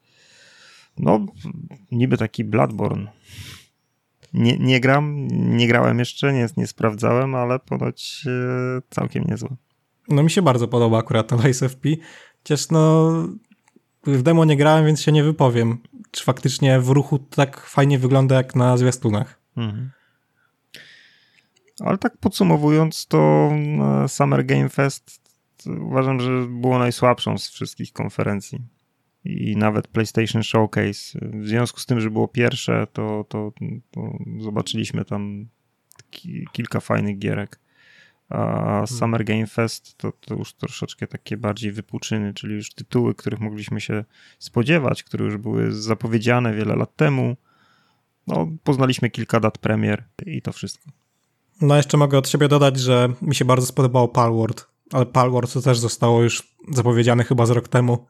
[0.98, 1.26] no,
[1.90, 3.12] niby taki Bloodborne.
[4.32, 9.48] Nie, nie gram, nie grałem jeszcze, nie, nie sprawdzałem, ale ponoć e, całkiem niezłe.
[10.08, 11.88] No mi się bardzo podoba akurat to Lies of P.
[12.38, 13.12] Chociaż no
[14.06, 15.78] w demo nie grałem, więc się nie wypowiem.
[16.10, 19.40] Czy faktycznie w ruchu tak fajnie wygląda jak na zwiastunach.
[19.56, 19.90] Mhm.
[21.80, 23.50] Ale tak podsumowując, to
[24.04, 25.20] e, Summer Game Fest
[25.66, 28.60] uważam, że było najsłabszą z wszystkich konferencji
[29.24, 31.18] i nawet PlayStation Showcase.
[31.22, 33.52] W związku z tym, że było pierwsze, to, to,
[33.90, 35.46] to zobaczyliśmy tam
[36.10, 37.60] ki kilka fajnych gierek.
[38.28, 38.86] A hmm.
[38.86, 43.80] Summer Game Fest to, to już troszeczkę takie bardziej wypłuczyny, czyli już tytuły, których mogliśmy
[43.80, 44.04] się
[44.38, 47.36] spodziewać, które już były zapowiedziane wiele lat temu.
[48.26, 50.90] No, poznaliśmy kilka dat premier i to wszystko.
[51.60, 55.62] No, jeszcze mogę od siebie dodać, że mi się bardzo spodobało Palworld, ale Palworld to
[55.62, 58.06] też zostało już zapowiedziane chyba z rok temu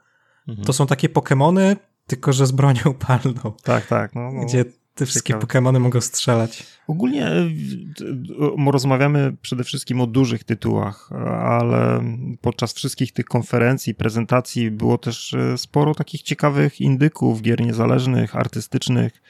[0.48, 0.66] mhm.
[0.66, 3.52] to są takie Pokémony, tylko że z bronią palną.
[3.62, 4.14] Tak, tak.
[4.14, 4.44] No, no.
[4.44, 4.64] Gdzie
[4.94, 5.34] te wszystkie.
[5.34, 6.66] Pokémony mogą strzelać.
[6.86, 11.10] Ogólnie e, rozmawiamy przede wszystkim o dużych tytułach,
[11.42, 12.02] ale
[12.40, 19.22] podczas wszystkich tych konferencji, prezentacji było też e, sporo takich ciekawych indyków, gier niezależnych, artystycznych,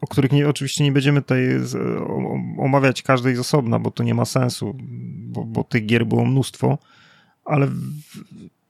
[0.00, 1.60] o których nie, oczywiście nie będziemy tutaj
[2.58, 4.76] omawiać każdej z osobna, bo to nie ma sensu,
[5.18, 6.78] bo, bo tych gier było mnóstwo,
[7.44, 7.68] ale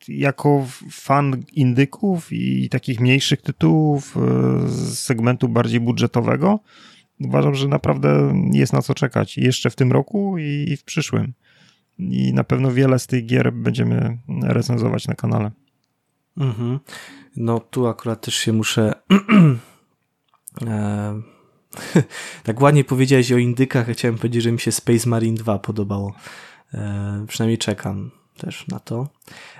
[0.09, 4.21] jako fan indyków i takich mniejszych tytułów e,
[4.69, 6.61] z segmentu bardziej budżetowego,
[7.21, 11.33] uważam, że naprawdę jest na co czekać jeszcze w tym roku i w przyszłym.
[11.99, 15.51] I na pewno wiele z tych gier będziemy recenzować na kanale.
[16.37, 16.81] Mhm.
[17.37, 18.93] No tu akurat też się muszę
[20.67, 21.21] e,
[22.45, 26.15] tak ładnie powiedziałeś o indykach, chciałem powiedzieć, że mi się Space Marine 2 podobało.
[26.75, 29.09] E, przynajmniej czekam też na to.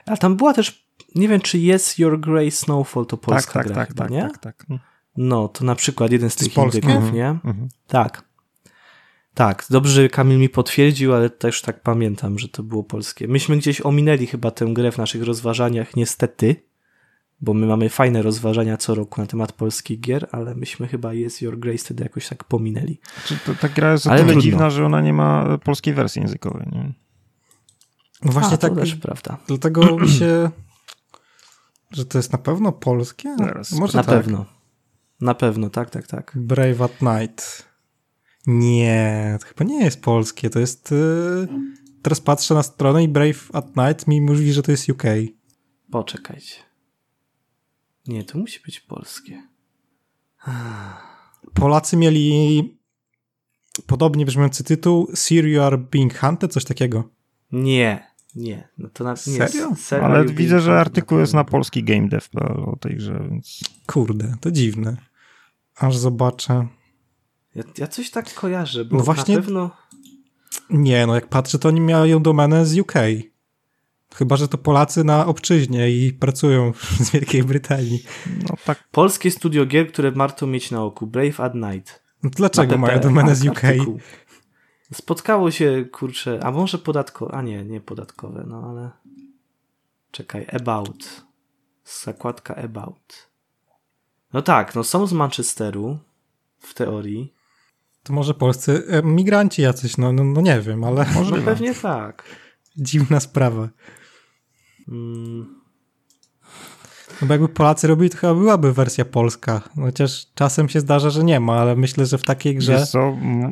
[0.07, 3.75] A tam była też, nie wiem czy jest Your Grey Snowfall, to polska tak, gra
[3.75, 4.21] tak, chyba, tak, nie?
[4.21, 4.79] Tak, tak, tak.
[5.17, 7.15] No, to na przykład jeden z, tych indyków, mhm.
[7.15, 7.29] nie?
[7.29, 7.69] Mhm.
[7.87, 8.25] Tak.
[9.35, 13.29] Tak, dobrze, że Kamil mi potwierdził, ale też tak pamiętam, że to było polskie.
[13.29, 16.57] Myśmy gdzieś ominęli chyba tę grę w naszych rozważaniach, niestety,
[17.41, 21.43] bo my mamy fajne rozważania co roku na temat polskich gier, ale myśmy chyba Jest
[21.43, 23.01] Your Grace wtedy jakoś tak pominęli.
[23.25, 26.67] Czy to, ta gra jest o tyle dziwna, że ona nie ma polskiej wersji językowej,
[26.73, 26.93] nie?
[28.25, 28.75] No właśnie A, tak.
[28.75, 29.39] też prawda.
[29.47, 30.51] Dlatego mi się.
[31.91, 33.37] Że to jest na pewno polskie?
[33.39, 33.73] Zaraz.
[33.73, 34.15] Może na tak.
[34.15, 34.47] pewno.
[35.21, 36.33] Na pewno, tak, tak, tak.
[36.37, 37.69] Brave at Night.
[38.47, 40.51] Nie, to chyba nie jest polskie.
[40.51, 40.91] To jest.
[40.91, 41.49] Yy...
[42.03, 45.03] Teraz patrzę na stronę i Brave at Night mi mówi, że to jest UK.
[45.91, 46.57] Poczekajcie.
[48.07, 49.43] Nie, to musi być polskie.
[51.55, 52.79] Polacy mieli
[53.87, 57.11] podobnie brzmiący tytuł Sir You Are Being Hunted, coś takiego.
[57.53, 58.14] Nie.
[58.37, 59.75] Nie, no to na, nie Serio?
[59.77, 60.07] Serio?
[60.07, 63.61] Ale widzę, że artykuł jest na polski GameDev.pl o tej grze, więc...
[63.87, 64.97] Kurde, to dziwne.
[65.77, 66.67] Aż zobaczę.
[67.55, 69.37] Ja, ja coś tak kojarzę, bo no właśnie...
[69.37, 69.71] na pewno...
[70.71, 72.93] Nie, no jak patrzę, to oni mają domenę z UK.
[74.15, 76.73] Chyba, że to Polacy na obczyźnie i pracują
[77.05, 78.05] z Wielkiej Brytanii.
[78.43, 78.89] No tak.
[78.91, 81.07] Polskie studio gier, które warto mieć na oku.
[81.07, 82.05] Brave at Night.
[82.23, 83.65] No dlaczego mają domenę z UK?
[83.65, 83.99] Artykuł.
[84.95, 88.91] Spotkało się, kurczę, a może podatkowe, a nie, nie podatkowe, no ale
[90.11, 91.25] czekaj, about.
[91.85, 93.29] Zakładka about.
[94.33, 95.99] No tak, no są z Manchesteru,
[96.59, 97.35] w teorii.
[98.03, 101.07] To może polscy migranci jacyś, no, no, no nie wiem, ale...
[101.15, 102.25] Może no pewnie tak.
[102.77, 103.69] Dziwna sprawa.
[104.89, 105.64] Mm.
[107.23, 109.61] No bo jakby Polacy robili, to chyba byłaby wersja polska.
[109.77, 112.87] Chociaż czasem się zdarza, że nie ma, ale myślę, że w takiej grze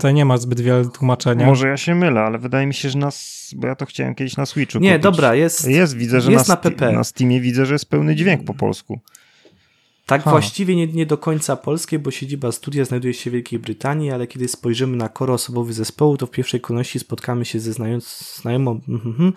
[0.00, 1.46] to nie ma zbyt wiele tłumaczenia.
[1.46, 4.36] Może ja się mylę, ale wydaje mi się, że nas, bo ja to chciałem kiedyś
[4.36, 5.02] na Switchu Nie, kupić.
[5.02, 6.92] dobra, jest Jest, widzę, że jest na, na, PP.
[6.92, 9.00] na Steamie widzę, że jest pełny dźwięk po polsku.
[10.06, 10.30] Tak ha.
[10.30, 14.26] właściwie nie, nie do końca polskie, bo siedziba studia znajduje się w Wielkiej Brytanii, ale
[14.26, 19.00] kiedy spojrzymy na koro osobowy zespołu, to w pierwszej kolejności spotkamy się ze znajomą mm,
[19.04, 19.32] mm, mm,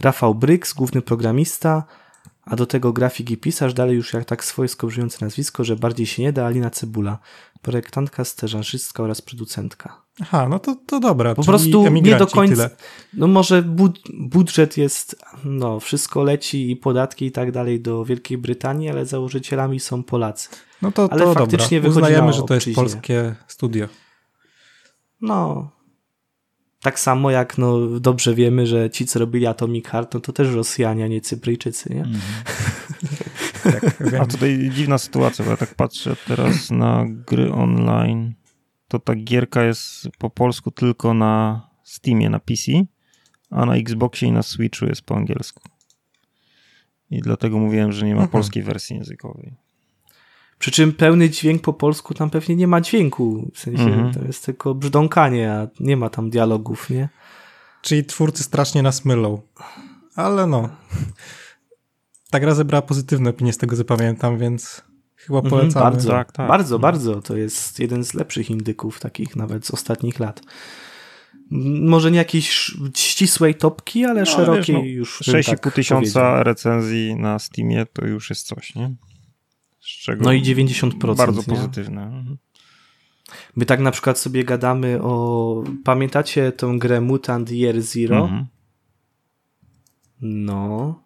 [0.00, 1.84] Rafał Bryks, główny programista,
[2.44, 6.06] a do tego grafik i pisarz, dalej już jak tak swojsko brzmiące nazwisko, że bardziej
[6.06, 7.18] się nie da, Alina Cebula,
[7.62, 10.02] projektantka, steżarzystka oraz producentka.
[10.20, 11.34] Aha, no to, to dobra.
[11.34, 12.70] Po prostu nie do końca.
[13.14, 18.38] No może bud budżet jest, no wszystko leci i podatki i tak dalej do Wielkiej
[18.38, 20.48] Brytanii, ale założycielami są Polacy.
[20.82, 21.90] No to, to ale faktycznie dobra.
[21.90, 23.88] Uznajemy, że to jest polskie studio.
[25.20, 25.70] No,
[26.82, 30.54] tak samo jak no, dobrze wiemy, że ci, co robili Atomic Heart, no to też
[30.54, 32.02] Rosjanie, a nie Cypryjczycy, nie?
[32.02, 32.20] Mm.
[33.62, 38.34] tak, a tutaj dziwna sytuacja, bo ja tak patrzę teraz na gry online,
[38.88, 42.72] to ta gierka jest po polsku tylko na Steamie, na PC,
[43.50, 45.62] a na Xboxie i na Switchu jest po angielsku.
[47.10, 48.30] I dlatego mówiłem, że nie ma mhm.
[48.30, 49.56] polskiej wersji językowej.
[50.60, 53.50] Przy czym pełny dźwięk po polsku tam pewnie nie ma dźwięku.
[53.54, 54.14] W sensie mhm.
[54.14, 57.08] to jest tylko brzdąkanie, a nie ma tam dialogów, nie?
[57.82, 59.40] Czyli twórcy strasznie nas mylą.
[60.16, 60.68] Ale no.
[62.30, 64.82] Ta gra zebrała pozytywne opinie z tego co pamiętam, więc
[65.16, 65.86] chyba mhm, polecamy.
[65.86, 66.48] Mhm, bardzo, tak, tak.
[66.48, 67.22] bardzo, bardzo.
[67.22, 70.42] To jest jeden z lepszych indyków, takich nawet z ostatnich lat.
[71.80, 75.20] Może nie jakiejś ścisłej topki, ale no, szerokiej wiesz, no, już.
[75.20, 78.94] 6,5 tak tysiąca recenzji na Steamie to już jest coś, nie?
[80.20, 81.16] No i 90%.
[81.16, 81.56] Bardzo nie?
[81.56, 82.24] pozytywne.
[83.56, 85.64] My tak na przykład sobie gadamy o.
[85.84, 88.24] Pamiętacie tą grę Mutant Year Zero?
[88.24, 88.46] Mhm.
[90.20, 91.02] No.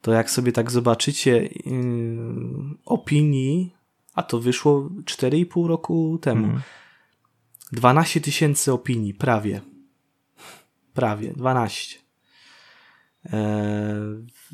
[0.00, 1.52] To jak sobie tak zobaczycie yy,
[2.84, 3.74] opinii,
[4.14, 6.44] a to wyszło 4,5 roku temu.
[6.44, 6.62] Mhm.
[7.72, 9.60] 12 tysięcy opinii, prawie.
[10.94, 12.02] Prawie, 12.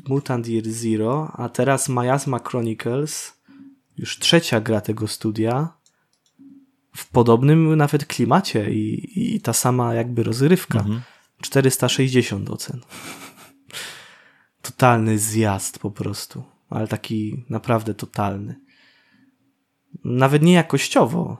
[0.07, 3.38] Mutant Year Zero, a teraz Miasma Chronicles,
[3.99, 5.73] już trzecia gra tego studia,
[6.95, 10.79] w podobnym nawet klimacie i, i ta sama jakby rozrywka.
[10.79, 11.01] Mhm.
[11.41, 12.81] 460 ocen.
[14.61, 18.55] Totalny zjazd po prostu, ale taki naprawdę totalny.
[20.03, 21.37] Nawet nie jakościowo,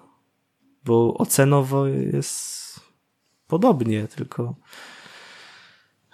[0.86, 2.80] bo ocenowo jest
[3.48, 4.56] podobnie, tylko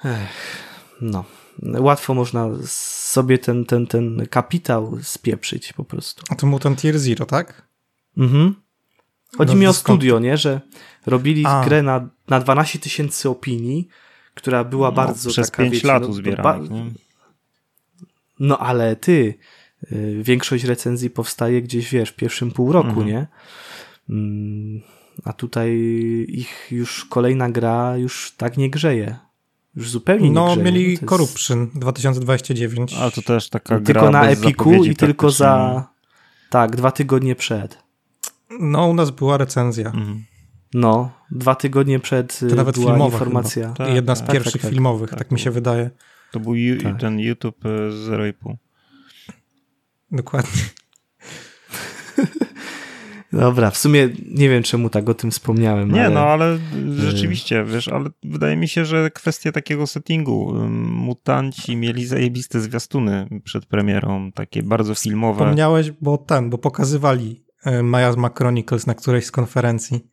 [0.05, 0.63] Ech,
[1.01, 1.25] no.
[1.79, 2.49] Łatwo można
[3.15, 6.23] sobie ten, ten, ten kapitał spieprzyć po prostu.
[6.29, 7.67] A to Mutant Tier Zero, tak?
[8.17, 8.55] Mhm.
[9.37, 10.37] Chodzi no, mi o studio, nie?
[10.37, 10.61] Że
[11.05, 11.65] robili A.
[11.65, 13.87] grę na, na 12 tysięcy opinii,
[14.33, 16.75] która była no, bardzo przez taka, 5 wiecie, lat no, uzbieranych, ba...
[18.39, 19.33] No ale ty,
[19.91, 23.07] y, większość recenzji powstaje gdzieś, wiesz, w pierwszym pół roku, mhm.
[23.07, 23.27] nie?
[24.09, 24.81] Mm,
[25.23, 25.71] a tutaj
[26.27, 29.24] ich już kolejna gra już tak nie grzeje.
[29.75, 31.05] Już zupełnie no, nie mieli no, jest...
[31.05, 32.93] Corruption 2029.
[32.93, 35.83] A to też taka gra Tylko na Epiku i tylko za
[36.49, 37.83] tak, dwa tygodnie przed.
[38.59, 39.87] No, u nas była recenzja.
[39.87, 40.23] Mhm.
[40.73, 43.73] No, dwa tygodnie przed to nawet była filmowa informacja.
[43.73, 45.89] Tak, Jedna z tak, pierwszych tak, tak, filmowych, tak, mi się wydaje.
[46.31, 46.53] To był
[46.83, 46.99] tak.
[46.99, 48.31] ten YouTube 0,5.
[48.51, 48.57] E,
[50.11, 50.61] Dokładnie.
[53.33, 55.91] Dobra, w sumie nie wiem, czemu tak o tym wspomniałem.
[55.91, 56.13] Nie, ale...
[56.13, 56.57] no ale
[56.97, 60.53] rzeczywiście, wiesz, ale wydaje mi się, że kwestia takiego settingu.
[60.89, 65.39] Mutanci mieli zajebiste zwiastuny przed premierą, takie bardzo filmowe.
[65.39, 67.45] Wspomniałeś, bo ten, bo pokazywali
[67.83, 70.07] Miasma Chronicles na którejś z konferencji.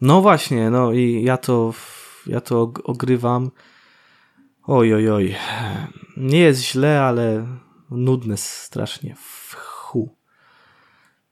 [0.00, 1.74] No właśnie, no i ja to,
[2.26, 3.50] ja to ogrywam.
[4.62, 5.34] Oj, oj, oj.
[6.16, 7.46] Nie jest źle, ale
[7.90, 9.14] nudne strasznie.
[9.14, 10.16] W chu.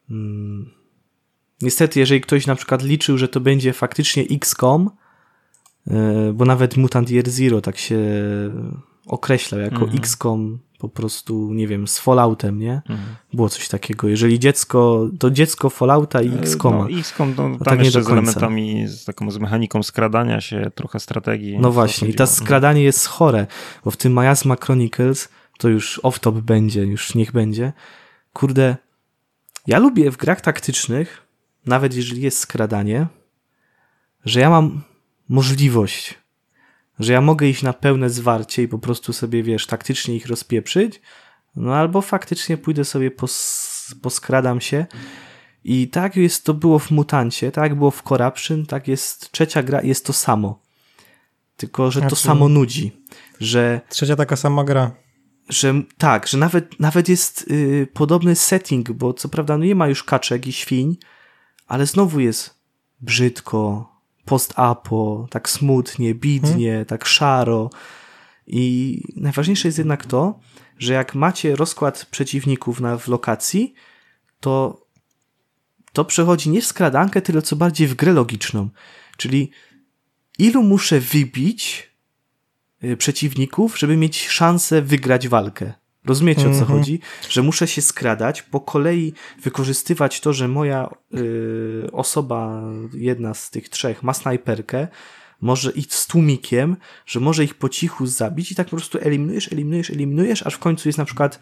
[0.09, 0.84] Hmm.
[1.63, 4.91] Niestety, jeżeli ktoś na przykład liczył, że to będzie faktycznie XCOM,
[5.87, 7.99] e, bo nawet Mutant Year Zero tak się
[9.07, 9.99] określał jako mhm.
[9.99, 12.83] XCOM po prostu, nie wiem, z Falloutem, nie?
[12.89, 13.17] Mhm.
[13.33, 14.09] Było coś takiego.
[14.09, 16.79] Jeżeli dziecko, to dziecko Fallouta i XCOM.
[16.79, 21.01] No, XCOM to, tam tak jeszcze z elementami, z taką z mechaniką skradania się, trochę
[21.01, 21.59] strategii.
[21.59, 23.47] No właśnie, i to skradanie jest chore,
[23.85, 25.29] bo w tym Miasma Chronicles
[25.59, 27.73] to już off-top będzie, już niech będzie.
[28.33, 28.77] Kurde,
[29.67, 31.24] ja lubię w grach taktycznych
[31.67, 33.07] nawet jeżeli jest skradanie,
[34.25, 34.83] że ja mam
[35.29, 36.15] możliwość,
[36.99, 41.01] że ja mogę iść na pełne zwarcie i po prostu sobie, wiesz, taktycznie ich rozpieprzyć,
[41.57, 44.87] no albo faktycznie pójdę sobie, pos, poskradam się
[45.65, 49.83] i tak jest to było w Mutancie, tak było w Corruption, tak jest trzecia gra,
[49.83, 50.65] jest to samo.
[51.57, 52.93] Tylko, że to znaczy, samo nudzi,
[53.41, 53.81] że...
[53.89, 54.91] Trzecia taka sama gra.
[55.49, 59.89] Że tak, że nawet, nawet jest y, podobny setting, bo co prawda no nie ma
[59.89, 60.97] już kaczek i świń,
[61.67, 62.55] ale znowu jest
[63.01, 63.93] brzydko,
[64.25, 66.85] post-apo, tak smutnie, bidnie, hmm.
[66.85, 67.71] tak szaro.
[68.47, 70.41] I najważniejsze jest jednak to,
[70.79, 73.75] że jak macie rozkład przeciwników na, w lokacji,
[74.41, 74.85] to
[75.95, 78.69] to przechodzi nie w skradankę, tyle co bardziej w grę logiczną.
[79.17, 79.51] Czyli
[80.39, 81.91] ilu muszę wybić
[82.85, 85.73] y, przeciwników, żeby mieć szansę wygrać walkę.
[86.05, 86.67] Rozumiecie o co mhm.
[86.67, 87.01] chodzi?
[87.29, 89.13] Że muszę się skradać, po kolei
[89.43, 92.63] wykorzystywać to, że moja y, osoba,
[92.95, 94.89] jedna z tych trzech, ma snajperkę,
[95.41, 96.77] może iść z tłumikiem,
[97.07, 100.59] że może ich po cichu zabić i tak po prostu eliminujesz, eliminujesz, eliminujesz, aż w
[100.59, 101.41] końcu jest na przykład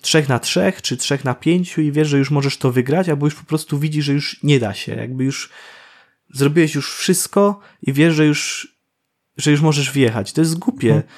[0.00, 3.26] trzech na trzech, czy trzech na pięciu i wiesz, że już możesz to wygrać, albo
[3.26, 5.50] już po prostu widzisz, że już nie da się, jakby już
[6.32, 8.68] zrobiłeś już wszystko i wiesz, że już,
[9.36, 10.32] że już możesz wjechać.
[10.32, 10.88] To jest głupie.
[10.88, 11.08] Hmm.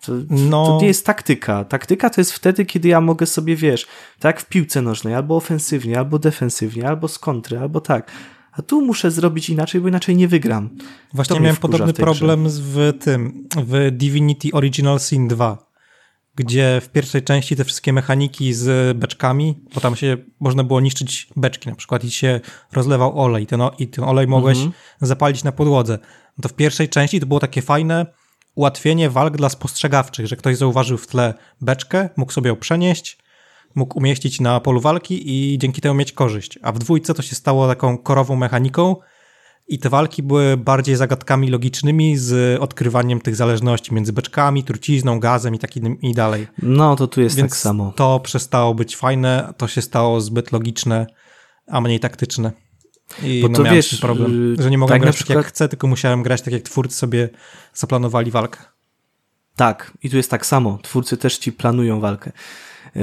[0.00, 0.66] To, no.
[0.66, 1.64] to nie jest taktyka.
[1.64, 3.86] Taktyka to jest wtedy, kiedy ja mogę sobie, wiesz,
[4.18, 8.10] tak w piłce nożnej, albo ofensywnie, albo defensywnie, albo z kontry, albo tak.
[8.52, 10.70] A tu muszę zrobić inaczej, bo inaczej nie wygram.
[11.14, 12.60] Właśnie miałem podobny problem grze.
[12.62, 15.70] w tym, w Divinity Original Sin 2,
[16.34, 21.28] gdzie w pierwszej części te wszystkie mechaniki z beczkami, bo tam się można było niszczyć
[21.36, 22.40] beczki na przykład i się
[22.72, 24.74] rozlewał olej ten, i ten olej mogłeś mhm.
[25.00, 25.98] zapalić na podłodze.
[26.42, 28.06] To w pierwszej części to było takie fajne,
[28.60, 33.18] ułatwienie walk dla spostrzegawczych, że ktoś zauważył w tle beczkę, mógł sobie ją przenieść,
[33.74, 36.58] mógł umieścić na polu walki i dzięki temu mieć korzyść.
[36.62, 38.96] A w dwójce to się stało taką korową mechaniką
[39.68, 45.54] i te walki były bardziej zagadkami logicznymi z odkrywaniem tych zależności między beczkami, trucizną, gazem
[45.54, 45.70] i tak
[46.02, 46.46] i dalej.
[46.62, 47.92] No to tu jest Więc tak samo.
[47.96, 51.06] To przestało być fajne, to się stało zbyt logiczne,
[51.66, 52.52] a mniej taktyczne.
[53.22, 55.36] I Bo no to miałem wiesz, problem, y, że nie mogłem tak grać przykład...
[55.36, 57.28] tak jak chcę, tylko musiałem grać tak jak twórcy sobie
[57.74, 58.60] zaplanowali walkę.
[59.56, 60.78] Tak, i tu jest tak samo.
[60.82, 62.32] Twórcy też ci planują walkę.
[62.94, 63.02] Yy,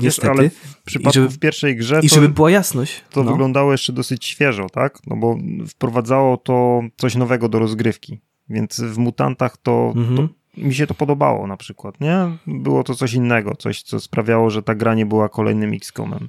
[0.00, 0.30] niestety.
[0.30, 2.00] ale w przypadku żeby, w pierwszej grze.
[2.02, 3.04] I żeby była jasność.
[3.10, 3.30] To no.
[3.30, 4.98] wyglądało jeszcze dosyć świeżo, tak?
[5.06, 5.38] No bo
[5.68, 8.20] wprowadzało to coś nowego do rozgrywki.
[8.48, 10.16] Więc w mutantach to, mhm.
[10.16, 12.16] to mi się to podobało na przykład, nie?
[12.46, 16.28] Było to coś innego, coś, co sprawiało, że ta gra nie była kolejnym XCOMem.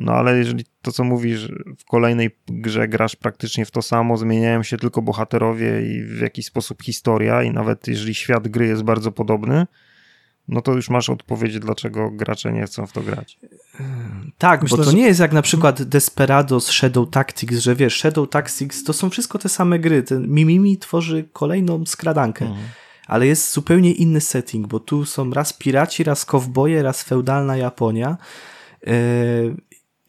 [0.00, 1.48] No ale jeżeli to, co mówisz,
[1.78, 6.46] w kolejnej grze grasz praktycznie w to samo, zmieniają się tylko bohaterowie i w jakiś
[6.46, 9.66] sposób historia i nawet jeżeli świat gry jest bardzo podobny,
[10.48, 13.38] no to już masz odpowiedź, dlaczego gracze nie chcą w to grać.
[14.38, 14.96] Tak, Myślę, bo to że...
[14.96, 19.38] nie jest jak na przykład Desperados, Shadow Tactics, że wiesz, Shadow Tactics to są wszystko
[19.38, 20.02] te same gry.
[20.02, 22.44] Ten Mimimi tworzy kolejną skradankę.
[22.44, 22.66] Mhm.
[23.06, 28.16] Ale jest zupełnie inny setting, bo tu są raz piraci, raz kowboje, raz feudalna Japonia.
[28.86, 28.92] Yy,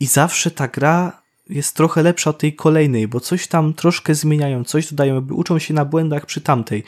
[0.02, 4.64] I zawsze ta gra jest trochę lepsza od tej kolejnej, bo coś tam troszkę zmieniają,
[4.64, 6.84] coś dodają, jakby uczą się na błędach przy tamtej.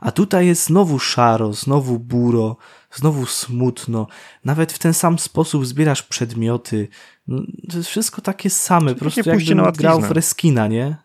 [0.00, 2.56] A tutaj jest znowu szaro, znowu buro,
[2.92, 4.06] znowu smutno.
[4.44, 6.88] Nawet w ten sam sposób zbierasz przedmioty.
[7.28, 10.96] No, to jest wszystko takie same, po prostu jakbym grał w Reskina, nie?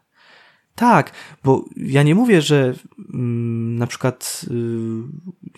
[0.76, 1.12] Tak,
[1.44, 2.74] bo ja nie mówię, że
[3.14, 4.54] mm, na przykład y,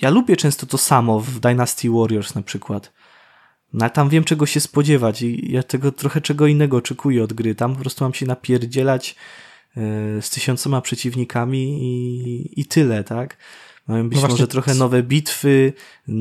[0.01, 2.91] ja lubię często to samo w Dynasty Warriors na przykład.
[3.73, 7.33] No ale tam wiem czego się spodziewać i ja tego trochę czego innego oczekuję od
[7.33, 7.55] gry.
[7.55, 9.15] Tam po prostu mam się napierdzielać
[9.77, 9.81] y,
[10.21, 13.37] z tysiącoma przeciwnikami i, i tyle, tak?
[13.87, 15.73] Mają być no może trochę nowe bitwy,
[16.05, 16.11] te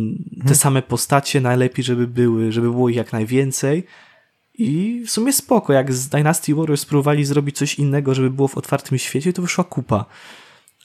[0.40, 0.54] hmm.
[0.54, 3.84] same postacie, najlepiej, żeby były, żeby było ich jak najwięcej.
[4.54, 8.58] I w sumie spoko, jak z Dynasty Warriors spróbowali zrobić coś innego, żeby było w
[8.58, 10.04] otwartym świecie, to wyszła kupa.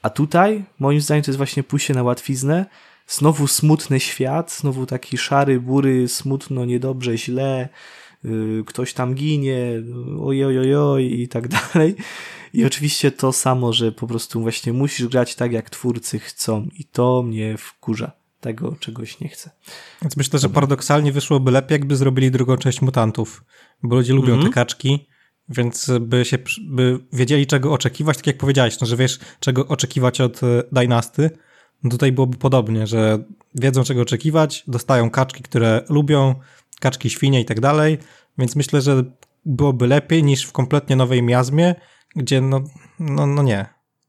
[0.01, 2.65] A tutaj, moim zdaniem, to jest właśnie pójście na łatwiznę.
[3.07, 7.69] Znowu smutny świat, znowu taki szary, bury, smutno, niedobrze, źle,
[8.23, 9.83] yy, ktoś tam ginie,
[10.21, 11.95] ojojojoj i tak dalej.
[12.53, 16.85] I oczywiście to samo, że po prostu właśnie musisz grać tak, jak twórcy chcą i
[16.85, 18.11] to mnie wkurza.
[18.39, 19.49] Tego czegoś nie chcę.
[20.01, 23.43] Więc myślę, że paradoksalnie wyszłoby lepiej, jakby zrobili drugą część mutantów,
[23.83, 24.47] bo ludzie lubią mm -hmm.
[24.47, 25.07] te kaczki,
[25.49, 30.21] więc by się by wiedzieli, czego oczekiwać, tak jak powiedziałeś, no, że wiesz, czego oczekiwać
[30.21, 31.29] od e, Dynasty.
[31.89, 33.23] Tutaj byłoby podobnie, że
[33.55, 36.35] wiedzą, czego oczekiwać, dostają kaczki, które lubią,
[36.79, 37.97] kaczki, świnie i tak dalej,
[38.37, 39.03] więc myślę, że
[39.45, 41.75] byłoby lepiej niż w kompletnie nowej miazmie,
[42.15, 42.61] gdzie no,
[42.99, 43.65] no, no nie.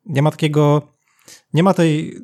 [0.07, 0.93] Nie ma takiego,
[1.55, 2.19] nie ma tej,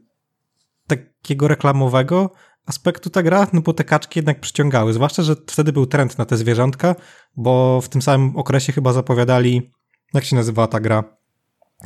[0.86, 2.30] takiego reklamowego
[2.66, 4.92] aspektu ta gra, no bo te kaczki jednak przyciągały.
[4.92, 6.94] Zwłaszcza, że wtedy był trend na te zwierzątka,
[7.36, 9.70] bo w tym samym okresie chyba zapowiadali,
[10.14, 11.04] jak się nazywała ta gra?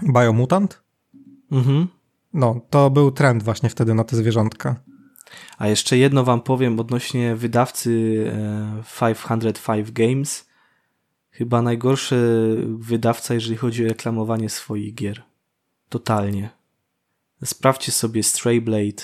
[0.02, 0.82] Biomutant?
[1.52, 1.88] Mhm.
[2.36, 4.80] No, to był trend właśnie wtedy na te zwierzątka.
[5.58, 8.24] A jeszcze jedno wam powiem odnośnie wydawcy
[9.00, 9.44] 505
[9.88, 10.46] e, Games.
[11.30, 12.16] Chyba najgorszy
[12.78, 15.22] wydawca, jeżeli chodzi o reklamowanie swoich gier.
[15.88, 16.50] Totalnie.
[17.44, 19.02] Sprawdźcie sobie Strayblade,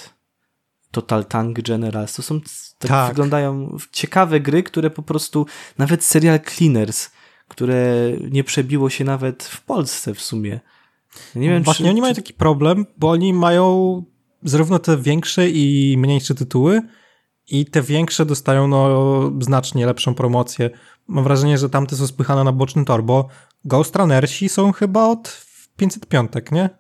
[0.91, 2.15] Total Tank Generals.
[2.15, 3.09] To są tak, tak.
[3.09, 5.47] wyglądają ciekawe gry, które po prostu
[5.79, 7.11] nawet serial Cleaners,
[7.49, 10.61] które nie przebiło się nawet w Polsce w sumie.
[11.35, 14.03] Nie wiem, Właśnie czy, oni mają taki problem, bo oni mają
[14.43, 16.83] zarówno te większe i mniejsze tytuły
[17.49, 20.71] i te większe dostają no, znacznie lepszą promocję.
[21.09, 23.29] Mam wrażenie, że tamte są spychane na boczny tor, bo
[23.65, 26.71] Ghost Runnersi są chyba od 505, nie?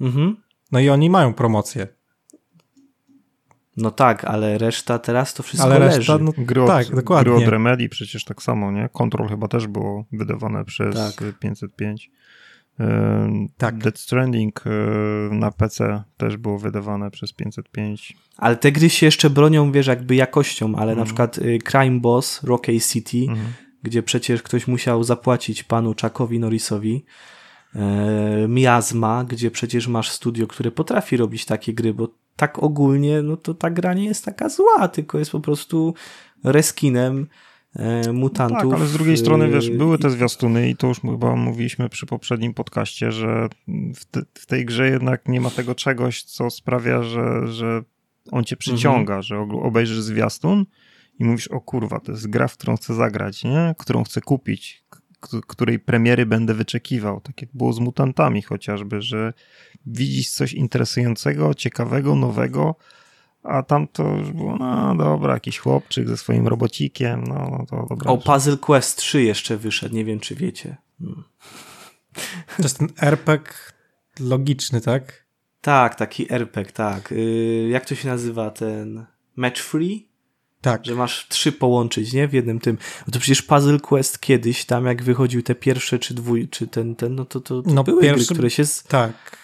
[0.00, 0.36] Mhm.
[0.72, 1.88] No i oni mają promocję.
[3.76, 6.24] No tak, ale reszta teraz to wszystko ale reszta, leży.
[6.24, 7.32] No, gry od, tak, dokładnie.
[7.34, 8.88] Gry od Remedy przecież tak samo, nie?
[8.92, 11.38] Control chyba też było wydawane przez tak.
[11.38, 12.10] 505.
[13.56, 13.78] Tak.
[13.78, 14.64] Dead Stranding
[15.30, 18.16] na PC też było wydawane przez 505.
[18.36, 20.96] Ale te gry się jeszcze bronią, wiesz, jakby jakością, ale mm.
[20.96, 21.06] na mhm.
[21.06, 23.38] przykład y, Crime Boss, Rocky City, mm.
[23.82, 27.04] gdzie przecież ktoś musiał zapłacić panu Chuckowi Norrisowi,
[27.74, 33.36] e, Miasma, gdzie przecież masz studio, które potrafi robić takie gry, bo tak ogólnie, no
[33.36, 35.94] to ta gra nie jest taka zła, tylko jest po prostu
[36.44, 37.26] reskinem
[37.76, 38.70] e, mutantów.
[38.70, 42.06] Tak, ale z drugiej strony, wiesz, były te zwiastuny i to już chyba mówiliśmy przy
[42.06, 43.48] poprzednim podcaście, że
[43.94, 47.82] w, te, w tej grze jednak nie ma tego czegoś, co sprawia, że, że
[48.30, 49.22] on cię przyciąga, mhm.
[49.22, 50.66] że obejrzysz zwiastun
[51.18, 53.74] i mówisz, o kurwa, to jest gra, w którą chcę zagrać, nie?
[53.78, 54.84] Którą chcę kupić,
[55.46, 57.20] której premiery będę wyczekiwał.
[57.20, 59.32] Tak jak było z mutantami chociażby, że
[59.86, 62.76] widzisz coś interesującego, ciekawego, nowego,
[63.44, 67.86] a tam to już było, no dobra, jakiś chłopczyk ze swoim robocikiem, no, no to
[67.88, 68.10] dobra.
[68.10, 70.76] O, Puzzle Quest 3 jeszcze wyszedł, nie wiem czy wiecie.
[70.98, 71.24] Hmm.
[72.56, 73.52] To jest ten RPG
[74.20, 75.24] logiczny, tak?
[75.60, 77.10] Tak, taki RPG, tak.
[77.10, 79.06] Yy, jak to się nazywa ten
[79.36, 80.08] Match Free?
[80.60, 80.86] Tak.
[80.86, 82.28] Że masz trzy połączyć, nie?
[82.28, 82.78] W jednym tym.
[83.06, 86.96] No to przecież Puzzle Quest kiedyś, tam jak wychodził te pierwsze, czy dwój, czy ten,
[86.96, 88.64] ten, no to, to, to no były pierwszy, gry, które się...
[88.64, 88.82] Z...
[88.82, 89.43] Tak.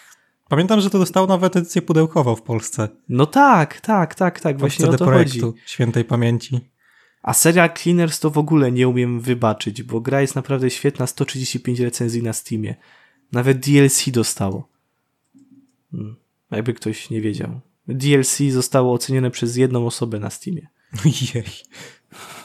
[0.51, 2.89] Pamiętam, że to dostało nawet edycję pudełkową w Polsce.
[3.09, 5.63] No tak, tak, tak, tak, właśnie o to projektu chodzi.
[5.67, 6.61] świętej pamięci.
[7.23, 11.81] A seria Cleaners to w ogóle nie umiem wybaczyć, bo gra jest naprawdę świetna, 135
[11.81, 12.75] recenzji na Steamie.
[13.33, 14.69] Nawet DLC dostało.
[15.91, 16.17] Hmm.
[16.51, 17.61] Jakby ktoś nie wiedział.
[17.89, 20.69] DLC zostało ocenione przez jedną osobę na Steamie.
[21.35, 21.45] Jej.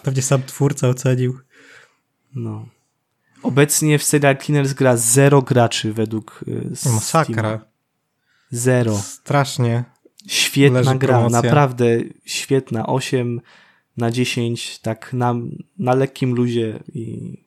[0.03, 1.39] Pewnie sam twórca ocenił.
[2.35, 2.65] No.
[3.43, 7.74] Obecnie w Serial Killers gra zero graczy według y, Steama.
[8.51, 8.97] Zero.
[8.97, 9.83] Strasznie.
[10.27, 11.41] Świetna Leży gra, promocja.
[11.41, 11.85] naprawdę
[12.25, 12.87] świetna.
[12.87, 13.41] 8
[13.97, 15.35] na 10, tak na,
[15.79, 17.37] na lekkim luzie i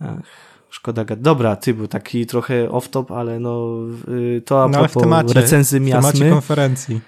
[0.00, 0.22] ach,
[0.70, 1.20] szkoda gad.
[1.20, 3.76] Dobra, ty był taki trochę off-top, ale no
[4.08, 7.00] y, to a No ale w propos temacie, recenzji w temacie konferencji.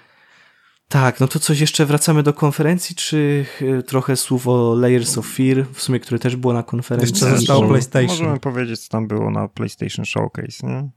[0.87, 5.27] Tak, no to coś jeszcze wracamy do konferencji, czy y, trochę słów o Layers of
[5.27, 7.13] Fear, w sumie, które też było na konferencji.
[7.13, 8.17] Jeszcze zostało PlayStation.
[8.17, 10.89] Możemy powiedzieć, co tam było na PlayStation Showcase, nie?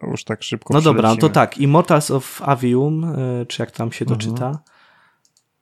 [0.00, 3.70] To już tak szybko No dobra, no to tak, Immortals of Avium, y, czy jak
[3.70, 4.18] tam się Mhm.
[4.20, 4.58] doczyta,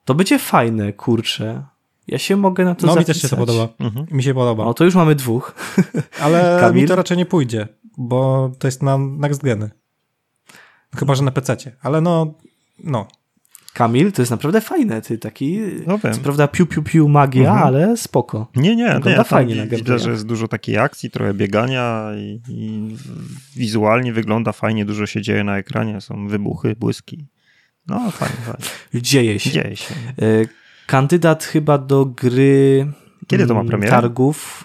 [0.04, 1.62] to będzie fajne, kurczę.
[2.06, 3.22] Ja się mogę na to No mi zapisać.
[3.22, 3.68] też się to podoba.
[3.78, 4.06] Mhm.
[4.10, 4.64] Mi się podoba.
[4.64, 5.54] No to już mamy dwóch.
[6.22, 6.82] Ale Kamil?
[6.82, 9.70] mi to raczej nie pójdzie, bo to jest na next geny.
[10.96, 11.76] Chyba, że na PC-cie.
[11.82, 12.34] Ale no,
[12.84, 13.06] no.
[13.76, 16.14] Kamil, to jest naprawdę fajne, ty taki, No wiem.
[16.14, 17.66] co prawda piu piu piu magia, Mhm.
[17.66, 18.46] ale spoko.
[18.56, 19.66] Nie, nie, Wygląda nie fajnie na.
[19.66, 22.96] Widzę, że jest dużo takiej akcji, trochę biegania i, i
[23.56, 27.26] wizualnie wygląda fajnie, dużo się dzieje na ekranie, są wybuchy, błyski.
[27.86, 29.02] No, fajnie, fajnie.
[29.02, 29.50] Dzieje się.
[29.50, 29.94] Dzieje się.
[29.94, 30.24] E,
[30.86, 32.86] Kandydat chyba do gry
[33.26, 33.90] Kiedy to ma mm, premierę?
[33.90, 34.64] targów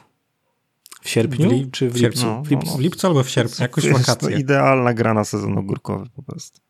[1.01, 2.25] w sierpniu W lip- czy w w sierpniu.
[2.25, 2.77] No, w no, lipcu.
[2.77, 4.39] W lipcu albo w sierpniu, jakoś To jest to wakacje.
[4.39, 6.61] idealna gra na sezon ogórkowy po prostu.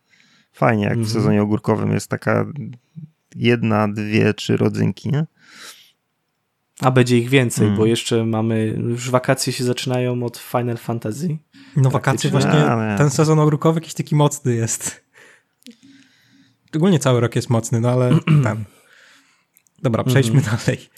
[0.54, 1.08] Fajnie, jak Mhm.
[1.08, 2.46] w sezonie ogórkowym jest taka
[3.36, 5.26] jedna, dwie, trzy rodzynki, nie?
[6.82, 7.78] A będzie ich więcej, Mm.
[7.78, 11.38] bo jeszcze mamy, już wakacje się zaczynają od Final Fantasy.
[11.76, 15.04] No wakacje właśnie, Ale- ten sezon ogórkowy jakiś taki mocny jest.
[16.68, 18.10] Szczególnie cały rok jest mocny, no ale
[18.44, 18.64] ten.
[19.82, 20.58] Dobra, przejdźmy Mhm.
[20.58, 20.90] dalej.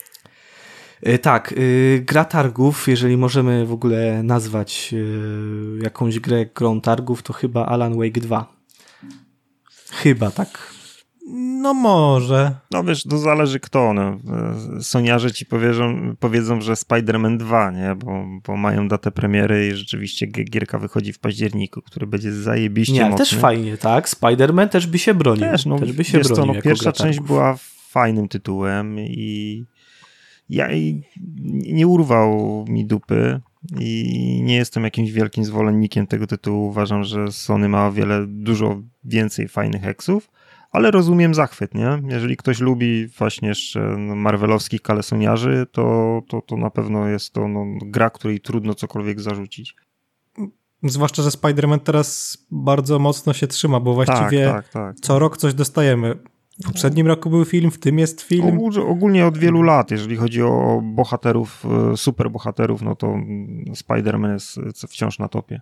[1.02, 7.24] E, Tak, e, gra targów, jeżeli możemy w ogóle nazwać e, jakąś grę grą targów,
[7.24, 8.53] to chyba Alan Wake 2.
[9.94, 10.74] Chyba tak.
[11.36, 12.56] No może.
[12.72, 13.94] No wiesz, to zależy kto.
[13.94, 14.18] No.
[14.82, 17.96] Soniarze ci powiedzą, powiedzą że Spider-Man 2, nie?
[17.96, 22.94] Bo, bo mają datę premiery i rzeczywiście gi- gierka wychodzi w październiku, który będzie zajebiście
[22.94, 23.26] Nie, ale mocny.
[23.26, 24.10] też fajnie, tak?
[24.10, 25.46] Spider-Man też by się bronił.
[25.46, 27.56] Też, no, też by się wiesz co, bronił no, jako pierwsza część była
[27.90, 29.66] fajnym tytułem i
[30.50, 31.04] ja i
[31.74, 33.42] nie urwał mi dupy
[33.80, 36.68] i nie jestem jakimś wielkim zwolennikiem tego tytułu.
[36.68, 40.32] Uważam, że Sony ma o wiele, dużo więcej fajnych eksów,
[40.72, 42.02] ale rozumiem zachwyt, nie?
[42.08, 47.66] Jeżeli ktoś lubi właśnie jeszcze marvelowskich kalesoniarzy, to, to, to na pewno jest to no,
[47.86, 49.76] gra, której trudno cokolwiek zarzucić.
[50.84, 55.00] Zwłaszcza, że Spider-Man teraz bardzo mocno się trzyma, bo właściwie tak, tak, tak.
[55.00, 56.16] co rok coś dostajemy.
[56.64, 58.60] W poprzednim roku był film, w tym jest film.
[58.88, 61.64] Ogólnie, od wielu lat, jeżeli chodzi o bohaterów,
[61.94, 63.08] e, superbohaterów, no to
[63.70, 64.60] Spider-Man jest
[64.90, 65.62] wciąż na topie.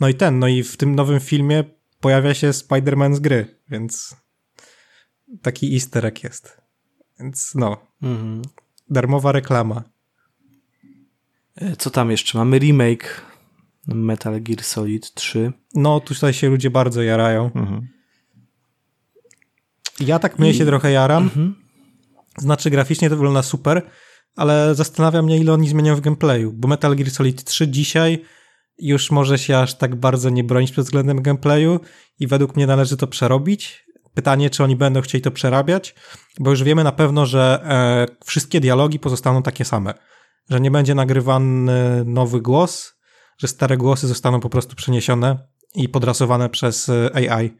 [0.00, 1.64] No i ten, no i w tym nowym filmie
[2.00, 4.16] pojawia się Spider-Man z gry, więc
[5.42, 6.60] taki easter egg jest.
[7.20, 8.42] Więc no, Mhm.
[8.90, 9.82] darmowa reklama.
[11.56, 12.38] E, Co tam jeszcze?
[12.38, 13.20] Mamy remake
[13.86, 15.52] Metal Gear Solid 3.
[15.74, 17.50] No, tutaj się ludzie bardzo jarają.
[17.54, 17.88] Mhm.
[20.06, 21.22] Ja tak mnie się trochę jaram.
[21.22, 21.54] Mhm.
[22.38, 23.82] Znaczy, graficznie to wygląda super,
[24.36, 28.24] ale zastanawiam mnie, ile oni zmienią w gameplayu, bo Metal Gear Solid 3 dzisiaj
[28.78, 31.80] już może się aż tak bardzo nie bronić pod względem gameplayu
[32.20, 33.84] i według mnie należy to przerobić.
[34.14, 35.94] Pytanie, czy oni będą chcieli to przerabiać,
[36.40, 39.94] bo już wiemy na pewno, że e, wszystkie dialogi pozostaną takie same,
[40.50, 42.94] że nie będzie nagrywany nowy głos,
[43.38, 45.38] że stare głosy zostaną po prostu przeniesione
[45.74, 47.56] i podrasowane przez e, AI,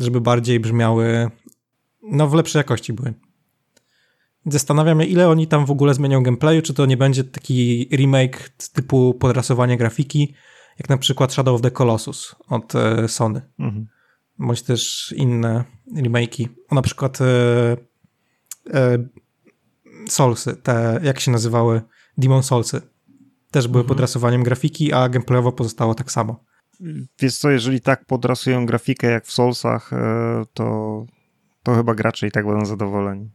[0.00, 1.30] żeby bardziej brzmiały,
[2.10, 3.14] no w lepszej jakości były.
[4.46, 8.48] Zastanawiam się, ile oni tam w ogóle zmienią gameplayu, czy to nie będzie taki remake
[8.72, 10.34] typu podrasowanie grafiki,
[10.78, 13.86] jak na przykład Shadow of the Colossus od e, Sony, Mhm.
[14.38, 15.64] bądź też inne
[15.96, 16.48] remake'i.
[16.68, 17.76] O, na przykład e,
[18.74, 18.98] e,
[20.08, 21.82] Soulsy, te, jak się nazywały,
[22.18, 22.82] Demon Soulsy,
[23.50, 26.44] też były podrasowaniem grafiki, a gameplayowo pozostało tak samo.
[27.20, 31.06] Wiesz co, jeżeli tak podrasują grafikę jak w Soulsach, e, to,
[31.62, 33.30] to chyba gracze i tak będą zadowoleni.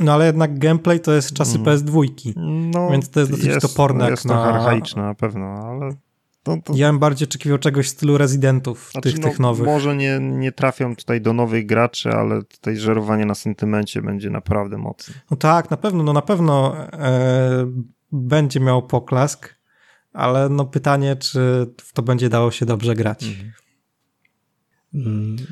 [0.00, 1.78] No ale jednak gameplay to jest czasy Mhm.
[1.78, 2.02] PS2.
[2.74, 5.90] No, Więc to jest dosyć toporne jak Jest to na- archaiczne na pewno, ale
[6.42, 9.66] to, to Ja bym bardziej oczekiwał czegoś w stylu Residentów, znaczy, tych, no, tych nowych.
[9.66, 14.78] Może nie, nie trafią tutaj do nowych graczy, ale tutaj żerowanie na sentymencie będzie naprawdę
[14.78, 15.14] mocne.
[15.30, 17.66] No tak, na pewno, no na pewno e,
[18.12, 19.54] będzie miał poklask,
[20.12, 23.24] ale no pytanie, czy w to będzie dało się dobrze grać.
[23.24, 23.52] Mm,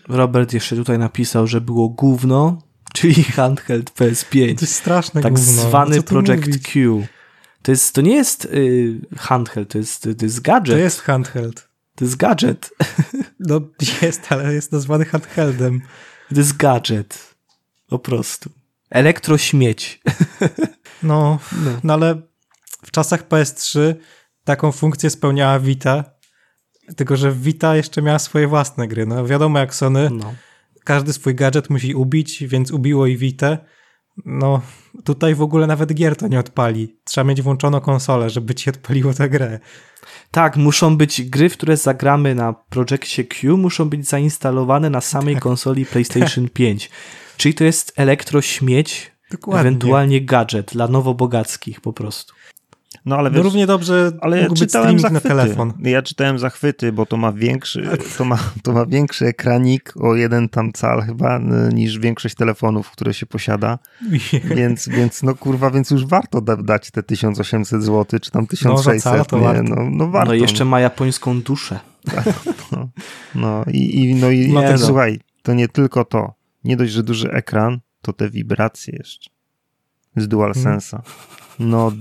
[0.09, 2.63] Robert jeszcze tutaj napisał, że było gówno,
[2.95, 4.55] czyli handheld PS5.
[4.55, 5.63] To jest straszne tak gówno.
[5.63, 6.63] zwany Project mówić?
[6.63, 7.07] Q.
[7.63, 10.77] To, jest, to nie jest y, handheld, to jest, to jest gadżet.
[10.77, 11.69] To jest handheld.
[11.95, 12.71] To jest gadżet.
[13.41, 13.61] No
[14.03, 15.81] jest, ale jest nazwany handheldem.
[16.29, 17.35] To jest gadżet.
[17.89, 18.51] Po prostu.
[18.91, 20.03] Elektrośmieć.
[21.03, 22.23] No, no, no ale
[22.85, 23.95] w czasach PS3
[24.45, 26.05] taką funkcję spełniała Vita,
[26.97, 29.07] tylko że Vita jeszcze miała swoje własne gry.
[29.07, 30.35] No wiadomo jak Sony, no.
[30.85, 33.59] każdy swój gadżet musi ubić, więc ubiło i Vita.
[34.25, 34.61] No
[35.05, 36.97] tutaj w ogóle nawet gier to nie odpali.
[37.05, 39.61] Trzeba mieć włączoną konsolę, żeby ci odpaliło tę grę.
[40.31, 45.35] Tak, muszą być gry, w które zagramy na Projectie Q, muszą być zainstalowane na samej
[45.35, 45.43] tak.
[45.43, 46.91] konsoli PlayStation 5.
[47.37, 49.61] Czyli to jest elektrośmieć, Dokładnie.
[49.61, 52.35] ewentualnie gadżet dla nowobogackich po prostu.
[53.07, 55.29] No ale no wiesz, no równie dobrze ale ja czytałem zachwyty.
[55.29, 55.73] na telefon.
[55.79, 60.49] Ja czytałem zachwyty, bo to ma większy, to ma, to ma większy ekranik o jeden
[60.49, 61.41] tam cal chyba
[61.73, 63.79] niż większość telefonów, które się posiada.
[64.57, 69.13] więc, więc no kurwa, więc już warto da, dać te 1800 zł, czy tam 1600.
[69.13, 69.75] No, to nie, warto.
[69.75, 70.33] No, no warto.
[70.33, 71.81] No jeszcze ma japońską duszę.
[72.73, 72.89] no,
[73.35, 76.35] no i, i, no i no, nie, słuchaj, to nie tylko to.
[76.65, 79.31] Nie dość, że duży ekran, to te wibracje jeszcze
[80.17, 81.03] z DualSense'a.
[81.03, 81.44] Hmm.
[81.59, 81.93] No,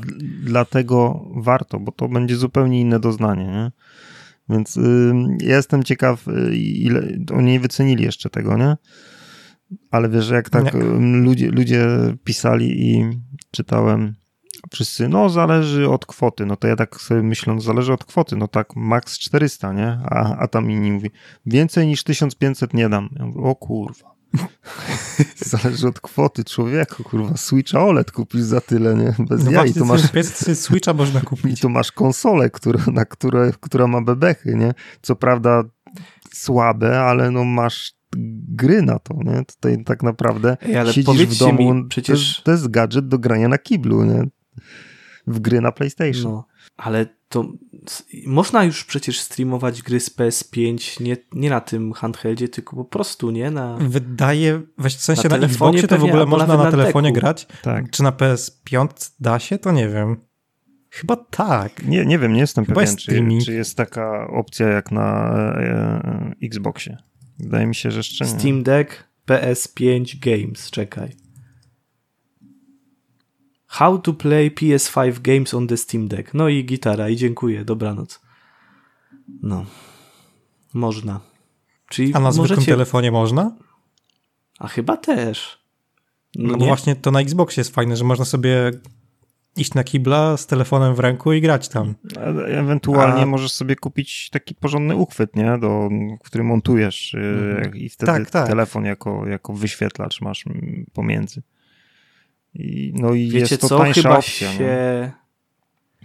[0.44, 3.72] dlatego warto, bo to będzie zupełnie inne doznanie, nie?
[4.50, 8.76] Więc y, ja jestem ciekaw, y, ile oni nie wycenili jeszcze tego, nie?
[9.92, 11.88] Ale wiesz, jak tak ludzie, ludzie
[12.24, 13.10] pisali i
[13.52, 14.16] czytałem
[14.72, 18.36] wszyscy, no zależy od kwoty, no to ja tak sobie myślę, no, zależy od kwoty,
[18.36, 20.00] no tak max 400, nie?
[20.06, 21.12] A, a tam inni mówi,
[21.46, 23.10] więcej niż 1500 nie dam.
[23.20, 24.13] Ja mówię, o kurwa.
[25.46, 27.38] Zależy od kwoty człowieku, kurwa.
[27.38, 29.16] Switcha OLED kupisz za tyle, nie?
[29.20, 29.74] Bez no jaj.
[29.84, 30.02] To masz...
[30.54, 31.60] Switcha można kupić.
[31.60, 34.74] I to masz konsolę, która, na które, która ma bebechy, nie?
[35.02, 35.64] Co prawda
[36.34, 37.94] słabe, ale no masz
[38.48, 39.46] gry na to, nie?
[39.46, 42.20] Tutaj tak naprawdę Ej, ale siedzisz w domu, mi, przecież...
[42.20, 44.24] to, jest, to jest gadżet do grania na kiblu, nie?
[45.28, 46.32] W gry na PlayStation.
[46.32, 46.46] No,
[46.78, 47.54] ale to
[48.26, 53.32] można już przecież streamować gry z PS5 nie, nie na tym handheldzie, tylko po prostu,
[53.32, 53.52] nie?
[53.52, 57.48] Na, Wydaje, w sensie na, na Xboxie to w ogóle można na, telefonie grać?
[57.62, 57.90] Tak.
[57.90, 58.88] Czy na PS5
[59.20, 59.58] da się?
[59.58, 60.18] To nie wiem.
[60.90, 61.86] Chyba tak.
[61.86, 65.62] Nie, nie wiem, nie jestem Chyba pewien, czy, czy, jest taka opcja jak na e,
[65.62, 66.98] e, Xboxie.
[67.40, 68.32] Wydaje mi się, że jeszcze nie.
[68.32, 71.23] Steam Deck, PS5 Games, czekaj.
[73.74, 76.34] How to play PS5 games on the Steam Deck.
[76.34, 78.22] No i gitara, i dziękuję, dobranoc.
[79.44, 79.66] No.
[80.74, 81.20] Można.
[81.90, 82.72] Czyli A na zwykłym możecie...
[82.72, 83.56] telefonie można?
[84.60, 85.64] A chyba też.
[86.36, 88.72] No, no właśnie to na Xboxie jest fajne, że można sobie
[89.56, 91.96] iść na kibla z telefonem w ręku i grać tam.
[92.48, 93.26] Ewentualnie A...
[93.26, 95.58] możesz sobie kupić taki porządny uchwyt, nie?
[95.58, 95.90] Do,
[96.24, 97.76] który montujesz mhm.
[97.76, 98.48] i wtedy tak, tak.
[98.48, 100.46] telefon jako, jako wyświetlacz masz
[100.94, 101.42] pomiędzy.
[102.56, 103.78] I, no i Wiecie jest to co?
[103.78, 104.52] tańsza Chyba opcja.
[104.52, 104.58] No.
[104.58, 105.12] Się...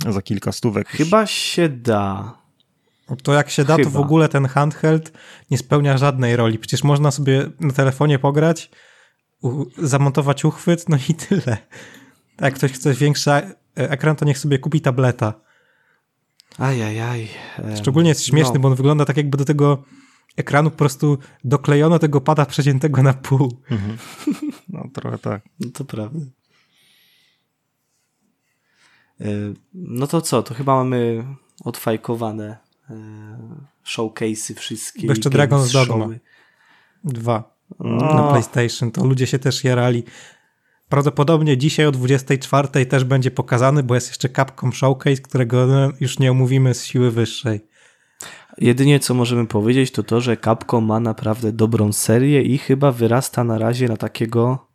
[0.04, 0.12] No.
[0.12, 0.88] Za kilka stówek.
[0.88, 1.30] Chyba już.
[1.30, 2.38] się da.
[3.22, 3.90] To jak się da, Chyba.
[3.90, 5.12] to w ogóle ten handheld
[5.50, 6.58] nie spełnia żadnej roli.
[6.58, 8.70] Przecież można sobie na telefonie pograć,
[9.78, 11.56] zamontować uchwyt, no i tyle.
[12.40, 15.34] Jak ktoś chce większy e, ekran, to niech sobie kupi tableta.
[16.58, 17.28] Ajajaj.
[17.76, 18.60] Szczególnie jest śmieszny, no.
[18.60, 19.84] bo on wygląda tak jakby do tego
[20.38, 23.62] ekranu po prostu doklejono tego pada przeciętego na pół.
[23.70, 23.98] Mhm.
[24.68, 25.42] No trochę tak.
[25.60, 26.20] No to prawda.
[29.20, 29.26] E,
[29.74, 31.24] no to co, to chyba mamy
[31.64, 32.56] odfajkowane
[32.90, 32.96] e,
[33.84, 35.06] showcase'y wszystkie.
[35.06, 36.08] Bo jeszcze Dragon's Dogma.
[37.04, 38.14] Dwa no.
[38.14, 40.04] na PlayStation, to ludzie się też jarali.
[40.88, 45.66] Prawdopodobnie dzisiaj o 24 też będzie pokazany, bo jest jeszcze Capcom Showcase, którego
[46.00, 47.60] już nie omówimy z siły wyższej.
[48.60, 53.44] Jedynie co możemy powiedzieć to to, że Capcom ma naprawdę dobrą serię i chyba wyrasta
[53.44, 54.66] na razie na takiego,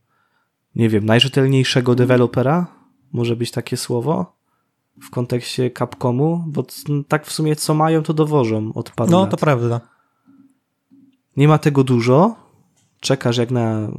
[0.76, 2.68] nie wiem, najrzetelniejszego dewelopera?
[3.12, 4.36] Może być takie słowo?
[5.02, 6.44] W kontekście Capcomu?
[6.48, 6.66] Bo
[7.08, 9.32] tak w sumie co mają to dowożą od paru No lat.
[9.32, 9.82] to prawda.
[11.38, 12.36] Nie ma tego dużo.
[13.00, 13.92] Czekasz jak na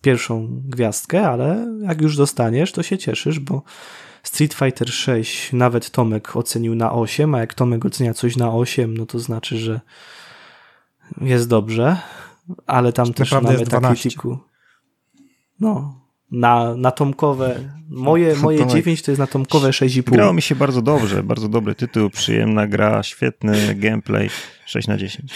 [0.00, 3.62] pierwszą gwiazdkę, ale jak już dostaniesz, to się cieszysz, bo
[4.22, 8.96] Street Fighter 6 nawet Tomek ocenił na 8, a jak Tomek ocenia coś na 8,
[8.96, 9.80] no to znaczy, że
[11.20, 11.96] jest dobrze,
[12.66, 14.38] ale tam też na Metacriticu.
[15.60, 15.99] No,
[16.30, 17.60] na, na Tomkowe.
[17.88, 20.02] Moje, moje 9 to jest na Tomkowe 6,5.
[20.02, 24.30] Grało mi się bardzo dobrze, bardzo dobry tytuł, przyjemna gra, świetny gameplay,
[24.66, 25.32] 6 na 10.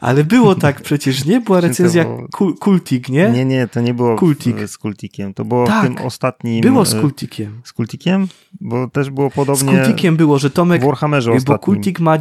[0.00, 1.40] Ale było tak przecież, nie?
[1.40, 2.54] Była recenzja było...
[2.60, 3.30] Kultik, nie?
[3.30, 4.68] Nie, nie, to nie było Kultik.
[4.68, 5.34] z Kultikiem.
[5.34, 6.60] To było tak, w tym ostatnim...
[6.60, 7.60] było z e, Kultikiem.
[7.64, 8.28] Z Kultikiem?
[8.60, 9.72] Bo też było podobnie...
[9.72, 10.82] Z Kultikiem było, że Tomek...
[10.82, 11.56] W Warhammerze ostatnim.
[11.56, 12.18] Bo Kultik ma...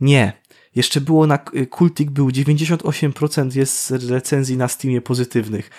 [0.00, 0.32] Nie.
[0.74, 1.38] Jeszcze było na...
[1.70, 5.70] Kultik był 98% jest recenzji na Steamie pozytywnych.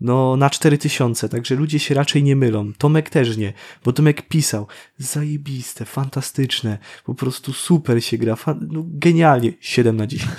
[0.00, 2.72] No na 4000, także ludzie się raczej nie mylą.
[2.78, 3.52] Tomek też nie,
[3.84, 4.66] bo Tomek pisał,
[4.98, 10.30] zajebiste, fantastyczne, po prostu super się gra, no genialnie, 7 na 10.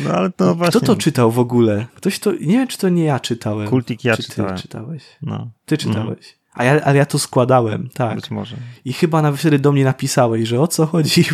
[0.00, 0.80] No ale to właśnie...
[0.80, 1.86] Kto to czytał w ogóle?
[1.94, 3.68] Ktoś to, nie wiem czy to nie ja czytałem.
[3.68, 4.56] Kultik ja czy czytałem.
[4.56, 5.02] ty czytałeś?
[5.22, 5.50] No.
[5.66, 6.36] Ty czytałeś.
[6.54, 8.16] A ja, ale ja to składałem, tak.
[8.16, 8.56] Być może.
[8.84, 11.24] I chyba nawet wtedy do mnie napisałeś, że o co chodzi?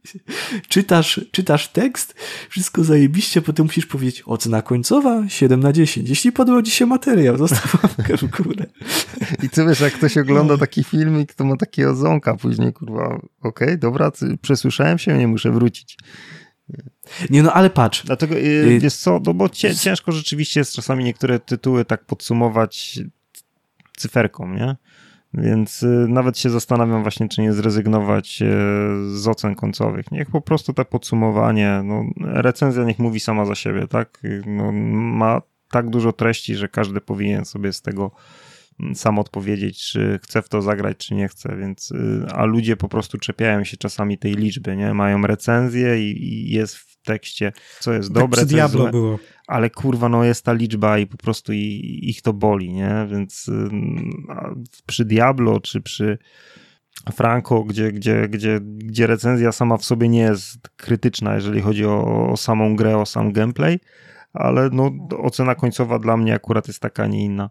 [0.68, 2.14] czytasz, czytasz tekst,
[2.48, 6.08] wszystko zajebiście, potem musisz powiedzieć ocena końcowa 7 na 10.
[6.08, 8.66] Jeśli podobał Ci się materiał, zostaw łapkę w górę.
[9.42, 13.22] I ty wiesz, jak ktoś ogląda taki filmik, to ma takiego ząka później, kurwa, okej,
[13.42, 14.12] okay, dobra,
[14.42, 15.96] przesłyszałem się, nie muszę wrócić.
[17.30, 18.04] Nie no, ale patrz.
[18.04, 22.98] Dlatego, yy, wiesz co, no bo ciężko rzeczywiście jest czasami niektóre tytuły tak podsumować
[24.02, 24.76] cyferką, nie?
[25.34, 28.46] Więc y, nawet się zastanawiam właśnie, czy nie zrezygnować y,
[29.18, 30.10] z ocen końcowych.
[30.10, 34.22] Niech po prostu tak podsumowanie, no, recenzja niech mówi sama za siebie, tak?
[34.46, 38.10] No, ma tak dużo treści, że każdy powinien sobie z tego
[38.80, 42.76] mm, sam odpowiedzieć, czy chce w to zagrać, czy nie chce, więc y, a ludzie
[42.76, 44.94] po prostu czepiają się czasami tej liczby, nie?
[44.94, 48.90] Mają recenzję i, i jest tekście, co jest tak dobre, co jest złe.
[48.90, 53.06] było ale kurwa, no jest ta liczba i po prostu ich to boli, nie?
[53.10, 53.50] Więc
[54.86, 56.18] przy Diablo czy przy
[57.12, 62.28] Franco, gdzie, gdzie, gdzie, gdzie recenzja sama w sobie nie jest krytyczna, jeżeli chodzi o,
[62.30, 63.80] o samą grę, o sam gameplay,
[64.32, 67.50] ale no, ocena końcowa dla mnie akurat jest taka, nie inna.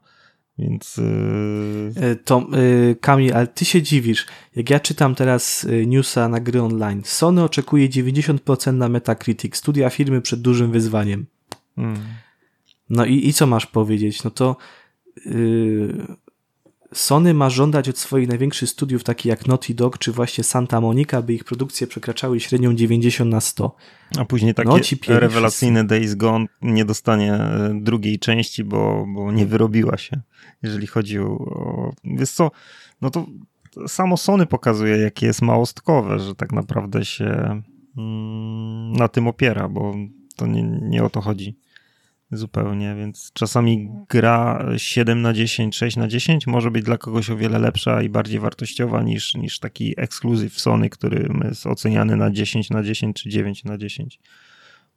[0.62, 0.98] Więc.
[0.98, 2.16] Yy...
[2.16, 4.26] To, yy, Kamil, ale ty się dziwisz.
[4.56, 10.22] Jak ja czytam teraz newsa na gry online, Sony oczekuje 90% na Metacritic, studia firmy
[10.22, 11.26] przed dużym wyzwaniem.
[11.76, 12.00] Hmm.
[12.90, 14.24] No i, i co masz powiedzieć?
[14.24, 14.58] No to
[15.26, 16.16] yy,
[16.94, 21.22] Sony ma żądać od swoich największych studiów, takich jak Naughty Dog czy właśnie Santa Monica,
[21.22, 23.76] by ich produkcje przekraczały średnią 90 na 100.
[24.18, 29.46] A później takie no, rewelacyjne Days Gone nie dostanie e, drugiej części, bo, bo nie
[29.46, 30.22] wyrobiła się,
[30.64, 31.94] jeżeli chodzi o...
[32.04, 32.52] Wiesz co,
[33.02, 33.26] no to
[33.88, 37.62] samo Sony pokazuje, jakie jest małostkowe, że tak naprawdę się
[37.98, 39.96] mm, na tym opiera, bo
[40.36, 41.56] to nie, nie o to chodzi
[42.32, 47.38] zupełnie, więc czasami gra 7 na 10, 6 na 10 może być dla kogoś o
[47.38, 52.70] wiele lepsza i bardziej wartościowa niż, niż taki ekskluzyw Sony, który jest oceniany na 10
[52.70, 54.20] na 10 czy 9 na 10.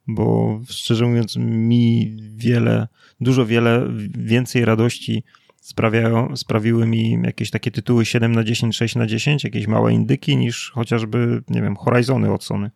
[0.07, 2.87] Bo szczerze mówiąc, mi wiele,
[3.21, 3.87] dużo wiele
[4.17, 5.23] więcej radości
[5.67, 10.37] sprawiają, sprawiły mi jakieś takie tytuły 7 na 10, 6 na 10, jakieś małe indyki,
[10.37, 12.71] niż chociażby, nie wiem, Horizony od Sony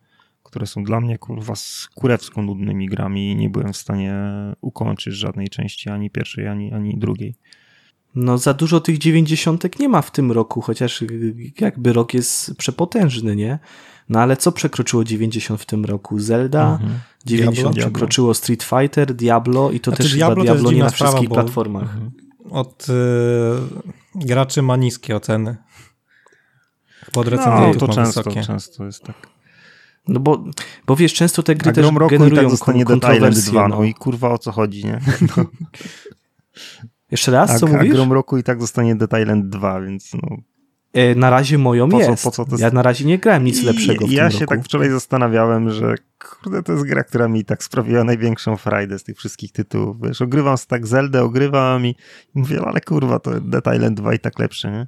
[0.50, 1.54] które są dla mnie kurwa
[1.94, 4.14] kurewsko nudnymi grami i nie byłem w stanie
[4.60, 7.34] ukończyć żadnej części, ani pierwszej, ani, ani drugiej.
[8.14, 11.04] No za dużo tych dziewięćdziesiątek nie ma w tym roku, chociaż
[11.60, 13.58] jakby rok jest przepotężny, nie?
[14.08, 16.18] No ale co przekroczyło 90 w tym roku?
[16.18, 17.00] Zelda, mhm.
[17.24, 17.82] 90 Diablo.
[17.82, 21.42] przekroczyło Street Fighter, Diablo i to znaczy, też Diablo chyba Diablo nie na wszystkich sprawa,
[21.42, 21.82] platformach.
[21.82, 22.10] Mhm.
[22.50, 22.94] Od y,
[24.14, 25.56] graczy ma niskie oceny.
[27.12, 29.16] Pod recenzją no, to często, często jest tak.
[30.08, 30.44] No bo,
[30.86, 32.84] bo wiesz, często te gry A też roku generują i tak dostanie
[33.16, 33.76] Island 2, no.
[33.76, 35.00] no i kurwa o co chodzi, nie?
[35.36, 35.44] No.
[37.10, 37.90] Jeszcze raz, co a mówisz?
[37.90, 40.36] A Grom roku i tak dostanie Dead Island 2, więc no...
[40.92, 42.22] E, na razie moją po jest.
[42.22, 44.40] Co, po co to Ja na razie nie grałem nic I, lepszego w Ja się
[44.40, 44.54] roku.
[44.54, 49.04] tak wczoraj zastanawiałem, że kurde, to jest gra, która mi tak sprawiła największą frajdę z
[49.04, 49.96] tych wszystkich tytułów.
[50.02, 51.90] Wiesz, ogrywam z tak Zeldę, ogrywam i,
[52.34, 54.86] i mówię, ale kurwa, to Dead Island 2 i tak lepszy, nie?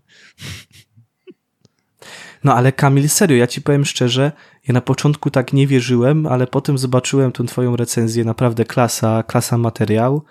[2.45, 4.33] No ale Kamil, serio, ja ci powiem szczerze,
[4.69, 9.59] ja na początku tak nie wierzyłem, ale potem zobaczyłem tą twoją recenzję, naprawdę klasa, klasa
[9.59, 10.23] materiał,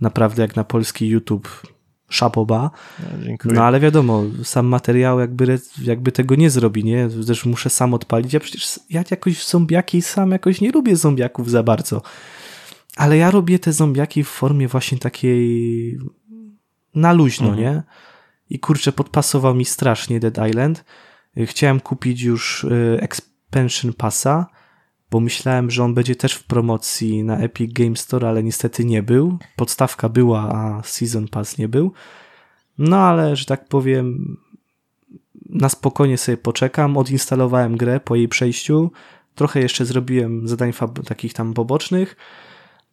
[0.00, 1.62] naprawdę jak na polski YouTube
[2.08, 2.70] szapoba.
[3.44, 7.08] No, no ale wiadomo, sam materiał jakby, jakby tego nie zrobi, nie?
[7.26, 8.32] Też muszę sam odpalić.
[8.32, 12.02] Ja przecież ja jakoś zombiaki sam jakoś nie lubię zombiaków za bardzo.
[12.96, 15.98] Ale ja robię te zombiaki w formie właśnie takiej
[16.94, 17.64] na luźno, mhm.
[17.64, 17.82] nie?
[18.50, 20.84] I kurczę, podpasował mi strasznie Dead Island.
[21.36, 24.46] Chciałem kupić już y, Expansion Passa,
[25.10, 29.02] bo myślałem, że on będzie też w promocji na Epic Game Store, ale niestety nie
[29.02, 29.38] był.
[29.56, 31.92] Podstawka była, a Season Pass nie był.
[32.78, 34.36] No ale, że tak powiem,
[35.48, 36.96] na spokojnie sobie poczekam.
[36.96, 38.90] Odinstalowałem grę po jej przejściu.
[39.34, 40.72] Trochę jeszcze zrobiłem zadań
[41.06, 42.16] takich tam pobocznych.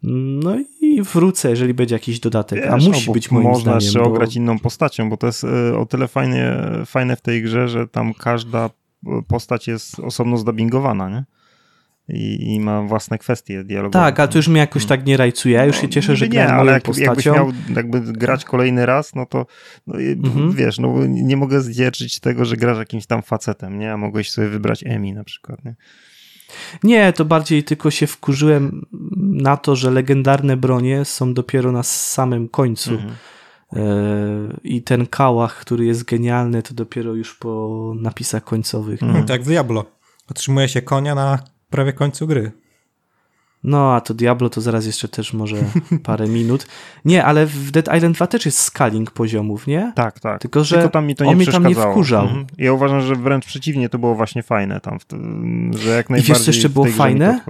[0.04, 2.60] No i wrócę, jeżeli będzie jakiś dodatek.
[2.60, 3.76] Wiesz, a musi być moim można zdaniem.
[3.76, 4.06] Można jeszcze bo...
[4.06, 6.54] ograć inną postacią, bo to jest e, o tyle fajnie,
[6.86, 8.70] fajne w tej grze, że tam każda
[9.28, 11.26] postać jest osobno zdabingowana, nie?
[12.10, 14.06] I, i, ma własne kwestie dialogowe.
[14.06, 15.56] Tak, ale to już mnie jakoś tak nie rajcuje.
[15.56, 17.10] Ja już się cieszę, że nie, ale jak, postacią.
[17.10, 19.46] jakbyś miał jakby grać kolejny raz, no to
[19.88, 20.52] no, mhm.
[20.52, 23.94] wiesz, no nie mogę zdzierżyć tego, że grasz jakimś tam facetem, nie?
[23.94, 25.76] A mogłeś sobie wybrać Emi na przykład, nie?
[26.84, 28.86] Nie, to bardziej tylko się wkurzyłem
[29.22, 32.92] na to, że legendarne bronie są dopiero na samym końcu.
[32.92, 33.14] Mhm.
[33.74, 33.80] E,
[34.64, 39.04] I ten kałach, który jest genialny, to dopiero już po napisach końcowych.
[39.04, 39.26] Mhm.
[39.26, 39.86] Tak w Diablo.
[40.30, 42.52] Otrzymuje się konia na prawie końcu gry.
[43.64, 45.56] No, a to Diablo to zaraz jeszcze też może
[46.04, 46.68] parę minut.
[47.06, 49.92] Nie, ale w Dead Island 2 też jest scaling poziomów, nie?
[49.96, 50.42] Tak, tak.
[50.42, 52.24] Tylko, że Tylko tam mi to nie on mnie tam nie wkurzał.
[52.24, 52.46] Mhm.
[52.58, 54.98] Ja uważam, że wręcz przeciwnie, to było właśnie fajne tam,
[55.80, 57.42] że jak najbardziej I wiesz, co jeszcze było fajne?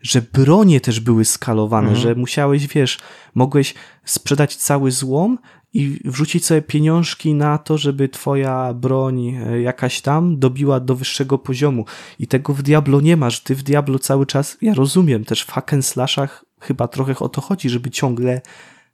[0.00, 2.02] że bronie też były skalowane, mhm.
[2.02, 2.98] że musiałeś, wiesz,
[3.34, 5.38] mogłeś sprzedać cały złom
[5.74, 11.38] i wrzucić sobie pieniążki na to, żeby twoja broń e, jakaś tam dobiła do wyższego
[11.38, 11.84] poziomu.
[12.18, 13.40] I tego w Diablo nie masz.
[13.40, 17.28] Ty w Diablo cały czas, ja rozumiem, też w hack and slashach chyba trochę o
[17.28, 18.40] to chodzi, żeby ciągle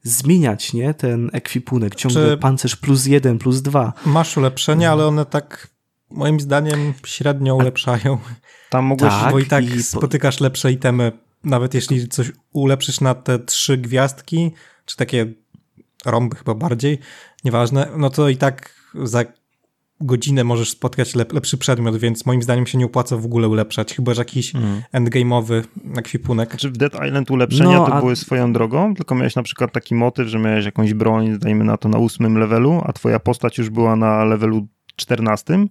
[0.03, 0.94] zmieniać, nie?
[0.94, 3.93] Ten ekwipunek, ciągle Czy pancerz plus jeden, plus dwa.
[4.07, 5.69] Masz ulepszenia, ale one tak
[6.11, 8.19] moim zdaniem średnio ulepszają.
[8.70, 11.12] Tam mogłeś, tak, bo i tak i spotykasz lepsze itemy,
[11.44, 14.51] nawet jeśli coś ulepszysz na te trzy gwiazdki,
[14.85, 15.27] czy takie
[16.07, 16.99] rąby chyba bardziej,
[17.45, 19.24] nieważne, no to i tak za
[20.01, 23.95] godzinę możesz spotkać lep lepszy przedmiot, więc moim zdaniem się nie opłaca w ogóle ulepszać,
[23.95, 24.83] chyba że jakiś mm.
[24.95, 25.62] endgame'owy
[25.97, 26.57] ekwipunek.
[26.57, 28.01] Czy w Dead Island ulepszenia no, to a...
[28.01, 31.77] były swoją drogą, tylko miałeś na przykład taki motyw, że miałeś jakąś broń, dajmy na
[31.77, 34.66] to na ósmym levelu, a twoja postać już była na levelu
[34.97, 35.69] czternastym,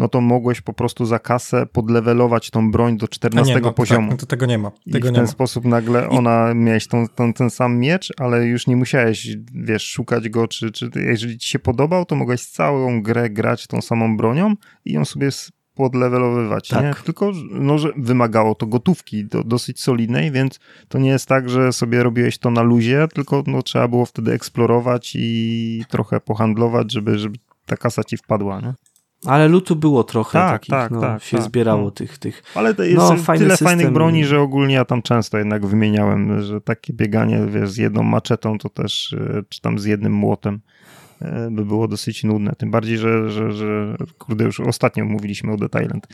[0.00, 4.08] no to mogłeś po prostu za kasę podlewelować tą broń do 14 nie, no, poziomu.
[4.08, 4.70] Tak, no to tego nie ma.
[4.92, 6.54] Tego I w ten sposób nagle ona, I...
[6.54, 10.90] miałeś tą, tą, ten sam miecz, ale już nie musiałeś, wiesz, szukać go, czy, czy
[10.94, 14.54] jeżeli ci się podobał, to mogłeś całą grę grać tą samą bronią
[14.84, 15.28] i ją sobie
[15.74, 16.82] podlewelowywać, tak.
[16.82, 17.04] nie?
[17.04, 21.72] Tylko, no, że wymagało to gotówki do, dosyć solidnej, więc to nie jest tak, że
[21.72, 27.18] sobie robiłeś to na luzie, tylko no, trzeba było wtedy eksplorować i trochę pohandlować, żeby,
[27.18, 28.74] żeby ta kasa ci wpadła, nie?
[29.26, 31.90] Ale lutu było trochę tak, takich, tak, no, tak, się tak, zbierało no.
[31.90, 32.42] tych, tych.
[32.54, 33.68] Ale to jest no, tyle system.
[33.68, 38.02] fajnych broni, że ogólnie ja tam często jednak wymieniałem, że takie bieganie wiesz, z jedną
[38.02, 40.60] maczetą to też, e, czy tam z jednym młotem
[41.20, 42.52] e, by było dosyć nudne.
[42.58, 46.06] Tym bardziej, że, że, że kurde, już ostatnio mówiliśmy o The Island,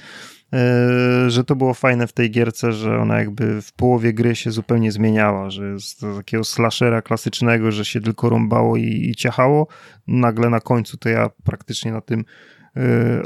[0.52, 4.50] e, że to było fajne w tej gierce, że ona jakby w połowie gry się
[4.50, 9.66] zupełnie zmieniała, że z takiego slashera klasycznego, że się tylko rąbało i, i ciachało,
[10.06, 12.24] nagle na końcu to ja praktycznie na tym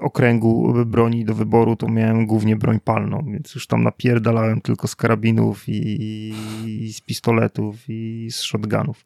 [0.00, 4.96] okręgu broni do wyboru, to miałem głównie broń palną, więc już tam napierdalałem tylko z
[4.96, 6.34] karabinów i,
[6.66, 9.04] i z pistoletów i z shotgunów.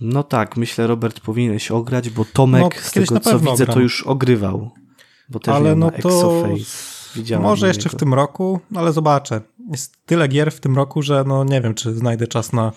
[0.00, 3.74] No tak, myślę, Robert, powinieneś ograć, bo Tomek, no, z tego co widzę, gram.
[3.74, 4.70] to już ogrywał.
[5.28, 6.44] Bo też ale no to.
[7.40, 9.40] Może jeszcze w tym roku, ale zobaczę.
[9.70, 12.72] Jest tyle gier w tym roku, że no nie wiem, czy znajdę czas na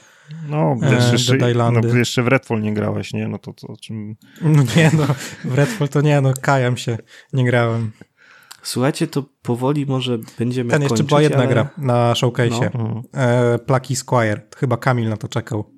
[0.50, 3.28] no, wiesz, e, jeszcze, no, jeszcze w Redfall nie grałeś, nie?
[3.28, 4.16] No to, to o czym...
[4.42, 5.06] No nie, no,
[5.44, 6.98] w Redfall to nie, no, kajam się,
[7.34, 7.92] nie grałem.
[8.68, 11.48] Słuchajcie, to powoli może będziemy Ten jeszcze była jedna ale...
[11.48, 12.70] gra na showcase'ie.
[12.74, 13.04] No.
[13.14, 14.42] E, Plucky Squire.
[14.58, 15.74] Chyba Kamil na to czekał.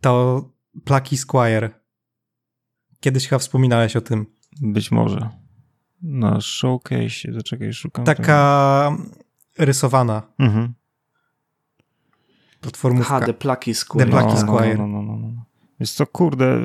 [0.00, 0.44] To
[0.84, 1.70] Plucky Squire.
[3.00, 4.26] Kiedyś chyba wspominałeś o tym.
[4.62, 5.30] Być może.
[6.02, 8.04] Na showcase, zaczekaj, szukam.
[8.04, 8.96] Taka
[9.58, 10.22] rysowana.
[10.38, 10.74] Mhm.
[12.60, 13.16] Platformówka.
[13.16, 14.06] Aha, The Plucky Squire.
[14.06, 14.78] The Plucky Squire.
[14.78, 15.44] No, no, no, no, no.
[15.80, 16.60] Jest co, kurde,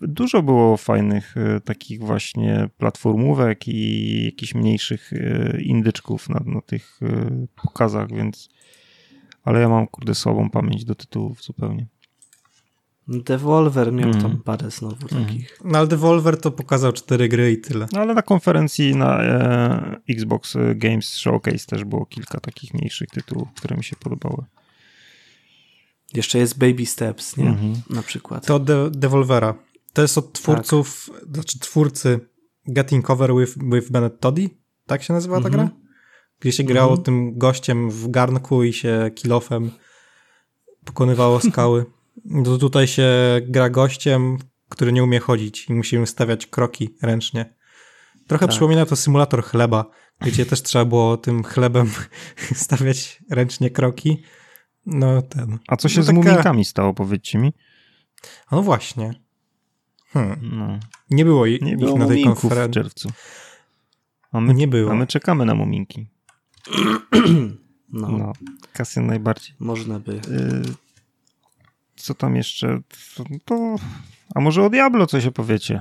[0.00, 7.00] dużo było fajnych e, takich właśnie platformówek i jakichś mniejszych e, indyczków na, na tych
[7.02, 8.48] e, pokazach, więc
[9.44, 11.86] ale ja mam, kurde, słabą pamięć do tytułów zupełnie.
[13.10, 14.22] Devolver miał mm.
[14.22, 15.24] tam parę znowu mm.
[15.24, 15.58] takich.
[15.64, 17.86] No ale Devolver to pokazał cztery gry i tyle.
[17.92, 23.48] No ale na konferencji na e, Xbox Games Showcase też było kilka takich mniejszych tytułów,
[23.56, 24.44] które mi się podobały.
[26.14, 27.48] Jeszcze jest Baby Steps, nie?
[27.48, 27.74] Mm -hmm.
[27.90, 28.46] Na przykład.
[28.46, 29.54] To De Devolvera.
[29.92, 31.34] To jest od twórców, tak.
[31.34, 32.20] znaczy twórcy
[32.66, 34.50] Getting Cover with, with Bennett Toddy,
[34.86, 35.54] tak się nazywa ta mm -hmm.
[35.54, 35.70] gra?
[36.40, 37.04] Gdzie się grało mm -hmm.
[37.04, 39.70] tym gościem w garnku i się kilofem
[40.84, 41.84] pokonywało skały.
[42.44, 43.10] To tutaj się
[43.42, 44.38] gra gościem,
[44.68, 47.54] który nie umie chodzić i musimy stawiać kroki ręcznie.
[48.26, 48.50] Trochę tak.
[48.50, 49.84] przypomina to symulator chleba,
[50.20, 51.90] gdzie też trzeba było tym chlebem
[52.54, 54.22] stawiać ręcznie kroki.
[54.86, 55.58] No ten.
[55.68, 56.18] A co się no z taka...
[56.18, 57.52] muminkami stało, powiedzcie mi?
[58.52, 59.14] No właśnie.
[60.06, 60.38] Hmm.
[60.42, 60.78] No.
[61.10, 62.70] Nie było ich nie było na tej konferencji.
[62.70, 63.08] w czerwcu.
[64.32, 64.90] A my, nie było.
[64.92, 66.06] A my czekamy na muminki.
[67.92, 68.08] No.
[68.08, 68.32] no.
[68.72, 69.54] Kasjan najbardziej.
[69.58, 70.12] Można by.
[70.12, 70.89] Y
[72.02, 72.80] co tam jeszcze?
[73.44, 73.76] To,
[74.34, 75.80] a może o Diablo coś opowiecie?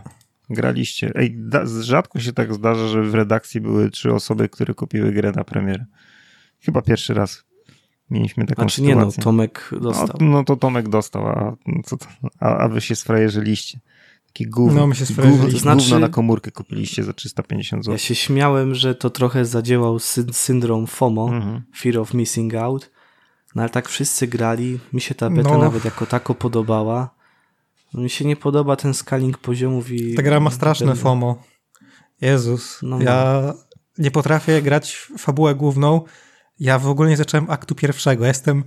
[0.50, 1.12] Graliście.
[1.16, 5.32] Ej, da, rzadko się tak zdarza, że w redakcji były trzy osoby, które kupiły grę
[5.36, 5.86] na premierę.
[6.60, 7.44] Chyba pierwszy raz
[8.10, 8.96] mieliśmy taką znaczy, sytuację.
[9.00, 10.18] nie no, Tomek dostał.
[10.20, 11.56] No, no to Tomek dostał, a,
[11.86, 12.06] co to,
[12.40, 13.80] a, a wy się sfrajerzyliście.
[14.28, 15.46] Taki gówno, No, my się gówno.
[15.52, 17.94] To znaczy- gówno na komórkę kupiliście za 350 zł.
[17.94, 21.62] Ja się śmiałem, że to trochę zadziałał sy syndrom FOMO, Mhm.
[21.78, 22.91] Fear of Missing Out.
[23.56, 25.58] No ale tak wszyscy grali, mi się ta beta No.
[25.58, 27.10] nawet jako tako podobała.
[27.94, 30.16] No, mi się nie podoba ten scaling poziomów i...
[30.16, 31.44] Ta gra ma straszne FOMO.
[32.22, 33.54] Jezus, No, ja
[33.98, 36.02] nie potrafię grać w fabułę główną.
[36.60, 38.26] Ja w ogóle nie zacząłem aktu pierwszego.
[38.26, 38.64] Jestem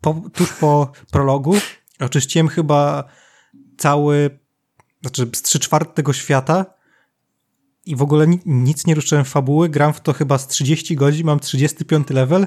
[0.00, 1.54] po, tuż po prologu.
[2.00, 3.04] Oczyściłem chyba
[3.78, 4.38] cały,
[5.00, 6.66] znaczy z trzy czwarte tego świata
[7.84, 9.68] i w ogóle ni nic nie ruszyłem fabuły.
[9.68, 12.46] Gram w to chyba z 30 godzin, mam 35 level.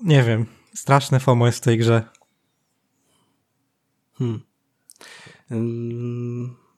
[0.00, 2.02] Nie wiem, straszne FOMO jest w tej grze.
[4.18, 4.40] Hmm.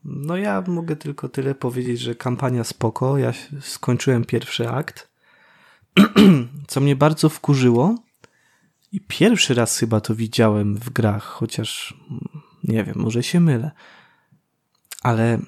[0.04, 3.18] No ja mogę tylko tyle powiedzieć, że kampania spoko.
[3.18, 5.10] Ja skończyłem pierwszy akt.
[6.68, 7.94] Co mnie bardzo wkurzyło
[8.92, 13.70] i pierwszy raz chyba to widziałem w grach, chociaż mm, nie wiem, może się mylę.
[15.02, 15.38] Ale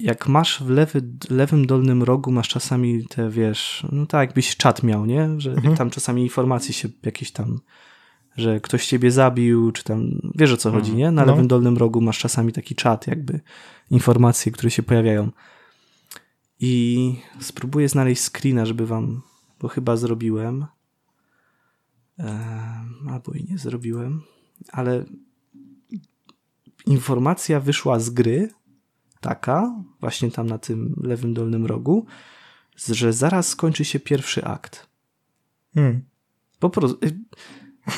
[0.00, 4.82] jak masz w lewy, lewym dolnym rogu, masz czasami te, wiesz, no tak jakbyś czat
[4.82, 5.28] miał, nie?
[5.40, 5.76] Że Mhm.
[5.76, 7.60] tam czasami informacje się jakieś tam,
[8.36, 11.10] że ktoś ciebie zabił, czy tam, wiesz o co chodzi, nie?
[11.10, 11.32] Na No.
[11.32, 13.40] lewym dolnym rogu masz czasami taki czat, jakby
[13.90, 15.30] informacje, które się pojawiają.
[16.60, 19.22] I spróbuję znaleźć screena, żeby wam,
[19.60, 20.66] bo chyba zrobiłem.
[23.10, 24.22] Albo i nie zrobiłem,
[24.72, 25.04] ale
[26.86, 28.48] informacja wyszła z gry,
[29.20, 32.06] taka, właśnie tam na tym lewym dolnym rogu,
[32.76, 34.86] że zaraz skończy się pierwszy akt.
[35.74, 36.04] Hmm.
[36.58, 37.18] Po prostu y,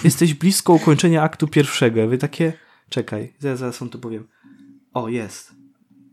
[0.05, 2.09] jesteś blisko ukończenia aktu pierwszego.
[2.09, 2.53] Wy takie,
[2.89, 4.29] czekaj, zaraz, zaraz wam to powiem.
[4.93, 5.55] O, jest.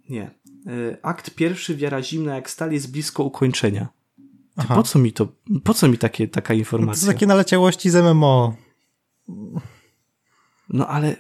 [0.09, 0.31] Nie.
[0.67, 3.87] Y, Akt pierwszy, wiara zimna jak stal jest blisko ukończenia.
[4.61, 5.27] Ty, po co mi to,
[5.63, 7.01] po co mi takie, taka No to informacja?
[7.01, 8.55] są takie naleciałości z MMO.
[10.69, 11.15] No ale,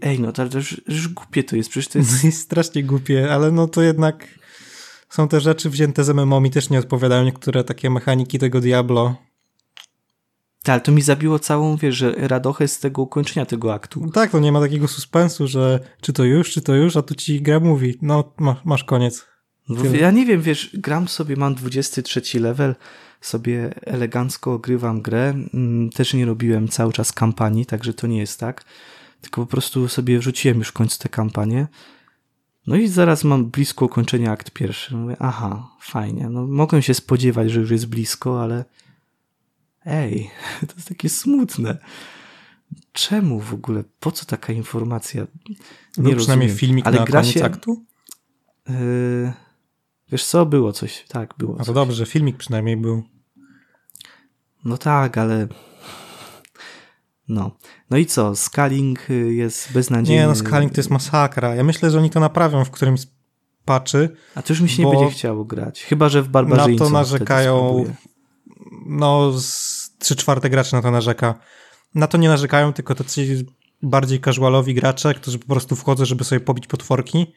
[0.00, 2.24] ej no, to, to już, już głupie to jest, przecież to jest...
[2.24, 4.28] Jest strasznie głupie, ale no to jednak
[5.08, 9.16] są te rzeczy wzięte z MMO, mi też nie odpowiadają niektóre takie mechaniki tego Diablo.
[10.62, 14.00] Tak, ale to mi zabiło całą, wiesz, radochę z tego ukończenia tego aktu.
[14.06, 17.02] No tak, to nie ma takiego suspensu, że czy to już, czy to już, a
[17.02, 19.26] tu ci gra mówi, no ma, masz koniec.
[19.68, 19.98] Bo Tyle.
[19.98, 22.74] ja nie wiem, wiesz, gram sobie, mam 23 level,
[23.20, 25.34] sobie elegancko grywam grę.
[25.54, 28.64] Mm, Też nie robiłem cały czas kampanii, także to nie jest tak.
[29.20, 31.66] Tylko po prostu sobie wrzuciłem już w końcu tę kampanię.
[32.66, 34.96] No i zaraz mam blisko ukończenia akt pierwszy.
[34.96, 36.28] Mówię, aha, fajnie.
[36.28, 38.64] No mogłem się spodziewać, że już jest blisko, ale
[39.84, 40.30] ej,
[40.68, 41.78] to jest takie smutne.
[42.92, 43.84] Czemu w ogóle?
[44.00, 45.26] Po co taka informacja?
[45.26, 45.56] Był
[45.96, 46.56] przynajmniej rozumiem.
[46.56, 47.84] filmik Ale na gra koniec się- aktu?
[48.68, 49.32] Yy,
[50.12, 51.04] wiesz co, było coś.
[51.08, 51.74] Tak, było A to coś.
[51.74, 53.02] dobrze, filmik przynajmniej był.
[54.64, 55.48] No tak, ale.
[57.28, 57.50] No.
[57.90, 58.36] No i co?
[58.36, 60.22] Scaling y, jest beznadziejny.
[60.22, 61.54] Nie, no scaling to jest masakra.
[61.54, 63.06] Ja myślę, że oni to naprawią w którymś
[63.64, 64.08] patchy.
[64.34, 65.82] A to już mi się nie będzie chciało grać.
[65.82, 66.84] Chyba, że w barbarzyńcę.
[66.84, 67.84] Na to narzekają-.
[68.86, 71.34] No, z 3 czwarte graczy na to narzeka.
[71.94, 73.46] Na to nie narzekają, tylko tacy
[73.82, 77.32] bardziej casualowi gracze, którzy po prostu wchodzą, żeby sobie pobić potworki.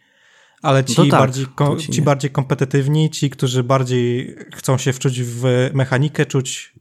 [0.62, 1.46] Ale ci, to tak, bardziej,
[1.80, 6.74] ci ci bardziej kompetytywni, ci, którzy bardziej chcą się wczuć w mechanikę, czuć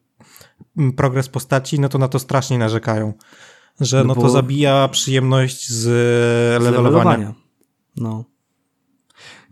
[0.97, 3.13] progres postaci, no to na to strasznie narzekają.
[3.81, 7.35] Że No no, to zabija przyjemność z Z levelowania.
[7.97, 8.25] No.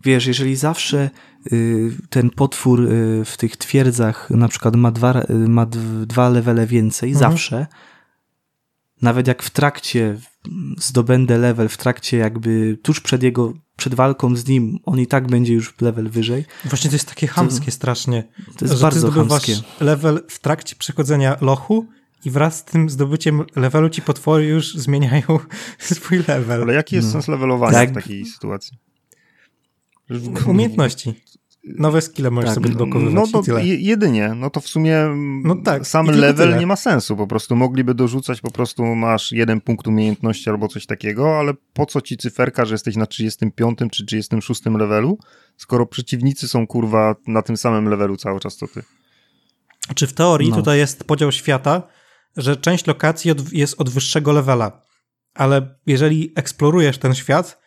[0.03, 1.09] Wiesz, jeżeli zawsze
[1.53, 5.65] y, ten potwór y, w tych twierdzach na przykład ma dwa, y, ma
[6.05, 7.31] dwa levele więcej, Mhm.
[7.31, 7.67] zawsze,
[9.01, 10.17] nawet jak w trakcie
[10.77, 15.27] zdobędę level, w trakcie jakby tuż przed jego, przed walką z nim, on i tak
[15.27, 18.23] będzie już level wyżej, Właśnie to jest takie chamskie strasznie.
[18.57, 19.55] to jest że bardzo chamskie.
[19.79, 21.85] level w trakcie przechodzenia lochu
[22.25, 25.23] i wraz z tym zdobyciem levelu ci potwory już zmieniają
[25.79, 26.61] swój level.
[26.61, 27.11] Ale jaki jest No.
[27.13, 27.91] sens levelowania Tak.
[27.91, 28.77] w takiej sytuacji?
[30.45, 31.13] Umiejętności.
[31.77, 34.97] Nowe skille możesz Tak, sobie odblokowywać No to je- jedynie, no to w sumie
[35.43, 36.59] No tak, sam level tyle.
[36.59, 40.85] nie ma sensu, po prostu mogliby dorzucać, po prostu masz jeden punkt umiejętności albo coś
[40.85, 45.17] takiego, ale po co ci cyferka, że jesteś na 35 czy 36 levelu,
[45.57, 48.83] skoro przeciwnicy są kurwa na tym samym levelu cały czas co ty.
[49.95, 50.55] Czy w teorii No.
[50.55, 51.83] tutaj jest podział świata,
[52.37, 54.81] że część lokacji od, jest od wyższego levela,
[55.33, 57.59] ale jeżeli eksplorujesz ten świat,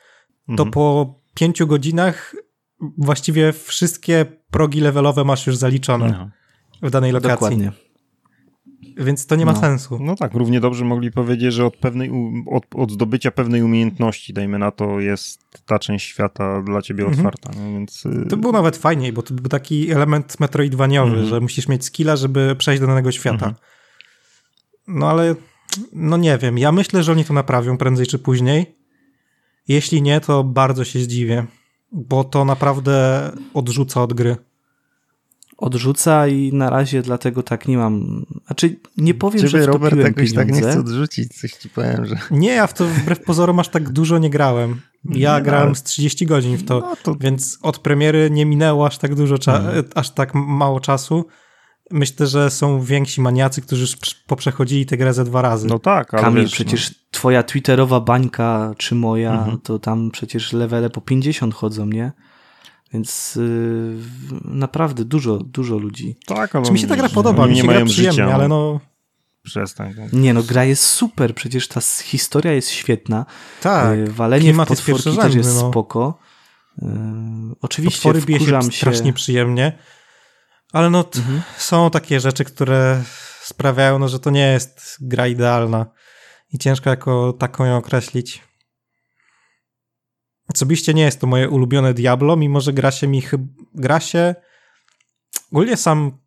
[0.46, 0.70] to Mhm.
[0.70, 2.34] po pięciu godzinach
[2.98, 6.30] właściwie wszystkie progi levelowe masz już zaliczone Aha.
[6.82, 7.34] w danej lokacji.
[7.34, 7.72] Dokładnie.
[8.96, 9.60] Więc to nie ma No.
[9.60, 9.98] sensu.
[10.00, 12.10] No tak, równie dobrze mogli powiedzieć, że od, pewnej,
[12.46, 17.18] od, od zdobycia pewnej umiejętności, dajmy na to, jest ta część świata dla ciebie Mhm.
[17.26, 17.50] otwarta.
[17.60, 21.28] No więc, y, To był nawet fajniej, bo to był taki element metroidwaniowy, Mhm.
[21.28, 23.46] że musisz mieć skilla, żeby przejść do danego świata.
[23.46, 23.54] Mhm.
[24.88, 25.34] No ale,
[25.92, 28.76] no nie wiem, ja myślę, że oni to naprawią prędzej czy później.
[29.68, 31.46] Jeśli nie, to bardzo się zdziwię.
[31.92, 34.36] Bo to naprawdę odrzuca od gry.
[35.58, 38.24] Odrzuca i na razie dlatego tak nie mam.
[38.46, 40.70] Znaczy, nie powiem, Ciebie, że Robert jakoś tak nie pieniądze.
[40.70, 42.16] chce odrzucić, coś ci powiem, że...
[42.30, 44.80] Nie, ja w to wbrew pozorom aż tak dużo nie grałem.
[45.04, 48.46] Ja No, grałem ale- z 30 godzin w to, No to więc od premiery nie
[48.46, 49.84] minęło aż tak dużo, cza- Mhm.
[49.94, 51.24] aż tak mało czasu.
[51.90, 55.66] Myślę, że są więksi maniacy, którzy już prz- poprzechodzili tę grę ze dwa razy.
[55.68, 59.58] No tak, ale Kamil, wiesz, przecież twoja twitterowa bańka, czy moja, Mhm.
[59.60, 62.12] to tam przecież levele po 50 chodzą, nie?
[62.92, 63.96] Więc yy,
[64.44, 66.16] naprawdę dużo, dużo ludzi.
[66.26, 68.34] Tak, ale Czy mi się ta gra podoba, mi nie się gra mają przyjemnie, życia,
[68.34, 68.80] ale no
[69.42, 69.94] Przestań.
[70.12, 73.26] Nie no, gra jest super, przecież ta historia jest świetna.
[73.62, 73.98] tak.
[73.98, 75.70] Yy, Walenie w klimat jest potworki też pierwszorzędny, jest no.
[75.70, 76.18] spoko.
[76.82, 76.88] Yy,
[77.60, 78.76] oczywiście Potwory bije się się...
[78.76, 79.72] strasznie przyjemnie,
[80.72, 81.42] ale no Mhm.
[81.58, 83.02] są takie rzeczy, które
[83.42, 85.86] sprawiają, no, że to nie jest gra idealna
[86.52, 88.42] i ciężko jako taką ją określić.
[90.54, 93.44] Osobiście nie jest to moje ulubione Diablo, mimo że gra się mi chyba...
[93.74, 94.34] Gra się...
[95.52, 96.18] Ogólnie sam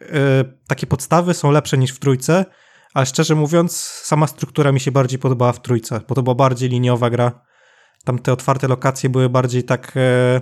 [0.00, 2.44] e, takie podstawy są lepsze niż w trójce,
[2.94, 6.68] ale szczerze mówiąc sama struktura mi się bardziej podobała w trójce, bo to była bardziej
[6.68, 7.40] liniowa gra.
[8.04, 9.92] Tam te otwarte lokacje były bardziej tak...
[9.96, 10.40] E,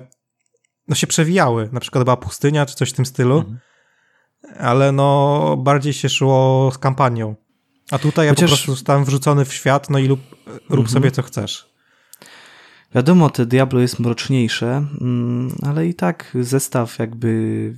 [0.89, 1.69] no się przewijały.
[1.73, 3.39] Na przykład była pustynia, czy coś w tym stylu.
[3.39, 3.59] Mhm.
[4.59, 7.48] Ale no, bardziej się szło z kampanią.
[7.91, 10.89] A tutaj ja Chociaż- po prostu zostałem wrzucony w świat, no i lub, rób Mhm.
[10.89, 11.69] sobie co chcesz.
[12.95, 17.75] Wiadomo, te Diablo jest mroczniejsze, mm, ale i tak zestaw jakby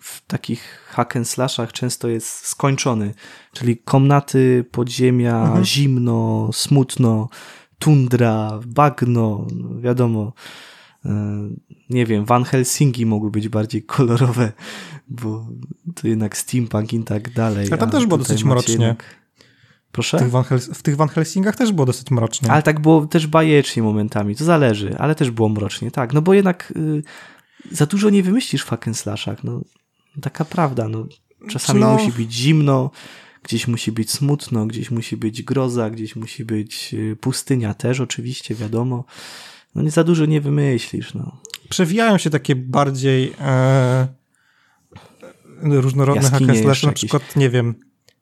[0.00, 3.14] w takich hack and slashach często jest skończony.
[3.52, 5.64] Czyli komnaty, podziemia, Mhm.
[5.64, 7.28] zimno, smutno,
[7.78, 10.32] tundra, bagno, no wiadomo.
[11.04, 11.10] e,
[11.90, 14.52] Nie wiem, Van Helsinki mogły być bardziej kolorowe,
[15.08, 15.46] bo
[15.94, 17.72] to jednak steampunk i tak dalej.
[17.72, 18.72] A tam też było dosyć mrocznie.
[18.72, 19.04] Jednak...
[19.98, 20.16] Proszę?
[20.18, 22.50] W tych, Van Hels- w tych Van Helsingach też było dosyć mrocznie.
[22.50, 26.34] Ale tak było też bajecznie momentami, to zależy, ale też było mrocznie, tak, no bo
[26.34, 27.02] jednak y,
[27.70, 29.60] za dużo nie wymyślisz w hack slashach, no
[30.20, 31.06] taka prawda, no
[31.50, 31.92] czasami No.
[31.92, 32.90] musi być zimno,
[33.42, 38.54] gdzieś musi być smutno, gdzieś musi być groza, gdzieś musi być y, pustynia też oczywiście,
[38.54, 39.04] wiadomo,
[39.74, 41.40] no nie za dużo nie wymyślisz, no.
[41.68, 44.08] Przewijają się takie bardziej e,
[45.62, 46.94] różnorodne hack na jakieś.
[46.94, 47.74] przykład, nie wiem,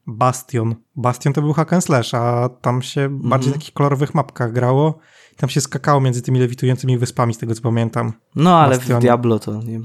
[0.06, 0.74] Bastion.
[0.96, 4.98] Bastion to był hack and slash, a tam się bardziej w takich kolorowych mapkach grało.
[5.36, 8.12] Tam się skakało między tymi lewitującymi wyspami, z tego co pamiętam.
[8.36, 8.98] No ale w.
[8.98, 9.80] Diablo to nie,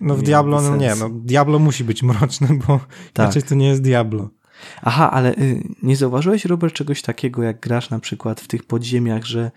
[0.00, 2.80] No w Nie Diablo, no nie, no Diablo musi być mroczne, bo
[3.12, 3.24] Tak.
[3.26, 4.28] inaczej to nie jest Diablo.
[4.82, 9.24] Aha, ale y, nie zauważyłeś, Robert, czegoś takiego, jak grasz na przykład w tych podziemiach,
[9.24, 9.50] że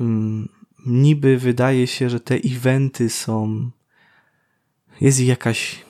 [0.00, 0.48] mm,
[0.86, 3.70] niby wydaje się, że te eventy są.
[5.00, 5.84] Jest jakaś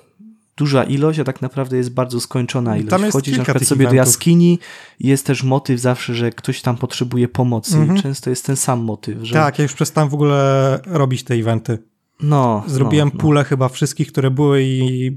[0.60, 2.90] duża ilość, a tak naprawdę jest bardzo skończona ilość.
[2.90, 4.06] Tam jest Wchodzisz na przykład sobie do eventów.
[4.06, 4.58] jaskini
[4.98, 7.76] i jest też motyw zawsze, że ktoś tam potrzebuje pomocy.
[7.76, 8.02] Mhm.
[8.02, 9.34] Często jest ten sam motyw, że.
[9.34, 11.78] Tak, ja już przestałem w ogóle robić te eventy.
[12.22, 12.64] No.
[12.66, 13.20] Zrobiłem no, no.
[13.20, 15.12] pulę chyba wszystkich, które były i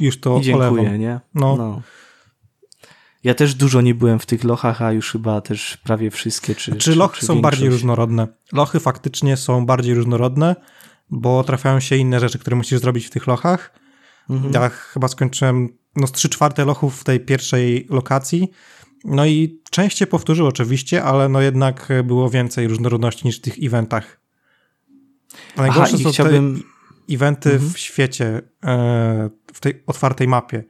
[0.00, 1.00] już to I dziękuję, olewam.
[1.00, 1.20] nie?
[1.34, 1.82] No.
[3.24, 6.54] Ja też dużo nie byłem w tych lochach, a już chyba też prawie wszystkie.
[6.54, 8.28] Czy, Czy lochy czy są bardziej różnorodne?
[8.52, 10.56] Lochy faktycznie są bardziej różnorodne,
[11.10, 13.85] bo trafiają się inne rzeczy, które musisz zrobić w tych lochach.
[14.30, 14.52] Mhm.
[14.54, 18.50] Ja chyba skończyłem no, z 3 czwarte lochów w tej pierwszej lokacji.
[19.04, 23.54] No i część się powtórzyło oczywiście, ale no jednak było więcej różnorodności niż w tych
[23.62, 24.20] eventach.
[25.56, 26.62] A Najgorsze są chciałbym.
[27.08, 27.72] te eventy Mhm.
[27.72, 30.64] w świecie, e, w tej otwartej mapie.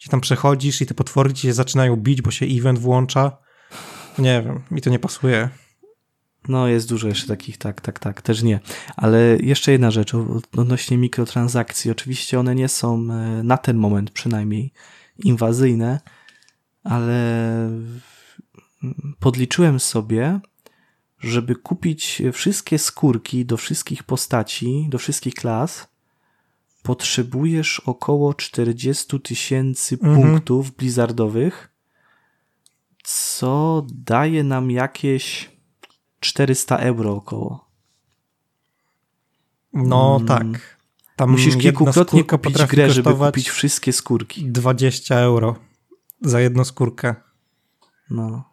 [0.00, 3.36] Gdzie tam przechodzisz i te potwory ci się zaczynają bić, bo się event włącza.
[4.18, 5.48] Nie wiem, mi to nie pasuje.
[6.48, 8.60] No, jest dużo jeszcze takich, tak, tak, tak, też nie.
[8.96, 10.14] Ale jeszcze jedna rzecz
[10.56, 11.90] odnośnie mikrotransakcji.
[11.90, 14.72] Oczywiście one nie są e, na ten moment przynajmniej
[15.18, 16.00] inwazyjne,
[16.84, 17.70] ale
[19.20, 20.40] podliczyłem sobie,
[21.18, 25.88] żeby kupić wszystkie skórki do wszystkich postaci, do wszystkich klas,
[26.82, 30.22] potrzebujesz około 40 tysięcy Mhm.
[30.22, 31.72] punktów blizzardowych,
[33.04, 35.50] co daje nam jakieś
[36.20, 37.68] 400 euro około.
[39.72, 40.28] No Mm.
[40.28, 40.78] tak.
[41.16, 44.50] Tam Musisz kilkukrotnie kupić grę, żeby kupić wszystkie skórki.
[44.50, 45.56] 20 euro
[46.20, 47.14] za jedną skórkę.
[48.10, 48.44] No,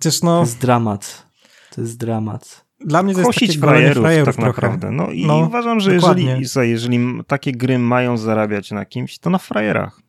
[0.00, 1.26] Przecież to no, jest dramat.
[1.74, 2.64] To jest dramat.
[2.80, 4.48] dla mnie to jest Kosić takie frajerów, frajerów tak trochę.
[4.62, 4.90] naprawdę.
[4.90, 6.36] No i No, uważam, że dokładnie.
[6.40, 10.00] jeżeli, jeżeli takie gry mają zarabiać na kimś, to na frajerach.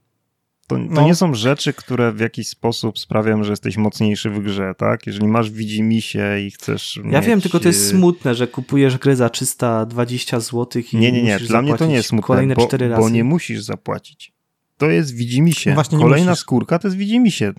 [0.70, 1.02] To, to No.
[1.06, 5.08] nie są rzeczy, które w jakiś sposób sprawiają, że jesteś mocniejszy w grze, tak?
[5.08, 8.98] Jeżeli masz widzimisię i chcesz Ja mieć, wiem, tylko to jest y, smutne, że kupujesz
[8.98, 11.40] grę za 320 zł i Nie, nie, nie.
[11.40, 13.02] Dla mnie to nie jest smutne, kolejne bo, 4 razy.
[13.02, 14.34] bo nie musisz zapłacić.
[14.78, 15.74] To jest widzimisię.
[15.74, 16.42] Właśnie nie Kolejna musisz.
[16.42, 17.54] skórka to jest widzimisię.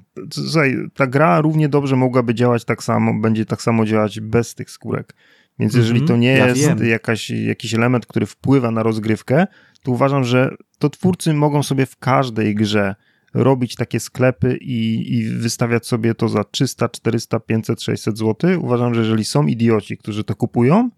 [0.95, 5.15] Ta gra równie dobrze mogłaby działać tak samo, będzie tak samo działać bez tych skórek.
[5.61, 9.47] Więc jeżeli Mhm, to nie ja jest jakaś, jakiś element, który wpływa na rozgrywkę,
[9.83, 12.95] to uważam, że to twórcy mogą sobie w każdej grze
[13.35, 18.61] robić takie sklepy i, i wystawiać sobie to za 300, 400, 500, 600 zł.
[18.61, 20.91] Uważam, że jeżeli są idioci, którzy to kupują,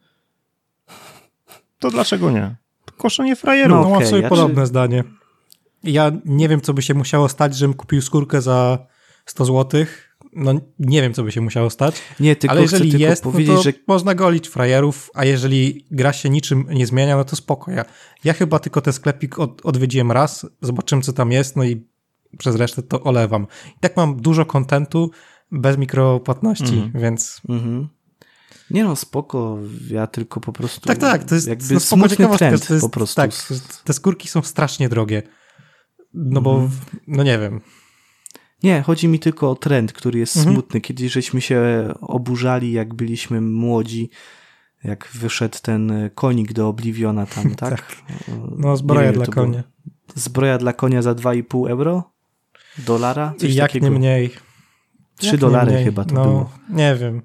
[1.78, 2.56] to dlaczego nie?
[2.96, 3.76] Koszenie frajerów.
[3.76, 5.04] No, No, mam okej, sobie ja podobne zdanie.
[5.84, 8.78] Ja nie wiem, co by się musiało stać, żebym kupił skórkę za
[9.26, 9.84] 100 zł.
[10.32, 12.02] No nie wiem, co by się musiało stać.
[12.20, 15.86] Nie, tylko ale jeżeli tylko jest, no powiedzieć, to że można golić frajerów, a jeżeli
[15.90, 17.70] gra się niczym nie zmienia, no to spoko.
[17.70, 17.84] Ja,
[18.24, 21.86] ja chyba tylko ten sklepik od, odwiedziłem raz, zobaczyłem, co tam jest, no i
[22.38, 23.46] przez resztę to olewam.
[23.76, 25.10] I tak mam dużo kontentu
[25.50, 26.90] bez mikropłatności, Mhm.
[27.02, 27.88] więc Mhm.
[28.70, 29.58] Nie no, spoko,
[29.90, 30.86] ja tylko po prostu...
[30.86, 33.16] tak, tak, to jest jakby no, spoko ciekawostka, trend to jest, po prostu.
[33.16, 33.30] Tak,
[33.84, 35.22] te skórki są strasznie drogie.
[36.14, 36.80] No bo, Mhm.
[37.06, 37.60] no nie wiem.
[38.62, 40.54] Nie, chodzi mi tylko o trend, który jest Mhm.
[40.56, 40.80] smutny.
[40.80, 44.10] Kiedyś żeśmy się oburzali, jak byliśmy młodzi,
[44.84, 47.96] jak wyszedł ten konik do Obliviona tam, tak?
[48.58, 49.62] No Nie zbroja wiem, dla konia.
[50.14, 52.12] Zbroja dla konia za 2,5 euro?
[52.78, 53.34] Dolara?
[53.38, 53.88] Coś I jak takiego.
[53.88, 54.30] nie mniej.
[55.16, 55.84] 3 Jak dolary mniej.
[55.84, 56.50] chyba to no, było.
[56.70, 57.22] Nie wiem.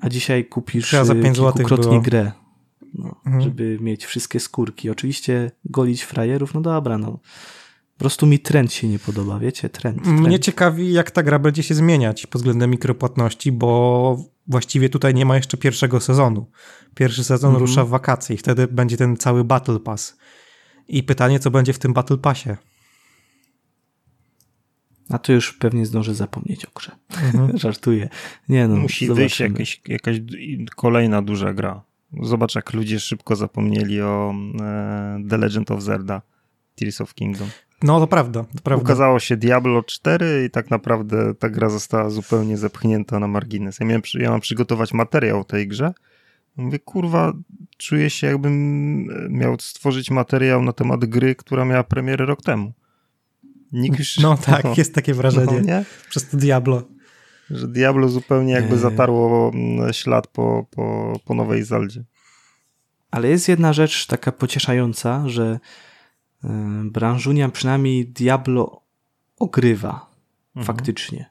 [0.00, 2.02] A dzisiaj kupisz Chyba za y, pięć złotych kilkukrotnie było.
[2.02, 2.32] grę,
[2.94, 3.42] no, Mhm.
[3.44, 4.90] żeby mieć wszystkie skórki.
[4.90, 7.18] Oczywiście golić frajerów, no dobra, no.
[7.94, 9.68] Po prostu mi trend się nie podoba, wiecie?
[9.68, 10.02] Trend.
[10.04, 10.20] trend.
[10.20, 15.26] Mnie ciekawi, jak ta gra będzie się zmieniać pod względem mikropłatności, bo właściwie tutaj nie
[15.26, 16.46] ma jeszcze pierwszego sezonu.
[16.94, 17.60] Pierwszy sezon Mhm.
[17.66, 20.16] rusza w wakacje i wtedy będzie ten cały Battle Pass.
[20.88, 22.50] I pytanie, co będzie w tym Battle Passie.
[25.08, 26.92] A to już pewnie zdążę zapomnieć o grze.
[27.24, 27.58] Mhm.
[27.58, 28.08] Żartuję.
[28.48, 29.48] Nie no, Musi wyjść zobaczymy.
[29.58, 30.16] jakaś, jakaś
[30.76, 31.82] kolejna duża gra.
[32.22, 36.22] Zobacz, jak ludzie szybko zapomnieli o e, The Legend of Zelda
[36.74, 37.48] Tears of Kingdom.
[37.84, 38.82] No to prawda, to prawda.
[38.82, 43.80] Ukazało się Diablo 4 i tak naprawdę ta gra została zupełnie zepchnięta na margines.
[43.80, 45.92] Ja, miałem, ja mam przygotować materiał o tej grze.
[46.56, 47.32] Mówię, kurwa,
[47.76, 48.54] czuję się jakbym
[49.10, 52.72] e, miał stworzyć materiał na temat gry, która miała premierę rok temu.
[53.72, 54.18] Nikt już...
[54.18, 55.84] No tak, jest takie wrażenie No, nie?
[56.10, 56.82] przez to Diablo.
[57.50, 58.78] Że Diablo zupełnie jakby Nie.
[58.80, 62.04] zatarło mm, ślad po, po, po nowej Zeldzie.
[63.10, 65.60] Ale jest jedna rzecz taka pocieszająca, że
[66.84, 68.80] branżunia przynajmniej Diablo
[69.38, 70.10] ogrywa
[70.56, 70.66] Mhm.
[70.76, 71.30] faktycznie.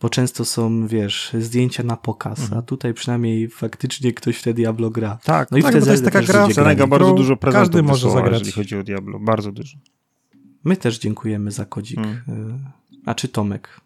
[0.00, 2.58] Bo często są, wiesz, zdjęcia na pokaz, Mhm.
[2.58, 5.18] a tutaj przynajmniej faktycznie ktoś w te Diablo gra.
[5.24, 7.62] Tak, No i w tak, te bo to jest taka gra, Senega bardzo dużo prezentów
[7.68, 8.38] każdy może wysłała, zagrać.
[8.40, 9.18] jeżeli chodzi o Diablo.
[9.18, 9.78] Bardzo dużo.
[10.64, 11.98] My też dziękujemy za kodzik.
[11.98, 12.12] Mm.
[12.28, 12.70] Y,
[13.06, 13.80] A czy Tomek?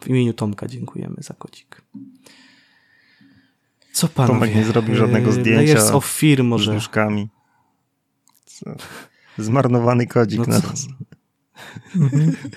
[0.00, 1.82] W imieniu Tomka dziękujemy za kodzik.
[3.92, 4.34] Co panowie?
[4.40, 6.74] Tomek nie zrobił żadnego Y, zdjęcia Layers of Fear Z może.
[6.74, 7.28] nóżkami.
[8.44, 8.70] Co?
[9.38, 10.60] Zmarnowany kodzik No na.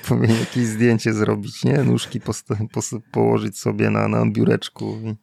[0.10, 1.84] Powinien jakieś zdjęcie zrobić, nie?
[1.84, 2.20] Nóżki
[3.12, 4.98] położyć sobie na, na biureczku.
[5.04, 5.16] I,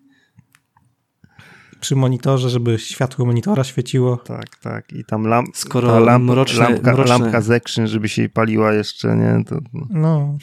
[1.81, 4.16] Przy monitorze, żeby światło monitora świeciło.
[4.16, 4.93] tak, tak.
[4.93, 8.28] I tam lamp, Skoro ta lamp, mroczne- lampka, mroczne- lampka z action, żeby się jej
[8.31, 9.44] paliła jeszcze, nie?
[9.44, 9.59] To,
[9.90, 10.39] No,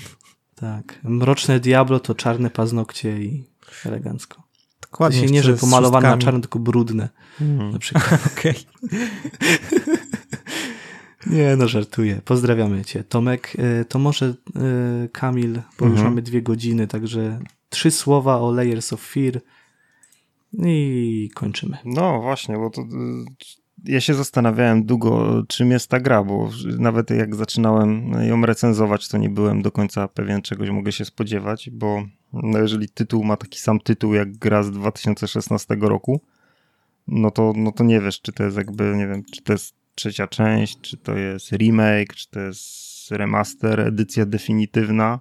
[0.55, 0.99] Tak.
[1.03, 3.49] Mroczne Diablo to czarne paznokcie i
[3.85, 4.43] elegancko.
[4.81, 5.19] Dokładnie.
[5.19, 7.09] sensie nie, że pomalowane na czarno, tylko brudne
[7.41, 7.71] mm.
[7.71, 8.27] na przykład.
[8.37, 8.55] Okej.
[11.27, 12.21] Nie, no żartuję.
[12.25, 13.03] Pozdrawiamy cię.
[13.03, 14.25] Tomek, y, to może
[15.05, 16.09] y, Kamil, bo już Mhm.
[16.09, 17.39] mamy dwie godziny, także
[17.69, 19.41] trzy słowa o Layers of Fear
[20.65, 21.77] i kończymy.
[21.85, 22.85] No właśnie, bo to y,
[23.85, 26.49] ja się zastanawiałem długo, czym jest ta gra, bo
[26.79, 31.69] nawet jak zaczynałem ją recenzować, to nie byłem do końca pewien, czegoś mogę się spodziewać,
[31.69, 32.03] bo
[32.33, 36.21] no jeżeli tytuł ma taki sam tytuł jak gra z 2016 roku,
[37.07, 39.80] no to, no to nie wiesz, czy to jest jakby, nie wiem, czy to jest
[40.01, 45.19] trzecia część, czy to jest remake, czy to jest remaster, edycja definitywna.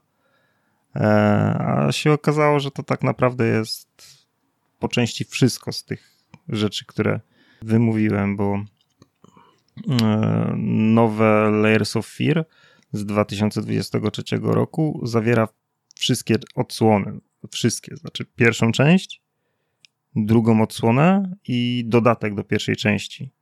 [0.97, 1.01] E,
[1.59, 3.89] a się okazało, że to tak naprawdę jest
[4.78, 6.16] po części wszystko z tych
[6.48, 7.20] rzeczy, które
[7.62, 8.65] wymówiłem, bo
[10.02, 12.47] e, nowe Layers of Fear
[12.93, 15.48] z 2023 roku zawiera
[15.94, 17.20] wszystkie odsłony.
[17.51, 19.23] Wszystkie, znaczy pierwszą część,
[20.16, 23.40] drugą odsłonę i dodatek do pierwszej części.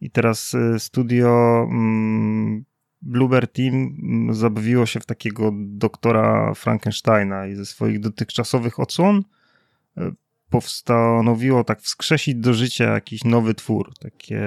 [0.00, 2.64] I teraz e, studio mm,
[3.02, 9.22] Bluebird Team mm, zabawiło się w takiego doktora Frankensteina i ze swoich dotychczasowych odsłon
[9.96, 10.12] e,
[10.50, 14.42] postanowiło tak wskrzesić do życia jakiś nowy twór, takie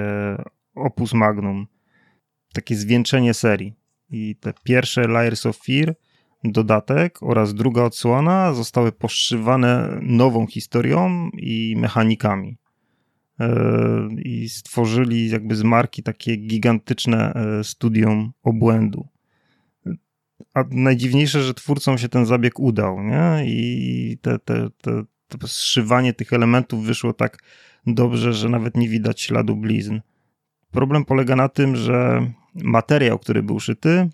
[0.74, 1.66] opus magnum,
[2.52, 3.74] takie zwieńczenie serii.
[4.10, 5.94] I te pierwsze Layers of Fear,
[6.44, 12.59] dodatek oraz druga odsłona zostały poszywane nową historią i mechanikami.
[13.40, 19.08] E, I stworzyli jakby z marki takie gigantyczne e, studium obłędu.
[20.54, 23.44] A najdziwniejsze, że twórcom się ten zabieg udał, nie?
[23.46, 27.38] I te, te, te, to zszywanie tych elementów wyszło tak
[27.86, 30.00] dobrze, że nawet nie widać śladu blizn.
[30.70, 34.08] Problem polega na tym, że materiał, który był szyty,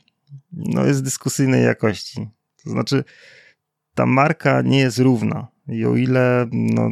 [0.52, 2.28] no jest dyskusyjnej jakości.
[2.64, 3.04] To znaczy,
[3.94, 5.46] ta marka nie jest równa.
[5.68, 6.90] I o ile no,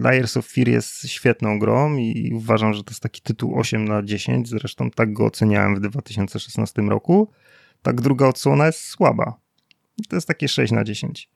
[0.00, 4.02] Layers of Fear jest świetną grą i uważam, że to jest taki tytuł 8 na
[4.02, 7.30] 10, zresztą tak go oceniałem w 2016 roku,
[7.82, 9.34] tak druga odsłona jest słaba.
[10.08, 11.30] To jest takie 6 na 10.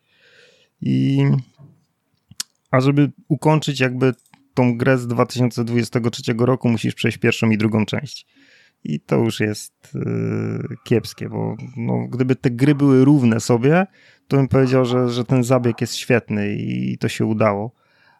[0.80, 1.24] I
[2.70, 4.14] a żeby ukończyć jakby
[4.54, 8.26] tą grę z 2023 roku, musisz przejść pierwszą i drugą część.
[8.84, 13.86] I to już jest yy, kiepskie, bo no, gdyby te gry były równe sobie,
[14.28, 17.70] to bym powiedział, że, że ten zabieg jest świetny i to się udało.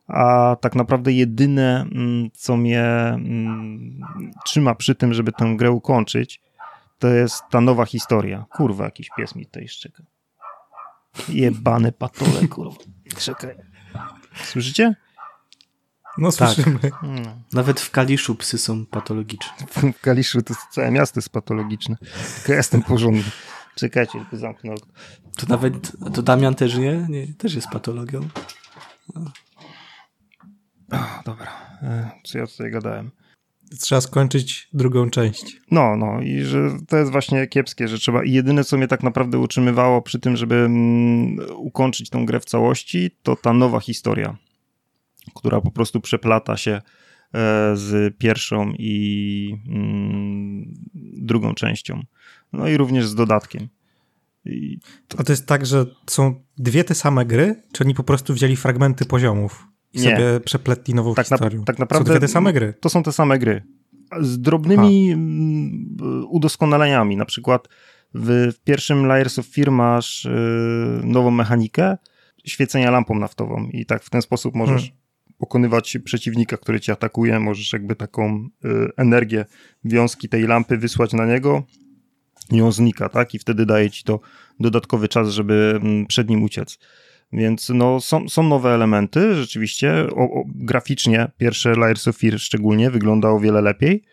[0.09, 4.01] A tak naprawdę jedyne, mm, co mnie mm,
[4.45, 6.41] trzyma przy tym, żeby tę grę ukończyć,
[6.99, 8.45] to jest ta nowa historia.
[8.51, 10.03] Kurwa, jakiś pies mi tutaj szczeka.
[11.29, 12.77] Jebane patole, kurwa.
[13.19, 13.55] Czekaj.
[14.45, 14.95] Słyszycie?
[16.19, 16.51] No Tak.
[16.51, 16.79] słyszymy.
[17.03, 17.37] No.
[17.53, 19.67] Nawet w Kaliszu psy są patologiczne.
[19.67, 21.97] W Kaliszu to całe miasto jest patologiczne.
[22.37, 23.25] Tylko ja jestem porządny.
[23.77, 24.93] Czekajcie, tylko zamknę okno.
[25.37, 27.07] To nawet, to Damian też nie?
[27.09, 28.21] nie też jest patologią.
[30.93, 31.47] O, dobra.
[31.83, 33.11] E, Co ja tutaj gadałem?
[33.81, 35.61] Trzeba skończyć drugą część.
[35.71, 38.25] No, no i że to jest właśnie kiepskie, że trzeba.
[38.25, 42.45] I jedyne, co mnie tak naprawdę utrzymywało przy tym, żeby mm, ukończyć tą grę w
[42.45, 44.37] całości, to ta nowa historia,
[45.35, 46.83] która po prostu przeplata się e,
[47.77, 52.03] z pierwszą i mm, drugą częścią.
[52.53, 53.69] No i również z dodatkiem.
[54.45, 54.79] I
[55.19, 58.57] A to jest tak, że są dwie te same gry, czy oni po prostu wzięli
[58.57, 60.03] fragmenty poziomów i Nie.
[60.05, 61.65] sobie przepletli nową Tak na- historią?
[61.65, 62.75] tak naprawdę- Są dwie te same gry.
[62.81, 63.63] to są te same gry.
[64.21, 65.97] Z drobnymi mm,
[66.29, 67.17] udoskonaleniami.
[67.17, 67.69] Na przykład
[68.15, 70.31] w, w pierwszym Layers of Fear masz y,
[71.05, 71.97] nową mechanikę
[72.45, 74.99] świecenia lampą naftową i tak w ten sposób możesz Hmm.
[75.39, 77.41] pokonywać przeciwnika, który cię atakuje.
[77.41, 79.45] Możesz jakby taką y, energię
[79.85, 81.63] wiązki tej lampy wysłać na niego
[82.53, 83.35] i on znika, tak?
[83.35, 84.21] I wtedy daje ci to
[84.61, 86.79] dodatkowy czas, żeby mm, przed nim uciec.
[87.33, 90.07] Więc no, są, są nowe elementy, rzeczywiście.
[90.17, 94.05] O, o, graficznie pierwsze Layers of Fear szczególnie wygląda o wiele lepiej.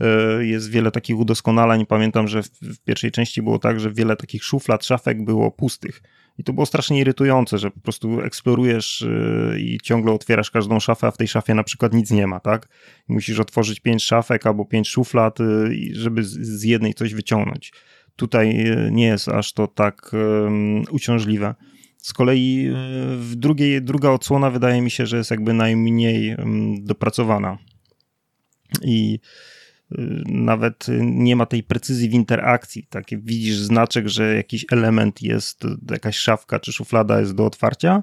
[0.00, 1.86] E, Jest wiele takich udoskonaleń.
[1.86, 6.02] Pamiętam, że w, pierwszej części było tak, że wiele takich szuflad, szafek było pustych.
[6.38, 11.06] I to było strasznie irytujące, że po prostu eksplorujesz e, i ciągle otwierasz każdą szafę,
[11.06, 12.68] a w tej szafie na przykład nic nie ma, tak?
[13.08, 15.44] I musisz otworzyć pięć szafek albo pięć szuflad, e,
[15.92, 17.72] żeby z, jednej coś wyciągnąć.
[18.16, 20.10] Tutaj nie jest aż to tak
[20.90, 21.54] uciążliwe.
[21.98, 22.70] Z kolei
[23.18, 26.36] w drugiej, druga odsłona wydaje mi się, że jest jakby najmniej
[26.80, 27.58] dopracowana.
[28.82, 29.18] I
[30.26, 32.86] nawet nie ma tej precyzji w interakcji.
[32.90, 38.02] Tak, widzisz znaczek, że jakiś element jest, jakaś szafka czy szuflada jest do otwarcia,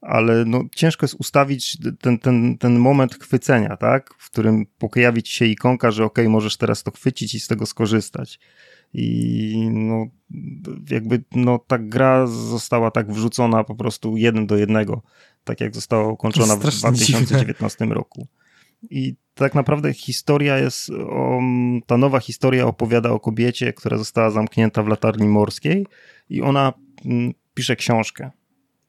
[0.00, 4.14] ale no, ciężko jest ustawić ten, ten, ten moment chwycenia, tak?
[4.18, 7.66] w którym pojawi ci się ikonka, że ok, możesz teraz to chwycić i z tego
[7.66, 8.40] skorzystać.
[8.94, 10.06] I no,
[10.90, 15.02] jakby no, ta gra została tak wrzucona po prostu jeden do jednego,
[15.44, 17.20] tak jak została ukończona w Strasznie dziwne.
[17.20, 18.28] 2019 roku.
[18.90, 21.40] I tak naprawdę historia jest, o,
[21.86, 25.86] ta nowa historia opowiada o kobiecie, która została zamknięta w latarni morskiej
[26.30, 26.72] i ona
[27.04, 28.30] mm, pisze książkę.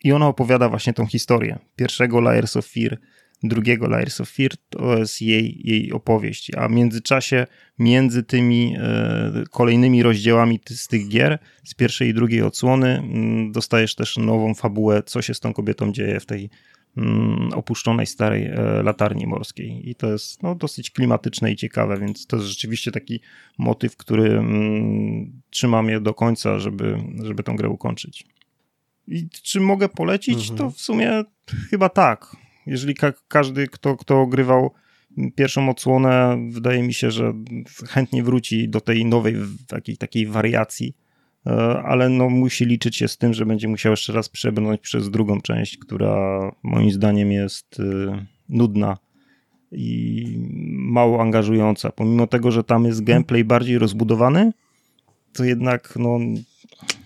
[0.04, 1.60] I ona opowiada właśnie tą historię.
[1.76, 2.98] Pierwszego Layers of Fear,
[3.44, 6.52] drugiego Layers of Fear to jest jej, jej opowieść.
[6.56, 7.48] A w międzyczasie,
[7.80, 13.96] między tymi e, kolejnymi rozdziałami z tych gier, z pierwszej i drugiej odsłony, mm, dostajesz
[13.96, 16.50] też nową fabułę, co się z tą kobietą dzieje w tej
[17.56, 19.90] opuszczonej starej e, latarni morskiej.
[19.90, 23.20] I to jest no, dosyć klimatyczne i ciekawe, więc to jest rzeczywiście taki
[23.58, 28.26] motyw, który mm, trzyma mnie do końca, żeby, żeby tę grę ukończyć.
[29.08, 30.40] I czy mogę polecić?
[30.40, 30.58] Mhm.
[30.58, 31.24] To w sumie
[31.70, 32.36] chyba tak.
[32.66, 34.72] Jeżeli ka- każdy, kto, kto ogrywał
[35.36, 37.34] pierwszą odsłonę, wydaje mi się, że
[37.90, 39.36] chętnie wróci do tej nowej
[39.68, 40.96] takiej, takiej wariacji,
[41.84, 45.42] ale no musi liczyć się z tym, że będzie musiał jeszcze raz przebrnąć przez drugą
[45.42, 48.98] część, która moim zdaniem jest y, nudna
[49.72, 50.26] i
[50.72, 51.92] mało angażująca.
[51.92, 54.52] Pomimo tego, że tam jest gameplay bardziej rozbudowany,
[55.34, 56.20] to jednak no,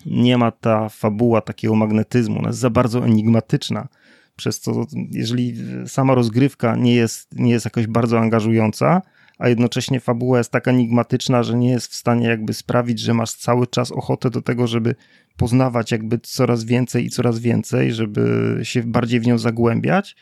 [0.06, 2.38] nie ma ta fabuła takiego magnetyzmu.
[2.38, 3.88] Ona jest za bardzo enigmatyczna.
[4.36, 5.54] Przez co, jeżeli
[5.86, 9.02] sama rozgrywka nie jest, nie jest jakoś bardzo angażująca,
[9.38, 13.32] a jednocześnie fabuła jest tak enigmatyczna, że nie jest w stanie jakby sprawić, że masz
[13.32, 14.94] cały czas ochotę do tego, żeby
[15.36, 20.16] poznawać jakby coraz więcej i coraz więcej, żeby się bardziej w nią zagłębiać,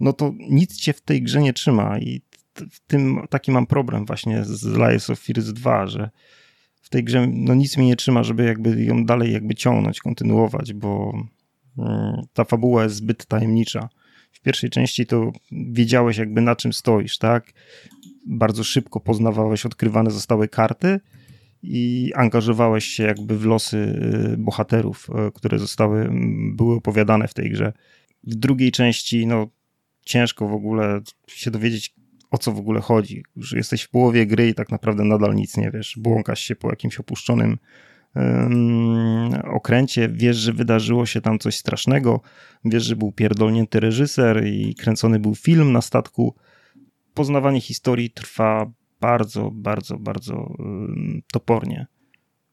[0.00, 2.22] no to nic cię w tej grze nie trzyma i
[2.70, 6.10] w tym taki mam problem właśnie z Lies of Fears 2, że
[6.82, 10.72] w tej grze no nic mnie nie trzyma, żeby jakby ją dalej jakby ciągnąć, kontynuować,
[10.72, 11.12] bo
[11.78, 13.88] mm, ta fabuła jest zbyt tajemnicza.
[14.32, 17.52] w pierwszej części to wiedziałeś jakby na czym stoisz, tak?
[18.26, 21.00] Bardzo szybko poznawałeś, odkrywane zostały karty
[21.62, 23.76] i angażowałeś się jakby w losy
[24.32, 26.10] y, bohaterów, y, które zostały,
[26.52, 27.72] były opowiadane w tej grze.
[28.24, 29.46] W drugiej części, no,
[30.04, 31.94] ciężko w ogóle się dowiedzieć,
[32.30, 33.24] o co w ogóle chodzi.
[33.36, 35.98] Już jesteś w połowie gry i tak naprawdę nadal nic nie wiesz.
[35.98, 37.58] Błąkasz się po jakimś opuszczonym
[39.44, 42.20] okręcie, wiesz, że wydarzyło się tam coś strasznego,
[42.64, 46.34] wiesz, że był pierdolnięty reżyser i kręcony był film na statku.
[47.14, 50.54] Poznawanie historii trwa bardzo, bardzo, bardzo
[51.32, 51.86] topornie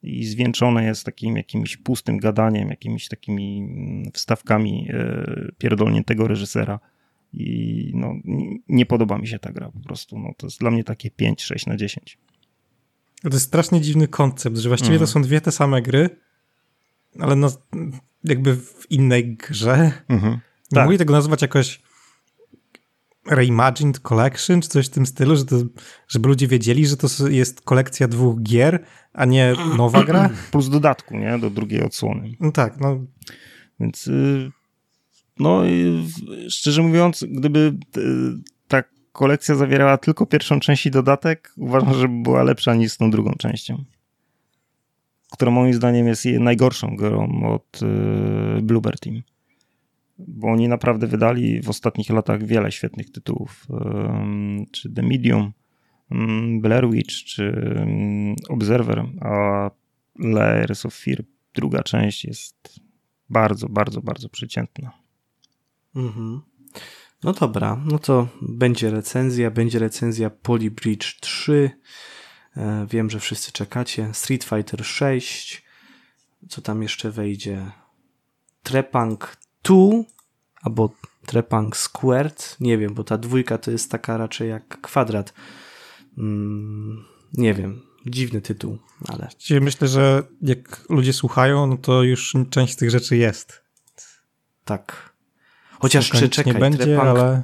[0.04, 3.70] i zwieńczone jest takim jakimś pustym gadaniem, jakimiś takimi
[4.14, 5.26] wstawkami e,
[5.58, 6.80] pierdolniętego reżysera
[7.34, 8.14] i no,
[8.70, 10.20] nie podoba mi się ta gra po prostu.
[10.20, 12.18] No, to jest dla mnie takie 5, 6 na 10.
[13.22, 16.10] To jest strasznie dziwny koncept, że właściwie to są dwie te same gry,
[17.20, 17.52] ale no,
[18.24, 19.92] jakby w innej grze.
[20.10, 20.34] Mhm.
[20.34, 20.84] Nie tak.
[20.84, 21.82] mogli tego nazwać jakoś
[23.30, 25.56] Reimagined Collection, czy coś w tym stylu, że to,
[26.08, 30.30] żeby ludzie wiedzieli, że to jest kolekcja dwóch gier, a nie nowa gra.
[30.52, 31.40] Plus dodatku, nie?
[31.40, 32.32] Do drugiej odsłony.
[32.40, 33.06] No tak, no.
[33.80, 34.52] Więc y,
[35.40, 35.62] no
[36.50, 38.02] szczerze mówiąc, gdyby y,
[38.68, 43.12] ta kolekcja zawierała tylko pierwszą część i dodatek, uważam, że była lepsza niż z tą
[43.12, 43.84] drugą częścią.
[45.32, 49.22] Która moim zdaniem jest najgorszą grą od y, Bluebird Team
[50.20, 53.68] bo oni naprawdę wydali w ostatnich latach wiele świetnych tytułów,
[54.72, 55.54] czy The Medium,
[56.62, 57.72] Blair Witch, czy
[58.50, 59.72] Observer, a
[60.20, 61.24] Layers of Fear,
[61.54, 62.80] druga część jest
[63.30, 64.92] bardzo, bardzo, bardzo przeciętna.
[65.96, 66.42] Mhm.
[67.24, 71.72] No dobra, no to będzie recenzja, będzie recenzja Polybridge 3.
[72.58, 74.10] E, wiem, że wszyscy czekacie.
[74.14, 75.64] Street Fighter 6.
[76.50, 77.72] Co tam jeszcze wejdzie?
[78.64, 79.38] Trepang
[79.68, 80.04] 2
[80.62, 80.90] albo
[81.26, 82.58] Trepang Squared.
[82.60, 85.34] Nie wiem, bo ta dwójka to jest taka raczej jak kwadrat.
[86.18, 88.78] Mm, nie wiem, dziwny tytuł,
[89.08, 89.30] ale.
[89.62, 93.62] Myślę, że jak ludzie słuchają, no to już część z tych rzeczy jest.
[94.66, 95.14] Tak.
[95.80, 97.44] Chociaż czy czekaj, nie będzie, Trepang, ale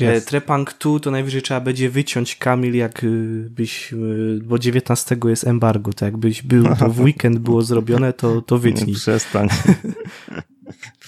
[0.00, 3.50] e, Trepang 2 to najwyżej trzeba będzie wyciąć Kamil, jak y,
[3.92, 8.58] y, bo 19 jest embargo, to jakbyś był, to w weekend było zrobione, to, to
[8.58, 8.94] wytnij.
[8.94, 9.48] Przestań.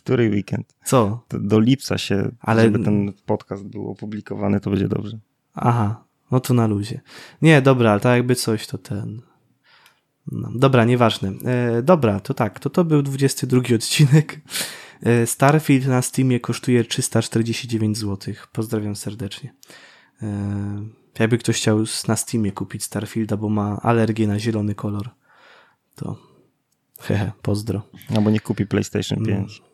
[0.05, 0.75] Który weekend?
[0.85, 1.25] Co?
[1.31, 2.63] Do lipca się, Ale...
[2.63, 5.19] żeby ten podcast był opublikowany, to będzie dobrze.
[5.55, 7.01] Aha, no to na luzie.
[7.43, 9.23] Nie, dobra, ale tak jakby coś, to ten...
[10.33, 11.33] No, dobra, nieważne.
[11.45, 14.41] E, dobra, to tak, to to był 22 odcinek.
[15.03, 18.35] E, Starfield na Steamie kosztuje 349 zł.
[18.53, 19.55] Pozdrawiam serdecznie.
[20.23, 25.11] E, jakby ktoś chciał na Steamie kupić Starfielda, bo ma alergię na zielony kolor,
[25.95, 26.17] to
[27.07, 27.83] hehe, pozdro.
[28.17, 29.59] Albo nie kupi PlayStation 5.
[29.59, 29.73] Mm.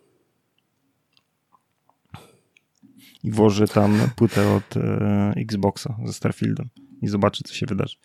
[3.25, 6.69] I włoży tam płytę od e, Xboxa ze Starfieldem
[7.03, 7.97] i zobaczy, co się wydarzy.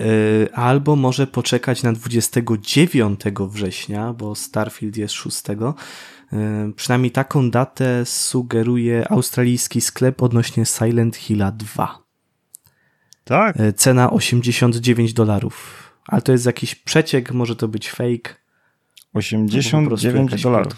[0.00, 5.42] E, albo może poczekać na 29 września, bo Starfield jest 6.
[5.50, 12.04] E, przynajmniej taką datę sugeruje australijski sklep odnośnie Silent Hilla 2.
[13.24, 13.60] Tak.
[13.60, 15.90] E, cena 89 dolarów.
[16.06, 18.34] Ale to jest jakiś przeciek, może to być fake.
[19.14, 20.76] 89 dolarów.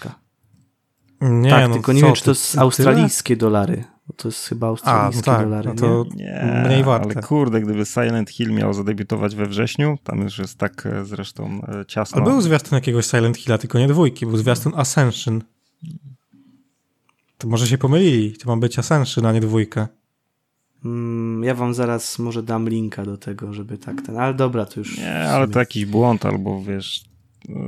[1.21, 3.85] Nie, tak, no tylko nie wiem, czy to jest australijskie dolary.
[4.17, 5.69] To jest chyba australijskie A, no tak, dolary.
[5.69, 6.63] No to nie?
[6.67, 7.11] mniej warte.
[7.13, 11.61] Ale kurde, gdyby Silent Hill miał zadebiutować we wrześniu, tam już jest tak e, zresztą
[11.81, 12.23] e, ciasno.
[12.23, 15.43] Ale był zwiastun jakiegoś Silent Hilla, tylko nie dwójki, był zwiastun Ascension.
[17.39, 19.89] To może się pomylili, to ma być Ascension, a nie dwójka.
[20.85, 24.81] Mm, ja wam zaraz może dam linka do tego, żeby tak ten, ale dobra, to
[24.81, 24.99] już...
[24.99, 27.05] Nie, ale to jakiś błąd albo wiesz,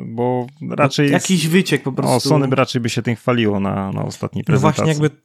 [0.07, 1.07] bo raczej...
[1.07, 2.17] No, jakiś wyciek po prostu.
[2.17, 4.81] O, Sony by raczej by się tym chwaliło na, na ostatniej prezentacji.
[4.81, 5.23] No właśnie, jakby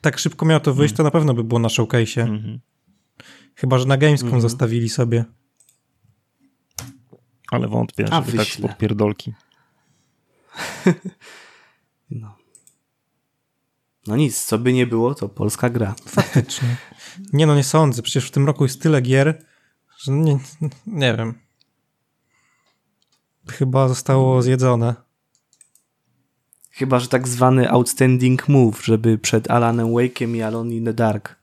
[0.00, 2.20] tak szybko miało to wyjść, to na pewno by było na showcase'ie.
[2.20, 2.60] Mhm.
[3.54, 4.42] Chyba, że na Gamescom mhm.
[4.42, 5.24] zostawili sobie.
[7.50, 9.32] Ale wątpię, A, żeby tak spod pierdolki.
[12.10, 12.36] no.
[14.06, 15.94] No nic, co by nie było, to polska gra.
[16.06, 16.76] Faktycznie.
[17.32, 18.02] Nie no, nie sądzę.
[18.02, 19.44] Przecież w tym roku jest tyle gier,
[19.98, 20.38] że nie,
[20.86, 21.34] nie wiem.
[23.50, 24.94] Chyba zostało zjedzone.
[26.70, 31.36] Chyba, że tak zwany outstanding move, żeby przed Alanem Wake'iem i Alone in the Dark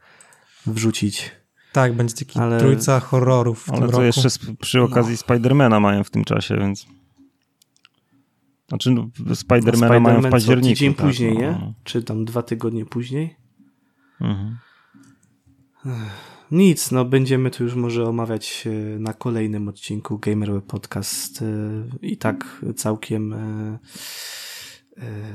[0.65, 1.31] wrzucić.
[1.73, 2.59] Tak, będzie taki ale...
[2.59, 4.03] trójca horrorów w ale tym to roku.
[4.03, 4.29] jeszcze
[4.59, 5.17] przy okazji no.
[5.17, 6.87] Spidermana mają w tym czasie, więc...
[8.67, 10.69] Znaczy no, Spidermana no, mają w październiku.
[10.69, 11.39] tydzień tak, później, no.
[11.39, 11.73] nie?
[11.83, 13.35] Czy tam dwa tygodnie później?
[14.21, 14.57] Mhm.
[16.51, 21.45] Nic, no będziemy tu już może omawiać e, na kolejnym odcinku Gamerweb Podcast e,
[22.01, 23.79] i tak całkiem e,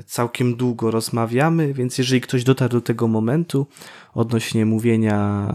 [0.06, 3.66] całkiem długo rozmawiamy, więc jeżeli ktoś dotarł do tego momentu
[4.14, 5.48] odnośnie mówienia,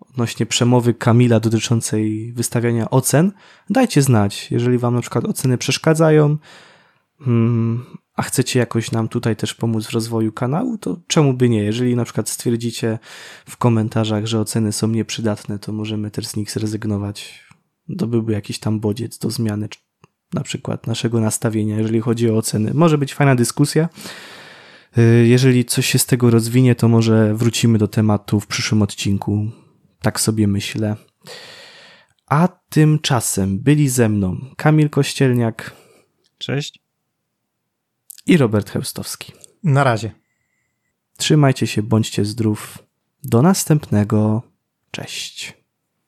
[0.00, 3.32] odnośnie przemowy Kamila dotyczącej wystawiania ocen,
[3.70, 4.50] dajcie znać.
[4.50, 6.36] Jeżeli wam na przykład oceny przeszkadzają,
[7.26, 7.84] mm,
[8.18, 11.62] a chcecie jakoś nam tutaj też pomóc w rozwoju kanału, to czemu by nie?
[11.62, 12.98] Jeżeli na przykład stwierdzicie
[13.46, 17.46] w komentarzach, że oceny są nieprzydatne, to możemy też z nich zrezygnować.
[17.98, 19.68] To byłby jakiś tam bodziec do zmiany
[20.34, 22.74] na przykład naszego nastawienia, jeżeli chodzi o oceny.
[22.74, 23.88] Może być fajna dyskusja.
[24.98, 29.50] Y, jeżeli coś się z tego rozwinie, to może wrócimy do tematu w przyszłym odcinku.
[30.02, 30.96] Tak sobie myślę.
[32.26, 35.72] A tymczasem byli ze mną Kamil Kościelniak.
[36.38, 36.87] Cześć.
[38.28, 39.32] I Robert Heustowski.
[39.64, 40.10] Na razie.
[41.16, 42.78] Trzymajcie się, bądźcie zdrów.
[43.24, 44.42] Do następnego.
[44.90, 45.57] Cześć.